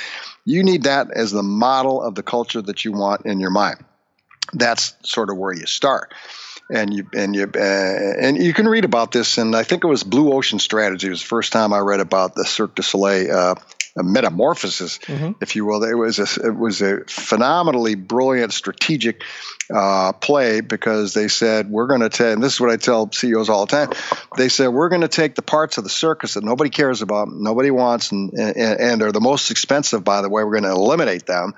you 0.44 0.62
need 0.62 0.84
that 0.84 1.10
as 1.10 1.32
the 1.32 1.42
model 1.42 2.02
of 2.02 2.14
the 2.14 2.22
culture 2.22 2.62
that 2.62 2.84
you 2.84 2.92
want 2.92 3.26
in 3.26 3.40
your 3.40 3.50
mind. 3.50 3.84
That's 4.52 4.94
sort 5.02 5.30
of 5.30 5.36
where 5.36 5.52
you 5.52 5.66
start 5.66 6.14
and 6.70 6.94
you 6.94 7.08
and 7.12 7.34
you 7.34 7.50
uh, 7.54 7.58
and 7.58 8.36
you 8.36 8.54
can 8.54 8.68
read 8.68 8.84
about 8.84 9.12
this. 9.12 9.38
And 9.38 9.54
I 9.54 9.64
think 9.64 9.84
it 9.84 9.88
was 9.88 10.02
Blue 10.02 10.32
Ocean 10.32 10.58
Strategy. 10.58 11.08
It 11.08 11.10
was 11.10 11.22
the 11.22 11.28
first 11.28 11.52
time 11.52 11.72
I 11.72 11.78
read 11.78 12.00
about 12.00 12.34
the 12.34 12.44
Cirque 12.44 12.74
du 12.74 12.82
Soleil 12.82 13.34
uh, 13.34 13.54
metamorphosis, 14.02 14.98
if 15.40 15.56
you 15.56 15.64
will. 15.64 15.82
It 15.84 15.94
was 15.94 16.18
a, 16.18 16.46
it 16.46 16.56
was 16.56 16.82
a 16.82 17.04
phenomenally 17.06 17.94
brilliant 17.94 18.52
strategic 18.52 19.22
uh, 19.72 20.12
play 20.12 20.60
because 20.60 21.14
they 21.14 21.28
said 21.28 21.70
we're 21.70 21.86
going 21.86 22.00
to 22.00 22.08
take. 22.08 22.34
And 22.34 22.42
this 22.42 22.54
is 22.54 22.60
what 22.60 22.70
I 22.70 22.76
tell 22.76 23.10
CEOs 23.10 23.48
all 23.48 23.66
the 23.66 23.70
time. 23.70 23.90
They 24.36 24.48
said 24.48 24.68
we're 24.68 24.88
going 24.88 25.02
to 25.02 25.08
take 25.08 25.34
the 25.34 25.42
parts 25.42 25.78
of 25.78 25.84
the 25.84 25.90
circus 25.90 26.34
that 26.34 26.44
nobody 26.44 26.70
cares 26.70 27.02
about, 27.02 27.28
nobody 27.30 27.70
wants, 27.70 28.10
and 28.12 28.32
and, 28.32 28.80
and 28.80 29.02
are 29.02 29.12
the 29.12 29.20
most 29.20 29.50
expensive. 29.50 30.02
By 30.02 30.22
the 30.22 30.28
way, 30.28 30.42
we're 30.44 30.60
going 30.60 30.64
to 30.64 30.70
eliminate 30.70 31.26
them 31.26 31.54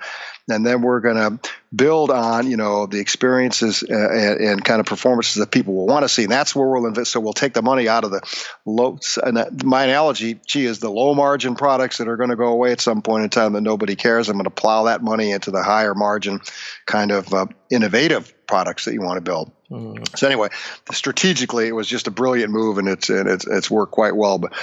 and 0.49 0.65
then 0.65 0.81
we're 0.81 1.01
going 1.01 1.15
to 1.15 1.49
build 1.75 2.09
on 2.11 2.49
you 2.49 2.55
know 2.55 2.85
the 2.85 2.99
experiences 2.99 3.83
uh, 3.83 3.93
and, 3.93 4.39
and, 4.39 4.65
kind 4.65 4.79
of 4.79 4.85
performances 4.85 5.35
that 5.35 5.51
people 5.51 5.73
will 5.73 5.85
want 5.85 6.03
to 6.03 6.09
see. 6.09 6.23
And 6.23 6.31
that's 6.31 6.55
where 6.55 6.67
we'll 6.67 6.85
invest 6.85 7.11
so 7.11 7.19
we'll 7.19 7.33
take 7.33 7.53
the 7.53 7.61
money 7.61 7.87
out 7.87 8.05
of 8.05 8.11
the 8.11 8.21
low 8.65 8.99
and 9.23 9.63
my 9.63 9.83
analogy 9.83 10.35
Chi 10.35 10.61
is 10.61 10.79
the 10.79 10.89
low 10.89 11.13
margin 11.13 11.55
products 11.55 11.97
that 11.97 12.07
are 12.07 12.17
going 12.17 12.29
to 12.29 12.35
go 12.35 12.47
away 12.47 12.71
at 12.71 12.81
some 12.81 13.01
point 13.01 13.23
in 13.23 13.29
time 13.29 13.53
that 13.53 13.61
nobody 13.61 13.95
cares. 13.95 14.29
I'm 14.29 14.37
going 14.37 14.45
to 14.45 14.49
plow 14.49 14.83
that 14.83 15.03
money 15.03 15.31
into 15.31 15.51
the 15.51 15.63
higher 15.63 15.93
margin 15.93 16.39
kind 16.85 17.11
of 17.11 17.33
uh, 17.33 17.47
innovative 17.69 18.33
products 18.47 18.85
that 18.85 18.93
you 18.93 19.01
want 19.01 19.17
to 19.17 19.21
build 19.21 19.51
mm. 19.69 20.17
so 20.17 20.27
anyway 20.27 20.47
strategically 20.91 21.67
it 21.67 21.73
was 21.73 21.87
just 21.87 22.07
a 22.07 22.11
brilliant 22.11 22.51
move 22.51 22.77
and 22.77 22.87
it's 22.87 23.09
and 23.09 23.27
it's, 23.27 23.45
it's 23.45 23.69
worked 23.69 23.91
quite 23.91 24.15
well 24.15 24.37
but 24.37 24.53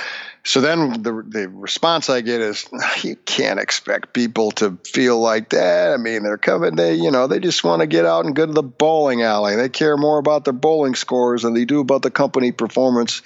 so 0.46 0.60
then 0.60 1.02
the 1.02 1.24
the 1.26 1.48
response 1.48 2.10
I 2.10 2.20
get 2.20 2.42
is 2.42 2.68
you 3.02 3.16
can't 3.16 3.58
expect 3.58 4.12
people 4.12 4.50
to 4.52 4.78
feel 4.84 5.18
like 5.18 5.50
that. 5.50 5.92
I 5.92 5.96
mean, 5.96 6.22
they're 6.22 6.36
coming, 6.36 6.76
they 6.76 6.94
you 6.94 7.10
know, 7.10 7.26
they 7.26 7.40
just 7.40 7.64
want 7.64 7.80
to 7.80 7.86
get 7.86 8.04
out 8.04 8.26
and 8.26 8.36
go 8.36 8.44
to 8.44 8.52
the 8.52 8.62
bowling 8.62 9.22
alley. 9.22 9.56
They 9.56 9.70
care 9.70 9.96
more 9.96 10.18
about 10.18 10.44
their 10.44 10.52
bowling 10.52 10.94
scores 10.94 11.42
than 11.42 11.54
they 11.54 11.64
do 11.64 11.80
about 11.80 12.02
the 12.02 12.10
company 12.10 12.52
performance. 12.52 13.22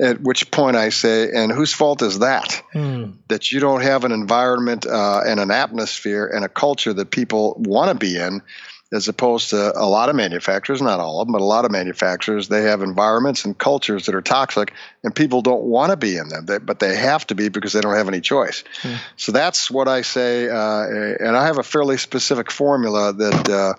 At 0.00 0.22
which 0.22 0.50
point 0.50 0.76
I 0.76 0.88
say, 0.88 1.30
and 1.34 1.52
whose 1.52 1.74
fault 1.74 2.00
is 2.00 2.20
that? 2.20 2.62
Mm. 2.74 3.18
That 3.28 3.52
you 3.52 3.60
don't 3.60 3.82
have 3.82 4.04
an 4.04 4.12
environment 4.12 4.86
uh, 4.86 5.20
and 5.26 5.38
an 5.38 5.50
atmosphere 5.50 6.26
and 6.26 6.46
a 6.46 6.48
culture 6.48 6.94
that 6.94 7.10
people 7.10 7.56
want 7.58 7.90
to 7.90 7.94
be 7.94 8.16
in 8.16 8.40
as 8.92 9.08
opposed 9.08 9.50
to 9.50 9.72
a 9.78 9.86
lot 9.86 10.10
of 10.10 10.16
manufacturers, 10.16 10.82
not 10.82 11.00
all 11.00 11.20
of 11.20 11.26
them, 11.26 11.32
but 11.32 11.40
a 11.40 11.44
lot 11.44 11.64
of 11.64 11.70
manufacturers, 11.70 12.48
they 12.48 12.62
have 12.62 12.82
environments 12.82 13.46
and 13.46 13.56
cultures 13.56 14.06
that 14.06 14.14
are 14.14 14.20
toxic, 14.22 14.72
and 15.02 15.14
people 15.14 15.40
don't 15.40 15.62
want 15.62 15.90
to 15.90 15.96
be 15.96 16.16
in 16.16 16.28
them, 16.28 16.44
they, 16.44 16.58
but 16.58 16.78
they 16.78 16.94
have 16.94 17.26
to 17.26 17.34
be 17.34 17.48
because 17.48 17.72
they 17.72 17.80
don't 17.80 17.96
have 17.96 18.08
any 18.08 18.20
choice. 18.20 18.64
Hmm. 18.82 18.94
So 19.16 19.32
that's 19.32 19.70
what 19.70 19.88
I 19.88 20.02
say, 20.02 20.48
uh, 20.48 20.82
and 21.20 21.36
I 21.36 21.46
have 21.46 21.58
a 21.58 21.62
fairly 21.62 21.96
specific 21.96 22.50
formula 22.50 23.14
that 23.14 23.48
uh, 23.48 23.74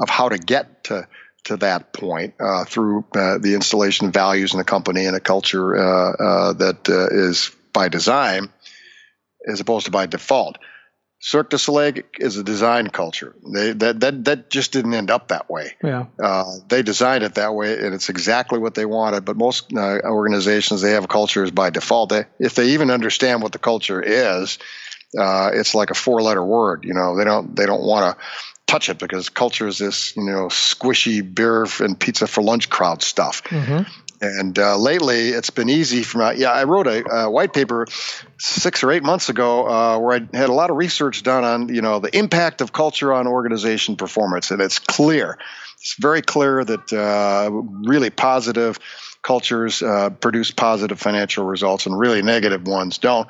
of 0.00 0.08
how 0.08 0.30
to 0.30 0.38
get 0.38 0.84
to 0.84 1.06
to 1.44 1.58
that 1.58 1.92
point 1.92 2.34
uh, 2.40 2.64
through 2.64 3.04
uh, 3.14 3.36
the 3.36 3.54
installation 3.54 4.06
of 4.06 4.14
values 4.14 4.54
in 4.54 4.60
a 4.60 4.64
company 4.64 5.04
and 5.04 5.14
a 5.14 5.20
culture 5.20 5.76
uh, 5.76 6.12
uh, 6.12 6.52
that 6.54 6.88
is 7.12 7.50
by 7.72 7.88
design 7.88 8.48
as 9.46 9.60
opposed 9.60 9.84
to 9.84 9.92
by 9.92 10.06
default. 10.06 10.56
Cirque 11.26 11.48
du 11.48 11.56
Soleil 11.56 12.02
is 12.18 12.36
a 12.36 12.44
design 12.44 12.88
culture. 12.88 13.34
They, 13.50 13.72
that 13.72 14.00
that 14.00 14.24
that 14.26 14.50
just 14.50 14.72
didn't 14.72 14.92
end 14.92 15.10
up 15.10 15.28
that 15.28 15.48
way. 15.48 15.72
Yeah. 15.82 16.04
Uh, 16.22 16.44
they 16.68 16.82
designed 16.82 17.24
it 17.24 17.36
that 17.36 17.54
way, 17.54 17.78
and 17.78 17.94
it's 17.94 18.10
exactly 18.10 18.58
what 18.58 18.74
they 18.74 18.84
wanted. 18.84 19.24
But 19.24 19.38
most 19.38 19.72
uh, 19.72 20.00
organizations, 20.04 20.82
they 20.82 20.90
have 20.90 21.08
cultures 21.08 21.50
by 21.50 21.70
default. 21.70 22.10
They, 22.10 22.24
if 22.38 22.56
they 22.56 22.72
even 22.72 22.90
understand 22.90 23.42
what 23.42 23.52
the 23.52 23.58
culture 23.58 24.02
is, 24.02 24.58
uh, 25.18 25.48
it's 25.54 25.74
like 25.74 25.90
a 25.90 25.94
four-letter 25.94 26.44
word. 26.44 26.84
You 26.84 26.92
know, 26.92 27.16
they 27.16 27.24
don't 27.24 27.56
they 27.56 27.64
don't 27.64 27.82
want 27.82 28.18
to 28.18 28.24
touch 28.66 28.90
it 28.90 28.98
because 28.98 29.30
culture 29.30 29.66
is 29.66 29.78
this 29.78 30.14
you 30.16 30.24
know 30.24 30.48
squishy 30.48 31.22
beer 31.22 31.66
and 31.80 31.98
pizza 31.98 32.26
for 32.26 32.42
lunch 32.42 32.68
crowd 32.68 33.02
stuff. 33.02 33.42
Mm-hmm. 33.44 33.90
And 34.24 34.58
uh, 34.58 34.76
lately, 34.76 35.28
it's 35.30 35.50
been 35.50 35.68
easy 35.68 36.02
for 36.02 36.18
me. 36.18 36.40
Yeah, 36.40 36.50
I 36.50 36.64
wrote 36.64 36.86
a, 36.86 37.04
a 37.10 37.30
white 37.30 37.52
paper 37.52 37.86
six 38.38 38.82
or 38.82 38.90
eight 38.90 39.02
months 39.02 39.28
ago 39.28 39.66
uh, 39.66 39.98
where 39.98 40.16
I 40.16 40.36
had 40.36 40.48
a 40.48 40.52
lot 40.52 40.70
of 40.70 40.76
research 40.76 41.22
done 41.22 41.44
on 41.44 41.74
you 41.74 41.82
know 41.82 41.98
the 41.98 42.16
impact 42.16 42.60
of 42.60 42.72
culture 42.72 43.12
on 43.12 43.26
organization 43.26 43.96
performance, 43.96 44.50
and 44.50 44.60
it's 44.60 44.78
clear. 44.78 45.38
It's 45.80 45.96
very 45.98 46.22
clear 46.22 46.64
that 46.64 46.92
uh, 46.92 47.50
really 47.52 48.10
positive 48.10 48.78
cultures 49.22 49.82
uh, 49.82 50.10
produce 50.10 50.50
positive 50.50 50.98
financial 50.98 51.44
results, 51.44 51.86
and 51.86 51.98
really 51.98 52.22
negative 52.22 52.66
ones 52.66 52.98
don't. 52.98 53.28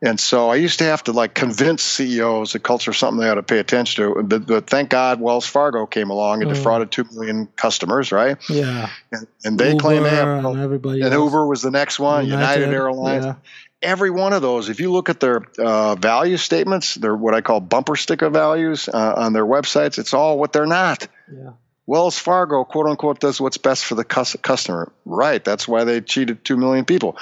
And 0.00 0.20
so 0.20 0.48
I 0.48 0.56
used 0.56 0.78
to 0.78 0.84
have 0.84 1.02
to 1.04 1.12
like 1.12 1.34
convince 1.34 1.82
CEOs 1.82 2.52
that 2.52 2.60
culture 2.60 2.92
is 2.92 2.98
something 2.98 3.20
they 3.20 3.28
ought 3.28 3.34
to 3.34 3.42
pay 3.42 3.58
attention 3.58 4.04
to. 4.14 4.22
But, 4.22 4.46
but 4.46 4.70
thank 4.70 4.90
God 4.90 5.20
Wells 5.20 5.46
Fargo 5.46 5.86
came 5.86 6.10
along 6.10 6.42
and 6.42 6.50
mm. 6.50 6.54
defrauded 6.54 6.92
two 6.92 7.04
million 7.12 7.48
customers, 7.56 8.12
right? 8.12 8.36
Yeah. 8.48 8.90
And, 9.10 9.26
and 9.44 9.58
they 9.58 9.72
Uber 9.72 9.80
claim 9.80 10.02
they 10.04 10.10
have. 10.10 10.44
And, 10.44 10.60
everybody 10.60 11.00
and 11.00 11.12
else. 11.12 11.24
Uber 11.24 11.46
was 11.46 11.62
the 11.62 11.72
next 11.72 11.98
one. 11.98 12.26
United, 12.26 12.60
United 12.60 12.74
Airlines. 12.74 13.24
Yeah. 13.24 13.34
Every 13.82 14.10
one 14.10 14.32
of 14.32 14.42
those, 14.42 14.68
if 14.68 14.80
you 14.80 14.90
look 14.92 15.08
at 15.08 15.20
their 15.20 15.42
uh, 15.58 15.94
value 15.96 16.36
statements, 16.36 16.94
they're 16.94 17.14
what 17.14 17.34
I 17.34 17.40
call 17.40 17.60
bumper 17.60 17.96
sticker 17.96 18.28
values 18.30 18.88
uh, 18.88 19.14
on 19.16 19.32
their 19.32 19.46
websites. 19.46 19.98
It's 19.98 20.14
all 20.14 20.38
what 20.38 20.52
they're 20.52 20.66
not. 20.66 21.06
Yeah. 21.32 21.50
Wells 21.86 22.18
Fargo, 22.18 22.64
quote 22.64 22.86
unquote, 22.86 23.18
does 23.18 23.40
what's 23.40 23.56
best 23.56 23.84
for 23.84 23.94
the 23.94 24.04
customer. 24.04 24.92
Right. 25.04 25.42
That's 25.42 25.66
why 25.66 25.84
they 25.84 26.00
cheated 26.02 26.44
two 26.44 26.56
million 26.56 26.84
people. 26.84 27.16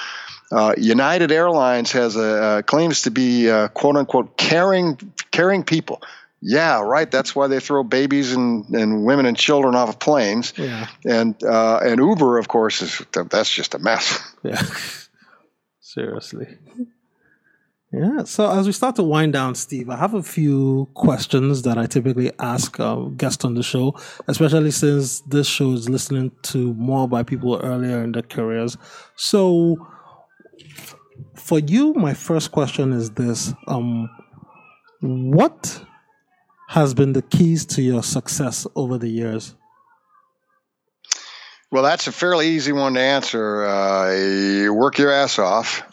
Uh, 0.51 0.73
United 0.77 1.31
Airlines 1.31 1.91
has 1.91 2.15
a 2.15 2.43
uh, 2.43 2.61
claims 2.61 3.01
to 3.03 3.11
be 3.11 3.49
uh, 3.49 3.67
quote 3.69 3.97
unquote 3.97 4.37
caring 4.37 4.97
caring 5.31 5.63
people. 5.63 6.01
Yeah, 6.39 6.81
right. 6.81 7.09
That's 7.09 7.35
why 7.35 7.47
they 7.47 7.59
throw 7.59 7.83
babies 7.83 8.31
and, 8.33 8.69
and 8.69 9.03
women 9.03 9.25
and 9.25 9.35
children 9.35 9.75
off 9.75 9.89
of 9.89 9.99
planes. 9.99 10.53
Yeah. 10.55 10.87
And 11.03 11.41
uh, 11.43 11.79
and 11.83 11.99
Uber, 11.99 12.37
of 12.37 12.47
course, 12.47 12.81
is 12.81 13.01
that's 13.11 13.51
just 13.51 13.75
a 13.75 13.79
mess. 13.79 14.19
Yeah. 14.43 14.61
Seriously. 15.81 16.47
Yeah. 17.91 18.23
So 18.23 18.49
as 18.51 18.65
we 18.65 18.71
start 18.71 18.95
to 18.97 19.03
wind 19.03 19.33
down, 19.33 19.55
Steve, 19.55 19.89
I 19.89 19.97
have 19.97 20.13
a 20.13 20.21
few 20.21 20.89
questions 20.93 21.63
that 21.63 21.77
I 21.77 21.85
typically 21.85 22.31
ask 22.39 22.79
uh, 22.79 22.95
guests 23.17 23.43
on 23.43 23.55
the 23.55 23.63
show, 23.63 23.97
especially 24.27 24.71
since 24.71 25.21
this 25.21 25.47
show 25.47 25.71
is 25.73 25.89
listening 25.89 26.31
to 26.43 26.73
more 26.75 27.07
by 27.07 27.23
people 27.23 27.59
earlier 27.61 28.03
in 28.03 28.11
their 28.11 28.21
careers. 28.21 28.77
So 29.15 29.87
for 31.35 31.59
you, 31.59 31.93
my 31.93 32.13
first 32.13 32.51
question 32.51 32.93
is 32.93 33.11
this: 33.11 33.53
um, 33.67 34.09
What 35.01 35.83
has 36.69 36.93
been 36.93 37.13
the 37.13 37.21
keys 37.21 37.65
to 37.65 37.81
your 37.81 38.03
success 38.03 38.67
over 38.75 38.97
the 38.97 39.07
years? 39.07 39.55
Well, 41.69 41.83
that's 41.83 42.07
a 42.07 42.13
fairly 42.13 42.47
easy 42.47 42.71
one 42.71 42.93
to 42.93 43.01
answer. 43.01 43.65
Uh, 43.65 44.13
you 44.13 44.73
work 44.73 44.97
your 44.97 45.11
ass 45.11 45.37
off. 45.37 45.83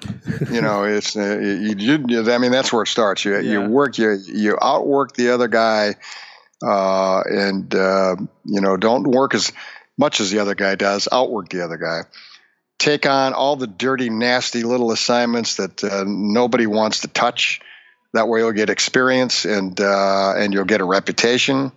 You 0.50 0.60
know, 0.60 0.84
it's 0.84 1.16
uh, 1.16 1.38
you, 1.40 2.04
you, 2.06 2.32
I 2.32 2.38
mean, 2.38 2.52
that's 2.52 2.72
where 2.72 2.82
it 2.82 2.88
starts. 2.88 3.24
You 3.24 3.34
yeah. 3.34 3.40
you 3.40 3.60
work 3.62 3.98
you 3.98 4.16
you 4.26 4.56
outwork 4.60 5.14
the 5.14 5.30
other 5.30 5.48
guy, 5.48 5.96
uh, 6.64 7.22
and 7.22 7.74
uh, 7.74 8.16
you 8.44 8.60
know, 8.60 8.76
don't 8.76 9.04
work 9.04 9.34
as 9.34 9.52
much 9.98 10.20
as 10.20 10.30
the 10.30 10.38
other 10.38 10.54
guy 10.54 10.76
does. 10.76 11.08
Outwork 11.10 11.48
the 11.48 11.62
other 11.62 11.76
guy. 11.76 12.02
Take 12.78 13.06
on 13.06 13.32
all 13.32 13.56
the 13.56 13.66
dirty, 13.66 14.10
nasty 14.10 14.62
little 14.62 14.90
assignments 14.90 15.56
that 15.56 15.82
uh, 15.82 16.04
nobody 16.06 16.66
wants 16.66 17.00
to 17.00 17.08
touch. 17.08 17.60
That 18.12 18.28
way, 18.28 18.40
you'll 18.40 18.52
get 18.52 18.70
experience 18.70 19.44
and 19.44 19.80
uh, 19.80 20.34
and 20.36 20.52
you'll 20.52 20.64
get 20.64 20.80
a 20.80 20.84
reputation 20.84 21.72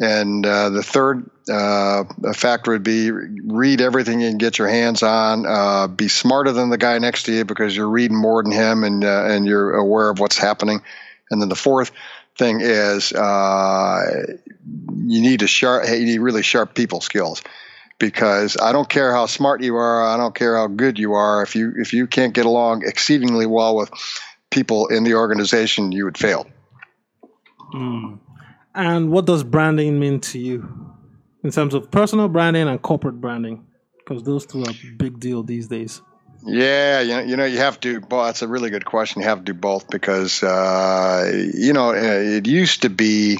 and 0.00 0.44
uh, 0.46 0.70
the 0.70 0.82
third 0.82 1.30
uh, 1.50 2.04
factor 2.32 2.70
would 2.72 2.82
be 2.82 3.10
read 3.10 3.82
everything 3.82 4.20
you 4.20 4.30
can 4.30 4.38
get 4.38 4.58
your 4.58 4.68
hands 4.68 5.02
on. 5.02 5.44
Uh, 5.44 5.88
be 5.88 6.08
smarter 6.08 6.52
than 6.52 6.70
the 6.70 6.78
guy 6.78 6.98
next 6.98 7.24
to 7.24 7.32
you 7.32 7.44
because 7.44 7.76
you're 7.76 7.88
reading 7.88 8.16
more 8.16 8.42
than 8.42 8.50
him 8.50 8.82
and 8.82 9.04
uh, 9.04 9.24
and 9.26 9.44
you're 9.46 9.74
aware 9.74 10.08
of 10.08 10.18
what's 10.18 10.38
happening. 10.38 10.80
And 11.30 11.40
then 11.40 11.50
the 11.50 11.54
fourth 11.54 11.92
thing 12.38 12.60
is 12.62 13.12
you 13.12 13.20
need 15.22 15.40
to 15.40 15.46
sharp 15.46 15.86
you 15.86 16.06
need 16.06 16.20
really 16.20 16.42
sharp 16.42 16.74
people 16.74 17.02
skills 17.02 17.42
because 18.00 18.56
I 18.60 18.72
don't 18.72 18.88
care 18.88 19.12
how 19.12 19.26
smart 19.26 19.62
you 19.62 19.76
are, 19.76 20.02
I 20.02 20.16
don't 20.16 20.34
care 20.34 20.56
how 20.56 20.66
good 20.66 20.98
you 20.98 21.12
are. 21.12 21.42
If 21.42 21.54
you 21.54 21.72
if 21.76 21.92
you 21.92 22.08
can't 22.08 22.34
get 22.34 22.46
along 22.46 22.82
exceedingly 22.84 23.46
well 23.46 23.76
with 23.76 23.90
people 24.50 24.88
in 24.88 25.04
the 25.04 25.14
organization, 25.14 25.92
you 25.92 26.06
would 26.06 26.18
fail. 26.18 26.48
Mm. 27.72 28.18
And 28.74 29.10
what 29.10 29.26
does 29.26 29.44
branding 29.44 30.00
mean 30.00 30.18
to 30.20 30.38
you 30.38 30.68
in 31.44 31.50
terms 31.50 31.74
of 31.74 31.90
personal 31.90 32.28
branding 32.28 32.66
and 32.66 32.82
corporate 32.82 33.20
branding? 33.20 33.66
Because 33.98 34.24
those 34.24 34.46
two 34.46 34.62
are 34.62 34.70
a 34.70 34.96
big 34.96 35.20
deal 35.20 35.44
these 35.44 35.68
days. 35.68 36.02
Yeah, 36.44 37.00
you 37.00 37.10
know, 37.10 37.20
you 37.20 37.36
know, 37.36 37.44
you 37.44 37.58
have 37.58 37.78
to. 37.80 38.00
Well, 38.10 38.24
that's 38.24 38.40
a 38.40 38.48
really 38.48 38.70
good 38.70 38.86
question. 38.86 39.20
You 39.20 39.28
have 39.28 39.38
to 39.38 39.44
do 39.44 39.54
both 39.54 39.90
because, 39.90 40.42
uh, 40.42 41.30
you 41.54 41.74
know, 41.74 41.92
it 41.92 42.46
used 42.48 42.82
to 42.82 42.88
be 42.88 43.38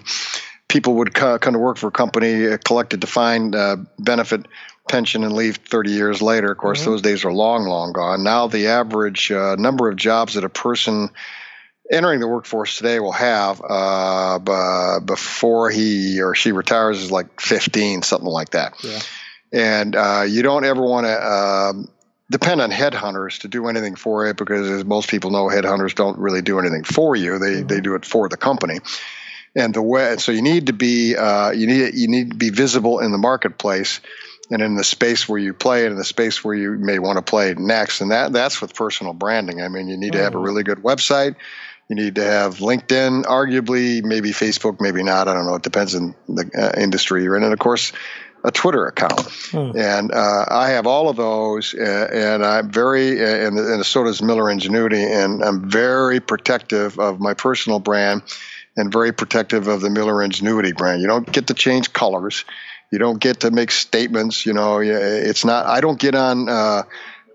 people 0.70 0.94
would 0.94 1.12
come 1.12 1.40
to 1.40 1.58
work 1.58 1.76
for 1.76 1.88
a 1.88 1.92
company, 1.92 2.46
uh, 2.46 2.56
collect 2.64 2.94
a 2.94 2.96
defined 2.96 3.54
uh, 3.54 3.76
benefit 3.98 4.46
pension, 4.88 5.24
and 5.24 5.34
leave 5.34 5.56
30 5.56 5.90
years 5.90 6.22
later. 6.22 6.52
Of 6.52 6.58
course, 6.58 6.80
mm-hmm. 6.80 6.92
those 6.92 7.02
days 7.02 7.24
are 7.24 7.32
long, 7.32 7.64
long 7.66 7.92
gone. 7.92 8.22
Now, 8.22 8.46
the 8.46 8.68
average 8.68 9.30
uh, 9.30 9.56
number 9.56 9.88
of 9.90 9.96
jobs 9.96 10.34
that 10.34 10.44
a 10.44 10.48
person 10.48 11.10
entering 11.90 12.20
the 12.20 12.28
workforce 12.28 12.78
today 12.78 13.00
will 13.00 13.12
have 13.12 13.60
uh, 13.68 14.38
b- 14.38 15.04
before 15.04 15.70
he 15.70 16.22
or 16.22 16.36
she 16.36 16.52
retires 16.52 17.02
is 17.02 17.10
like 17.10 17.40
15, 17.40 18.02
something 18.02 18.28
like 18.28 18.50
that. 18.50 18.74
Yeah. 18.84 19.00
And 19.52 19.96
uh, 19.96 20.24
you 20.28 20.42
don't 20.42 20.64
ever 20.64 20.80
want 20.80 21.06
to 21.06 21.26
um, 21.26 21.88
depend 22.30 22.60
on 22.60 22.70
headhunters 22.70 23.40
to 23.40 23.48
do 23.48 23.66
anything 23.66 23.96
for 23.96 24.24
you 24.24 24.34
because, 24.34 24.70
as 24.70 24.84
most 24.84 25.10
people 25.10 25.32
know, 25.32 25.46
headhunters 25.46 25.96
don't 25.96 26.16
really 26.18 26.42
do 26.42 26.60
anything 26.60 26.84
for 26.84 27.16
you. 27.16 27.40
They 27.40 27.54
mm-hmm. 27.54 27.66
they 27.66 27.80
do 27.80 27.96
it 27.96 28.04
for 28.04 28.28
the 28.28 28.36
company. 28.36 28.78
And 29.56 29.74
the 29.74 29.82
way 29.82 30.16
so 30.18 30.32
you 30.32 30.42
need 30.42 30.66
to 30.66 30.72
be 30.72 31.16
uh, 31.16 31.50
you 31.50 31.66
need 31.66 31.94
you 31.94 32.08
need 32.08 32.30
to 32.30 32.36
be 32.36 32.50
visible 32.50 33.00
in 33.00 33.10
the 33.10 33.18
marketplace 33.18 34.00
and 34.50 34.62
in 34.62 34.74
the 34.74 34.84
space 34.84 35.28
where 35.28 35.38
you 35.38 35.54
play 35.54 35.84
and 35.84 35.92
in 35.92 35.98
the 35.98 36.04
space 36.04 36.44
where 36.44 36.54
you 36.54 36.72
may 36.72 36.98
want 36.98 37.16
to 37.16 37.22
play 37.22 37.54
next. 37.54 38.00
And 38.00 38.10
that 38.10 38.32
that's 38.32 38.60
with 38.60 38.74
personal 38.74 39.12
branding. 39.12 39.60
I 39.62 39.68
mean, 39.68 39.88
you 39.88 39.96
need 39.96 40.12
to 40.12 40.18
have 40.22 40.34
a 40.34 40.38
mm. 40.38 40.44
really 40.44 40.62
good 40.62 40.78
website. 40.78 41.36
You 41.88 41.96
need 41.96 42.16
to 42.16 42.24
have 42.24 42.58
LinkedIn, 42.58 43.24
arguably, 43.24 44.02
maybe 44.04 44.30
Facebook, 44.30 44.80
maybe 44.80 45.02
not. 45.02 45.26
I 45.26 45.34
don't 45.34 45.46
know. 45.46 45.56
It 45.56 45.62
depends 45.62 45.96
on 45.96 46.14
the 46.28 46.48
uh, 46.56 46.80
industry 46.80 47.24
you're 47.24 47.36
in. 47.36 47.42
And 47.42 47.52
of 47.52 47.58
course, 47.58 47.92
a 48.44 48.50
Twitter 48.50 48.86
account. 48.86 49.20
Hmm. 49.50 49.72
And 49.76 50.12
uh, 50.12 50.44
I 50.48 50.70
have 50.70 50.86
all 50.86 51.08
of 51.08 51.16
those, 51.16 51.74
uh, 51.74 52.08
and 52.12 52.44
I'm 52.44 52.70
very, 52.70 53.22
uh, 53.22 53.46
and, 53.46 53.58
and 53.58 53.84
so 53.84 54.04
does 54.04 54.22
Miller 54.22 54.50
Ingenuity, 54.50 55.02
and 55.02 55.42
I'm 55.42 55.68
very 55.68 56.20
protective 56.20 56.98
of 56.98 57.20
my 57.20 57.34
personal 57.34 57.80
brand 57.80 58.22
and 58.76 58.92
very 58.92 59.12
protective 59.12 59.68
of 59.68 59.80
the 59.80 59.90
Miller 59.90 60.22
Ingenuity 60.22 60.72
brand. 60.72 61.00
You 61.00 61.08
don't 61.08 61.30
get 61.30 61.48
to 61.48 61.54
change 61.54 61.92
colors. 61.92 62.44
You 62.90 62.98
don't 62.98 63.20
get 63.20 63.40
to 63.40 63.50
make 63.50 63.70
statements. 63.70 64.44
You 64.44 64.52
know, 64.52 64.80
it's 64.80 65.44
not, 65.44 65.66
I 65.66 65.80
don't 65.80 65.98
get 65.98 66.14
on, 66.14 66.48
uh, 66.48 66.82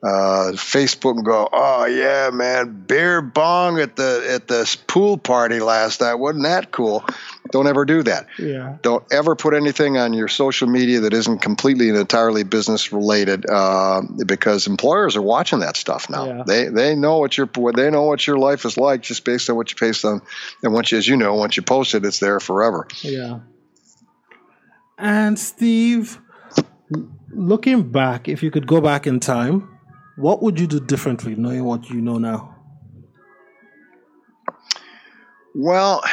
uh, 0.04 0.52
Facebook 0.54 1.16
and 1.16 1.26
go, 1.26 1.50
oh 1.52 1.86
yeah, 1.86 2.30
man, 2.32 2.84
beer 2.88 3.22
bong 3.22 3.80
at 3.80 3.96
the 3.96 4.26
at 4.30 4.48
the 4.48 4.78
pool 4.88 5.18
party 5.18 5.60
last 5.60 6.02
night. 6.02 6.16
Wasn't 6.16 6.44
that 6.44 6.72
cool? 6.72 7.04
Don't 7.52 7.68
ever 7.68 7.86
do 7.86 8.04
that. 8.04 8.28
Yeah. 8.38 8.78
Don't 8.82 9.04
ever 9.12 9.36
put 9.36 9.54
anything 9.54 9.98
on 9.98 10.14
your 10.14 10.28
social 10.28 10.68
media 10.68 11.02
that 11.02 11.14
isn't 11.14 11.40
completely 11.40 11.90
and 11.90 11.98
entirely 11.98 12.44
business 12.44 12.92
related, 12.92 13.46
uh, 13.50 14.02
because 14.26 14.68
employers 14.68 15.16
are 15.16 15.22
watching 15.22 15.60
that 15.60 15.78
stuff 15.78 16.10
now. 16.10 16.26
Yeah. 16.26 16.44
They 16.46 16.68
they 16.68 16.96
know 16.96 17.18
what 17.18 17.38
your 17.38 17.48
they 17.76 17.90
know 17.90 18.04
what 18.04 18.28
your 18.28 18.38
life 18.38 18.66
is 18.66 18.78
like 18.78 19.02
just 19.02 19.26
based 19.26 19.50
on 19.50 19.56
what 19.56 19.72
you 19.72 19.78
post 19.78 20.06
on, 20.06 20.22
and 20.62 20.74
once 20.74 20.92
you, 20.92 20.98
as 20.98 21.08
you 21.08 21.18
know, 21.18 21.34
once 21.36 21.58
you 21.58 21.64
post 21.64 21.96
it, 21.96 22.06
it's 22.06 22.20
there 22.20 22.40
forever. 22.40 22.88
Yeah. 23.02 23.40
And 24.98 25.38
Steve, 25.38 26.20
looking 27.32 27.92
back, 27.92 28.28
if 28.30 28.44
you 28.44 28.52
could 28.52 28.66
go 28.66 28.80
back 28.80 29.08
in 29.08 29.20
time 29.20 29.75
what 30.16 30.42
would 30.42 30.60
you 30.60 30.68
do 30.68 30.80
differently 30.80 31.36
knowing 31.36 31.64
what 31.64 31.90
you 31.90 32.02
know 32.02 32.18
now? 32.18 32.56
Well, 35.54 36.04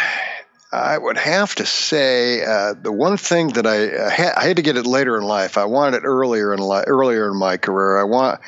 I 0.72 0.96
would 0.96 1.18
have 1.18 1.54
to 1.56 1.66
say 1.66 2.44
uh, 2.44 2.74
the 2.74 2.92
one 2.92 3.16
thing 3.16 3.48
that 3.48 3.66
I, 3.66 4.06
I, 4.06 4.10
had, 4.10 4.32
I, 4.34 4.44
had, 4.44 4.56
to 4.56 4.62
get 4.62 4.76
it 4.76 4.86
later 4.86 5.18
in 5.18 5.24
life. 5.24 5.58
I 5.58 5.64
wanted 5.66 5.98
it 5.98 6.06
earlier 6.06 6.54
in 6.54 6.60
li- 6.60 6.84
earlier 6.86 7.28
in 7.30 7.36
my 7.36 7.56
career. 7.56 7.98
I 7.98 8.04
want 8.04 8.40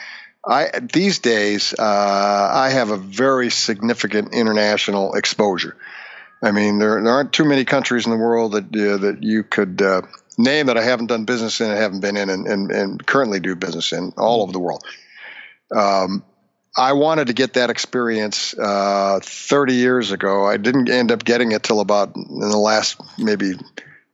I 0.47 0.71
these 0.81 1.19
days 1.19 1.75
uh, 1.79 1.83
I 2.53 2.71
have 2.71 2.91
a 2.91 2.97
very 2.97 3.51
significant 3.51 4.35
international 4.35 5.15
exposure. 5.15 5.77
I 6.43 6.53
mean, 6.53 6.79
there, 6.79 7.03
there 7.03 7.13
aren't 7.13 7.33
too 7.33 7.45
many 7.45 7.65
countries 7.65 8.07
in 8.07 8.13
the 8.13 8.19
world 8.19 8.53
that 8.53 8.65
uh, 8.65 8.99
that 8.99 9.23
you 9.23 9.43
could 9.43 9.83
uh, 9.83 10.03
name 10.39 10.67
that 10.67 10.79
I 10.79 10.83
haven't 10.83 11.07
done 11.07 11.25
business 11.25 11.61
in, 11.61 11.71
and 11.71 11.79
haven't 11.79 12.01
been 12.01 12.17
in, 12.17 12.31
and, 12.31 12.47
and, 12.47 12.71
and 12.71 13.07
currently 13.07 13.41
do 13.41 13.55
business 13.55 13.93
in 13.93 14.13
all 14.17 14.43
over 14.43 14.53
the 14.53 14.61
world 14.61 14.85
um, 15.75 16.25
I 16.77 16.95
wanted 16.95 17.29
to 17.29 17.33
get 17.33 17.55
that 17.55 17.71
experience 17.71 18.57
uh, 18.59 19.21
30 19.23 19.75
years 19.75 20.11
ago. 20.11 20.47
I 20.47 20.57
didn't 20.57 20.91
end 20.91 21.13
up 21.13 21.25
getting 21.25 21.53
it 21.53 21.63
till 21.63 21.81
about 21.81 22.17
in 22.17 22.41
the 22.41 22.59
last 22.59 23.01
maybe 23.19 23.53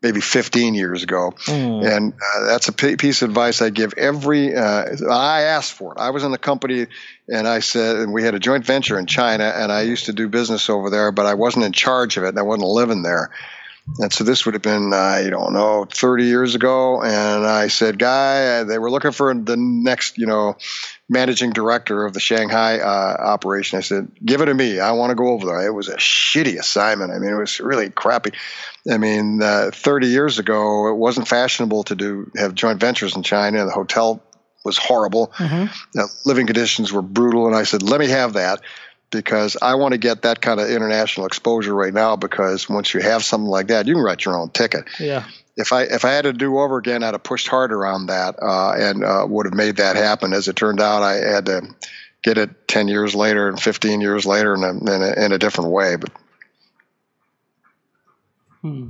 maybe 0.03 0.20
15 0.20 0.74
years 0.74 1.03
ago, 1.03 1.32
mm. 1.44 1.96
and 1.96 2.14
uh, 2.14 2.46
that's 2.46 2.68
a 2.68 2.72
p- 2.72 2.96
piece 2.96 3.20
of 3.20 3.28
advice 3.28 3.61
I 3.61 3.68
give 3.70 3.94
every. 3.96 4.55
Uh, 4.55 4.96
I 5.11 5.42
asked 5.42 5.72
for 5.72 5.92
it. 5.92 5.98
I 5.98 6.11
was 6.11 6.24
in 6.24 6.32
the 6.32 6.38
company, 6.38 6.86
and 7.28 7.46
I 7.46 7.61
said, 7.61 7.96
and 7.96 8.12
we 8.12 8.22
had 8.22 8.34
a 8.34 8.38
joint 8.38 8.64
venture 8.64 8.98
in 8.98 9.07
China, 9.07 9.44
and 9.44 9.70
I 9.70 9.82
used 9.82 10.07
to 10.07 10.12
do 10.12 10.28
business 10.28 10.70
over 10.70 10.90
there, 10.90 11.12
but 11.12 11.26
I 11.26 11.34
wasn't 11.34 11.66
in 11.66 11.72
charge 11.72 12.16
of 12.16 12.24
it, 12.24 12.30
and 12.30 12.38
I 12.38 12.42
wasn't 12.42 12.68
living 12.68 13.03
there. 13.03 13.30
And 13.98 14.12
so 14.12 14.24
this 14.24 14.44
would 14.44 14.55
have 14.55 14.62
been, 14.62 14.92
I 14.92 15.28
don't 15.30 15.53
know, 15.53 15.84
30 15.84 16.24
years 16.24 16.55
ago. 16.55 17.03
And 17.03 17.44
I 17.44 17.68
said, 17.68 17.98
Guy, 17.98 18.62
they 18.62 18.78
were 18.78 18.90
looking 18.90 19.11
for 19.11 19.34
the 19.34 19.57
next, 19.57 20.16
you 20.16 20.26
know, 20.26 20.57
managing 21.11 21.50
director 21.50 22.06
of 22.06 22.14
the 22.14 22.20
Shanghai 22.20 22.78
uh, 22.78 23.16
operation. 23.18 23.78
I 23.78 23.80
said, 23.82 24.12
give 24.24 24.40
it 24.40 24.46
to 24.46 24.54
me. 24.54 24.78
I 24.78 24.92
want 24.92 25.11
to 25.11 25.16
go 25.16 25.28
over 25.28 25.44
there. 25.44 25.66
It 25.66 25.74
was 25.74 25.88
a 25.88 25.96
shitty 25.96 26.56
assignment. 26.58 27.11
I 27.11 27.18
mean, 27.18 27.32
it 27.32 27.36
was 27.36 27.58
really 27.58 27.90
crappy. 27.90 28.30
I 28.90 28.96
mean, 28.96 29.42
uh, 29.42 29.72
30 29.74 30.06
years 30.06 30.38
ago, 30.38 30.88
it 30.88 30.94
wasn't 30.94 31.26
fashionable 31.26 31.82
to 31.84 31.96
do 31.96 32.30
have 32.36 32.54
joint 32.54 32.78
ventures 32.78 33.16
in 33.16 33.24
China. 33.24 33.64
The 33.64 33.72
hotel 33.72 34.22
was 34.64 34.78
horrible. 34.78 35.32
Mm-hmm. 35.36 36.00
living 36.24 36.46
conditions 36.46 36.92
were 36.92 37.02
brutal. 37.02 37.48
And 37.48 37.56
I 37.56 37.64
said, 37.64 37.82
let 37.82 37.98
me 37.98 38.08
have 38.08 38.34
that 38.34 38.61
because 39.11 39.56
I 39.61 39.74
want 39.74 39.92
to 39.92 39.98
get 39.98 40.22
that 40.22 40.40
kind 40.40 40.61
of 40.61 40.70
international 40.70 41.26
exposure 41.26 41.74
right 41.74 41.92
now. 41.92 42.14
Because 42.14 42.68
once 42.68 42.94
you 42.94 43.00
have 43.00 43.24
something 43.24 43.48
like 43.48 43.66
that, 43.68 43.88
you 43.88 43.94
can 43.94 44.02
write 44.02 44.24
your 44.24 44.38
own 44.38 44.50
ticket. 44.50 44.84
Yeah. 45.00 45.24
If 45.61 45.72
I 45.72 45.82
if 45.82 46.04
I 46.04 46.11
had 46.11 46.22
to 46.22 46.32
do 46.32 46.58
over 46.58 46.78
again, 46.78 47.02
I'd 47.02 47.14
have 47.14 47.22
pushed 47.22 47.48
harder 47.48 47.86
on 47.86 48.06
that 48.06 48.36
uh, 48.42 48.72
and 48.72 49.04
uh, 49.04 49.26
would 49.28 49.46
have 49.46 49.54
made 49.54 49.76
that 49.76 49.96
happen. 49.96 50.32
As 50.32 50.48
it 50.48 50.56
turned 50.56 50.80
out, 50.80 51.02
I 51.02 51.14
had 51.14 51.46
to 51.46 51.74
get 52.22 52.38
it 52.38 52.68
ten 52.68 52.88
years 52.88 53.14
later 53.14 53.48
and 53.48 53.61
fifteen 53.61 54.00
years 54.00 54.26
later 54.26 54.54
in 54.54 54.64
a 54.64 54.70
in 54.70 55.02
a, 55.02 55.24
in 55.24 55.32
a 55.32 55.38
different 55.38 55.70
way. 55.70 55.96
But 55.96 56.11
hmm. 58.62 58.88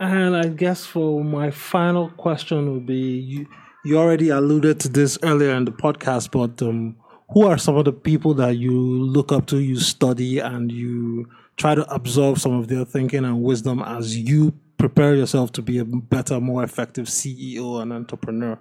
and 0.00 0.36
I 0.36 0.48
guess 0.48 0.84
for 0.84 1.24
my 1.24 1.50
final 1.50 2.10
question 2.10 2.72
would 2.72 2.86
be 2.86 3.18
you. 3.18 3.46
You 3.84 3.98
already 3.98 4.28
alluded 4.28 4.78
to 4.80 4.88
this 4.88 5.18
earlier 5.24 5.50
in 5.54 5.64
the 5.64 5.72
podcast, 5.72 6.30
but 6.30 6.62
um, 6.62 6.94
who 7.30 7.48
are 7.48 7.58
some 7.58 7.76
of 7.76 7.84
the 7.84 7.92
people 7.92 8.32
that 8.34 8.56
you 8.56 8.72
look 8.72 9.32
up 9.32 9.46
to, 9.46 9.58
you 9.58 9.80
study, 9.80 10.38
and 10.38 10.70
you 10.70 11.28
try 11.56 11.74
to 11.74 11.88
absorb 11.92 12.38
some 12.38 12.52
of 12.52 12.68
their 12.68 12.84
thinking 12.84 13.24
and 13.24 13.42
wisdom 13.42 13.82
as 13.82 14.16
you 14.16 14.52
prepare 14.82 15.14
yourself 15.14 15.52
to 15.52 15.62
be 15.62 15.78
a 15.78 15.84
better, 15.84 16.40
more 16.40 16.64
effective 16.64 17.06
CEO 17.06 17.80
and 17.80 17.92
entrepreneur? 17.92 18.58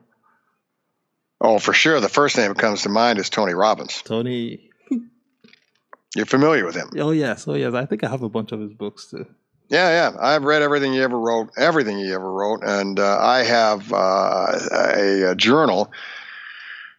Oh, 1.40 1.58
for 1.58 1.74
sure. 1.74 2.00
The 2.00 2.10
first 2.10 2.38
name 2.38 2.50
that 2.50 2.60
comes 2.60 2.84
to 2.84 2.90
mind 2.90 3.18
is 3.18 3.32
Tony 3.32 3.56
Robbins. 3.56 4.04
Tony. 4.04 4.70
You're 6.16 6.28
familiar 6.28 6.64
with 6.64 6.76
him? 6.76 6.92
Oh 7.00 7.10
yes, 7.10 7.48
oh 7.48 7.56
yes. 7.56 7.74
I 7.74 7.88
think 7.88 8.04
I 8.04 8.10
have 8.10 8.22
a 8.22 8.30
bunch 8.30 8.52
of 8.52 8.60
his 8.60 8.72
books 8.72 9.10
too. 9.10 9.26
Yeah, 9.70 9.90
yeah. 9.90 10.18
I've 10.22 10.44
read 10.44 10.62
everything 10.62 10.94
he 10.94 11.02
ever 11.02 11.18
wrote, 11.18 11.50
everything 11.58 11.98
he 11.98 12.14
ever 12.14 12.32
wrote, 12.32 12.60
and 12.64 13.00
uh, 13.00 13.18
I 13.20 13.44
have 13.44 13.92
uh, 13.92 14.60
a, 14.72 15.32
a, 15.32 15.36
journal 15.36 15.92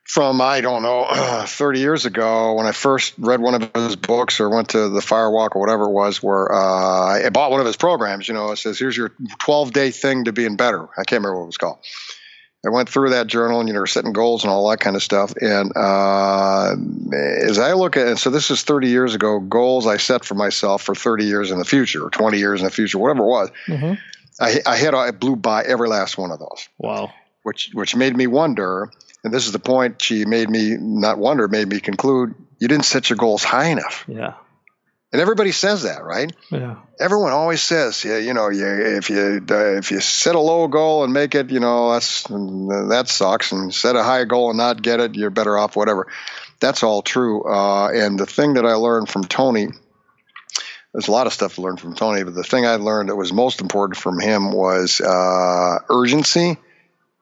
from 0.05 0.41
I 0.41 0.61
don't 0.61 0.83
know, 0.83 1.07
30 1.47 1.79
years 1.81 2.07
ago 2.07 2.55
when 2.55 2.67
I 2.67 2.73
first 2.73 3.15
read 3.19 3.41
one 3.41 3.55
of 3.55 3.75
his 3.75 3.97
books 3.97 4.41
or 4.41 4.51
went 4.51 4.71
to 4.71 4.89
the 4.89 5.01
Firewalk 5.01 5.55
or 5.55 5.61
whatever 5.61 5.85
it 5.85 5.93
was, 5.93 6.23
where 6.23 6.53
uh, 6.53 7.25
I 7.25 7.31
bought 7.31 7.51
one 7.51 7.61
of 7.61 7.67
his 7.67 7.77
programs. 7.77 8.29
You 8.29 8.35
know, 8.35 8.51
it 8.53 8.57
says 8.57 8.79
here's 8.79 8.97
your 8.97 9.13
12 9.39 9.73
day 9.73 9.91
thing 9.91 10.25
to 10.25 10.33
being 10.33 10.57
better. 10.57 10.89
I 10.97 11.05
can't 11.05 11.23
remember 11.23 11.39
what 11.39 11.45
it 11.45 11.47
was 11.47 11.57
called. 11.59 11.79
I 12.65 12.71
went 12.71 12.89
through 12.89 13.11
that 13.11 13.27
journal 13.27 13.59
and 13.59 13.69
you 13.69 13.75
know 13.75 13.85
setting 13.85 14.13
goals 14.13 14.45
and 14.45 14.51
all 14.53 14.71
that 14.71 14.79
kind 14.79 14.95
of 14.95 15.03
stuff. 15.03 15.35
And 15.41 15.73
uh, 15.77 16.77
as 17.43 17.59
I 17.59 17.73
look 17.73 17.97
at 17.97 18.07
it, 18.07 18.19
so 18.19 18.31
this 18.31 18.51
is 18.53 18.63
30 18.63 18.89
years 18.89 19.15
ago, 19.15 19.41
goals 19.41 19.87
I 19.87 19.97
set 19.97 20.25
for 20.25 20.35
myself 20.35 20.83
for 20.83 20.95
30 20.95 21.25
years 21.25 21.51
in 21.51 21.59
the 21.59 21.65
future 21.65 22.05
or 22.05 22.11
20 22.11 22.39
years 22.39 22.61
in 22.61 22.65
the 22.67 22.71
future, 22.71 22.99
whatever 22.99 23.25
it 23.25 23.27
was. 23.27 23.51
Mm-hmm. 23.67 23.95
I, 24.41 24.61
I 24.65 24.77
had 24.77 24.95
I 24.95 25.11
blew 25.11 25.37
by 25.37 25.63
every 25.63 25.89
last 25.89 26.17
one 26.17 26.31
of 26.31 26.39
those. 26.39 26.69
Wow. 26.79 27.13
Which 27.43 27.71
which 27.73 27.97
made 27.97 28.17
me 28.17 28.29
wonder, 28.29 28.91
and 29.25 29.33
this 29.33 29.47
is 29.47 29.53
the 29.53 29.59
point 29.59 30.03
she 30.03 30.25
made 30.25 30.49
me 30.51 30.77
not 30.79 31.18
wonder, 31.18 31.49
made 31.49 31.68
me 31.68 31.81
conclude 31.81 32.35
you 32.59 32.68
didn't 32.68 32.85
set 32.85 33.11
your 33.11 33.16
goals 33.16 33.45
high 33.45 33.66
enough. 33.66 34.05
Yeah. 34.09 34.35
And 35.12 35.20
everybody 35.20 35.53
says 35.53 35.83
that, 35.83 36.03
right? 36.05 36.33
Yeah. 36.51 36.77
Everyone 36.99 37.33
always 37.33 37.61
says, 37.61 38.03
yeah, 38.03 38.16
you 38.16 38.33
know, 38.33 38.49
you, 38.49 38.66
if 38.97 39.11
you 39.11 39.45
uh, 39.51 39.77
if 39.77 39.91
you 39.91 40.01
set 40.01 40.35
a 40.35 40.41
low 40.41 40.68
goal 40.68 41.05
and 41.05 41.12
make 41.12 41.35
it, 41.35 41.51
you 41.51 41.61
know, 41.61 41.93
that's 41.93 42.23
that 42.23 43.05
sucks. 43.09 43.53
And 43.53 43.75
set 43.75 43.95
a 43.95 44.03
high 44.03 44.25
goal 44.25 44.49
and 44.49 44.57
not 44.57 44.81
get 44.81 45.01
it, 45.01 45.14
you're 45.14 45.29
better 45.29 45.59
off. 45.59 45.77
Whatever. 45.77 46.07
That's 46.61 46.83
all 46.83 47.03
true. 47.03 47.45
Uh, 47.45 47.89
and 47.89 48.18
the 48.18 48.25
thing 48.25 48.55
that 48.55 48.64
I 48.64 48.75
learned 48.75 49.11
from 49.11 49.25
Tony, 49.25 49.68
there's 50.95 51.09
a 51.09 51.12
lot 51.12 51.27
of 51.27 51.35
stuff 51.35 51.57
to 51.57 51.61
learn 51.61 51.77
from 51.77 51.95
Tony, 51.95 52.23
but 52.23 52.35
the 52.35 52.45
thing 52.45 52.64
I 52.64 52.77
learned 52.77 53.11
that 53.11 53.16
was 53.16 53.35
most 53.35 53.61
important 53.61 53.99
from 53.99 54.18
him 54.18 54.53
was 54.53 55.01
uh, 55.01 55.79
urgency. 55.91 56.57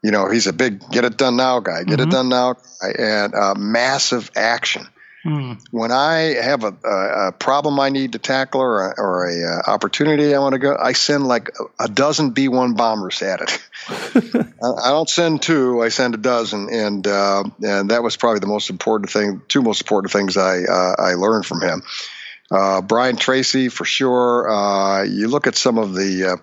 You 0.03 0.11
know, 0.11 0.31
he's 0.31 0.47
a 0.47 0.53
big 0.53 0.89
get 0.91 1.05
it 1.05 1.17
done 1.17 1.37
now 1.37 1.61
guy, 1.61 1.85
get 1.85 1.99
mm-hmm. 1.99 2.09
it 2.09 2.11
done 2.11 2.29
now, 2.29 2.55
and 2.99 3.35
uh, 3.35 3.55
massive 3.55 4.31
action 4.35 4.87
Mm. 5.25 5.61
When 5.71 5.93
I 5.93 6.35
have 6.41 6.65
a, 6.65 6.75
a, 6.83 7.29
a, 7.29 7.33
problem 7.33 7.79
I 7.79 7.91
need 7.91 8.13
to 8.13 8.19
tackle 8.19 8.63
or 8.63 8.91
a, 8.91 8.95
or 8.97 9.29
a 9.29 9.45
uh, 9.45 9.71
opportunity 9.71 10.35
I 10.35 10.39
want 10.39 10.55
to 10.55 10.59
go, 10.59 10.75
I 10.75 10.93
send 10.95 11.27
like 11.27 11.51
a 11.79 11.89
dozen 11.89 12.31
B 12.31 12.49
one 12.49 12.73
bombers 12.73 13.21
at 13.21 13.43
it. 13.43 13.59
I, 14.63 14.91
don't 14.91 15.11
send 15.11 15.43
two; 15.43 15.83
I 15.83 15.91
send 15.91 16.15
a 16.15 16.19
dozen, 16.19 16.69
and 16.73 17.07
uh, 17.07 17.45
and 17.63 17.91
that 17.91 18.03
was 18.03 18.17
probably 18.17 18.41
the 18.41 18.47
most 18.47 18.71
important 18.71 19.11
thing. 19.11 19.43
Two 19.47 19.61
most 19.61 19.83
important 19.83 20.11
things 20.11 20.39
I 20.39 20.63
uh, 20.63 20.95
I 20.99 21.15
learned 21.15 21.45
from 21.45 21.61
him. 21.61 21.83
Uh, 22.51 22.81
Brian 22.81 23.17
Tracy, 23.17 23.69
for 23.69 23.85
sure. 23.85 24.51
Uh, 24.51 25.03
you 25.05 25.29
look 25.29 25.47
at 25.47 25.55
some 25.55 25.77
of 25.77 25.95
the 25.95 26.25
uh, 26.25 26.37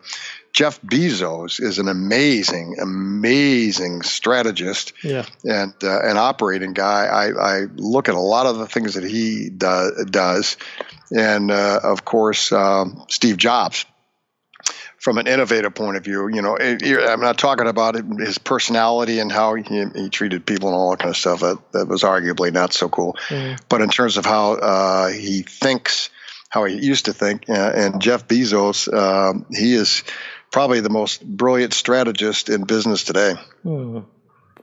Jeff 0.54 0.82
Bezos 0.82 1.62
is 1.62 1.78
an 1.78 1.88
amazing, 1.88 2.78
amazing 2.82 4.02
strategist 4.02 4.94
yeah. 5.04 5.26
and 5.44 5.74
uh, 5.84 6.00
an 6.02 6.18
operating 6.18 6.74
guy. 6.74 7.06
I, 7.06 7.28
I, 7.30 7.62
look 7.76 8.10
at 8.10 8.16
a 8.16 8.20
lot 8.20 8.48
of 8.48 8.58
the 8.58 8.68
things 8.68 8.96
that 8.96 9.04
he 9.04 9.50
do, 9.50 10.06
does, 10.10 10.58
and 11.16 11.52
uh, 11.52 11.80
of 11.84 12.04
course 12.04 12.52
um, 12.52 13.06
Steve 13.10 13.38
Jobs. 13.38 13.86
From 14.98 15.20
an 15.20 15.28
innovative 15.28 15.76
point 15.76 15.96
of 15.96 16.04
view, 16.04 16.28
you 16.28 16.42
know, 16.42 16.58
I'm 16.58 17.22
not 17.22 17.38
talking 17.38 17.68
about 17.68 17.96
his 18.20 18.40
personality 18.40 19.20
and 19.20 19.32
how 19.32 19.54
he, 19.54 19.86
he 19.96 20.10
treated 20.10 20.44
people 20.46 20.70
and 20.70 20.76
all 20.76 20.90
that 20.90 21.00
kind 21.00 21.12
of 21.12 21.16
stuff. 21.16 21.42
That, 21.42 21.60
that 21.72 21.88
was 21.88 22.02
arguably 22.02 22.52
not 22.52 22.74
so 22.74 22.90
cool. 22.90 23.16
Mm. 23.30 23.62
But 23.70 23.82
in 23.82 23.90
terms 23.90 24.18
of 24.18 24.26
how 24.26 24.54
uh, 24.54 25.08
he 25.10 25.44
thinks, 25.44 26.10
how 26.50 26.66
he 26.66 26.76
used 26.84 27.06
to 27.06 27.14
think, 27.14 27.48
uh, 27.48 27.72
and 27.76 28.02
Jeff 28.02 28.28
Bezos, 28.28 28.92
um, 28.92 29.46
he 29.52 29.76
is 29.76 30.04
probably 30.52 30.80
the 30.80 30.90
most 30.90 31.26
brilliant 31.26 31.74
strategist 31.74 32.50
in 32.50 32.64
business 32.64 33.04
today. 33.04 33.36
Hmm. 33.64 34.00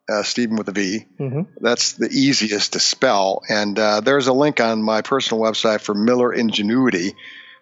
uh, 0.09 0.23
Steven 0.23 0.57
with 0.57 0.69
a 0.69 0.71
v. 0.71 1.05
Mm-hmm. 1.19 1.41
That's 1.61 1.93
the 1.93 2.09
easiest 2.09 2.73
to 2.73 2.79
spell. 2.79 3.41
And 3.49 3.77
uh, 3.77 4.01
there's 4.01 4.27
a 4.27 4.33
link 4.33 4.59
on 4.59 4.81
my 4.81 5.01
personal 5.01 5.43
website 5.43 5.81
for 5.81 5.93
Miller 5.93 6.33
Ingenuity, 6.33 7.13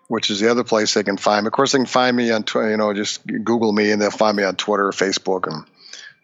which 0.08 0.30
is 0.30 0.40
the 0.40 0.50
other 0.50 0.64
place 0.64 0.94
they 0.94 1.04
can 1.04 1.18
find 1.18 1.44
me. 1.44 1.48
Of 1.48 1.54
course, 1.54 1.74
they 1.74 1.80
can 1.80 1.86
find 1.86 2.16
me 2.16 2.32
on, 2.32 2.44
Twitter, 2.44 2.72
you 2.72 2.78
know, 2.78 2.94
just 2.94 3.26
Google 3.26 3.72
me 3.72 3.92
and 3.92 4.02
they'll 4.02 4.12
find 4.12 4.36
me 4.36 4.44
on 4.44 4.56
Twitter, 4.56 4.90
Facebook, 4.90 5.52
and 5.52 5.66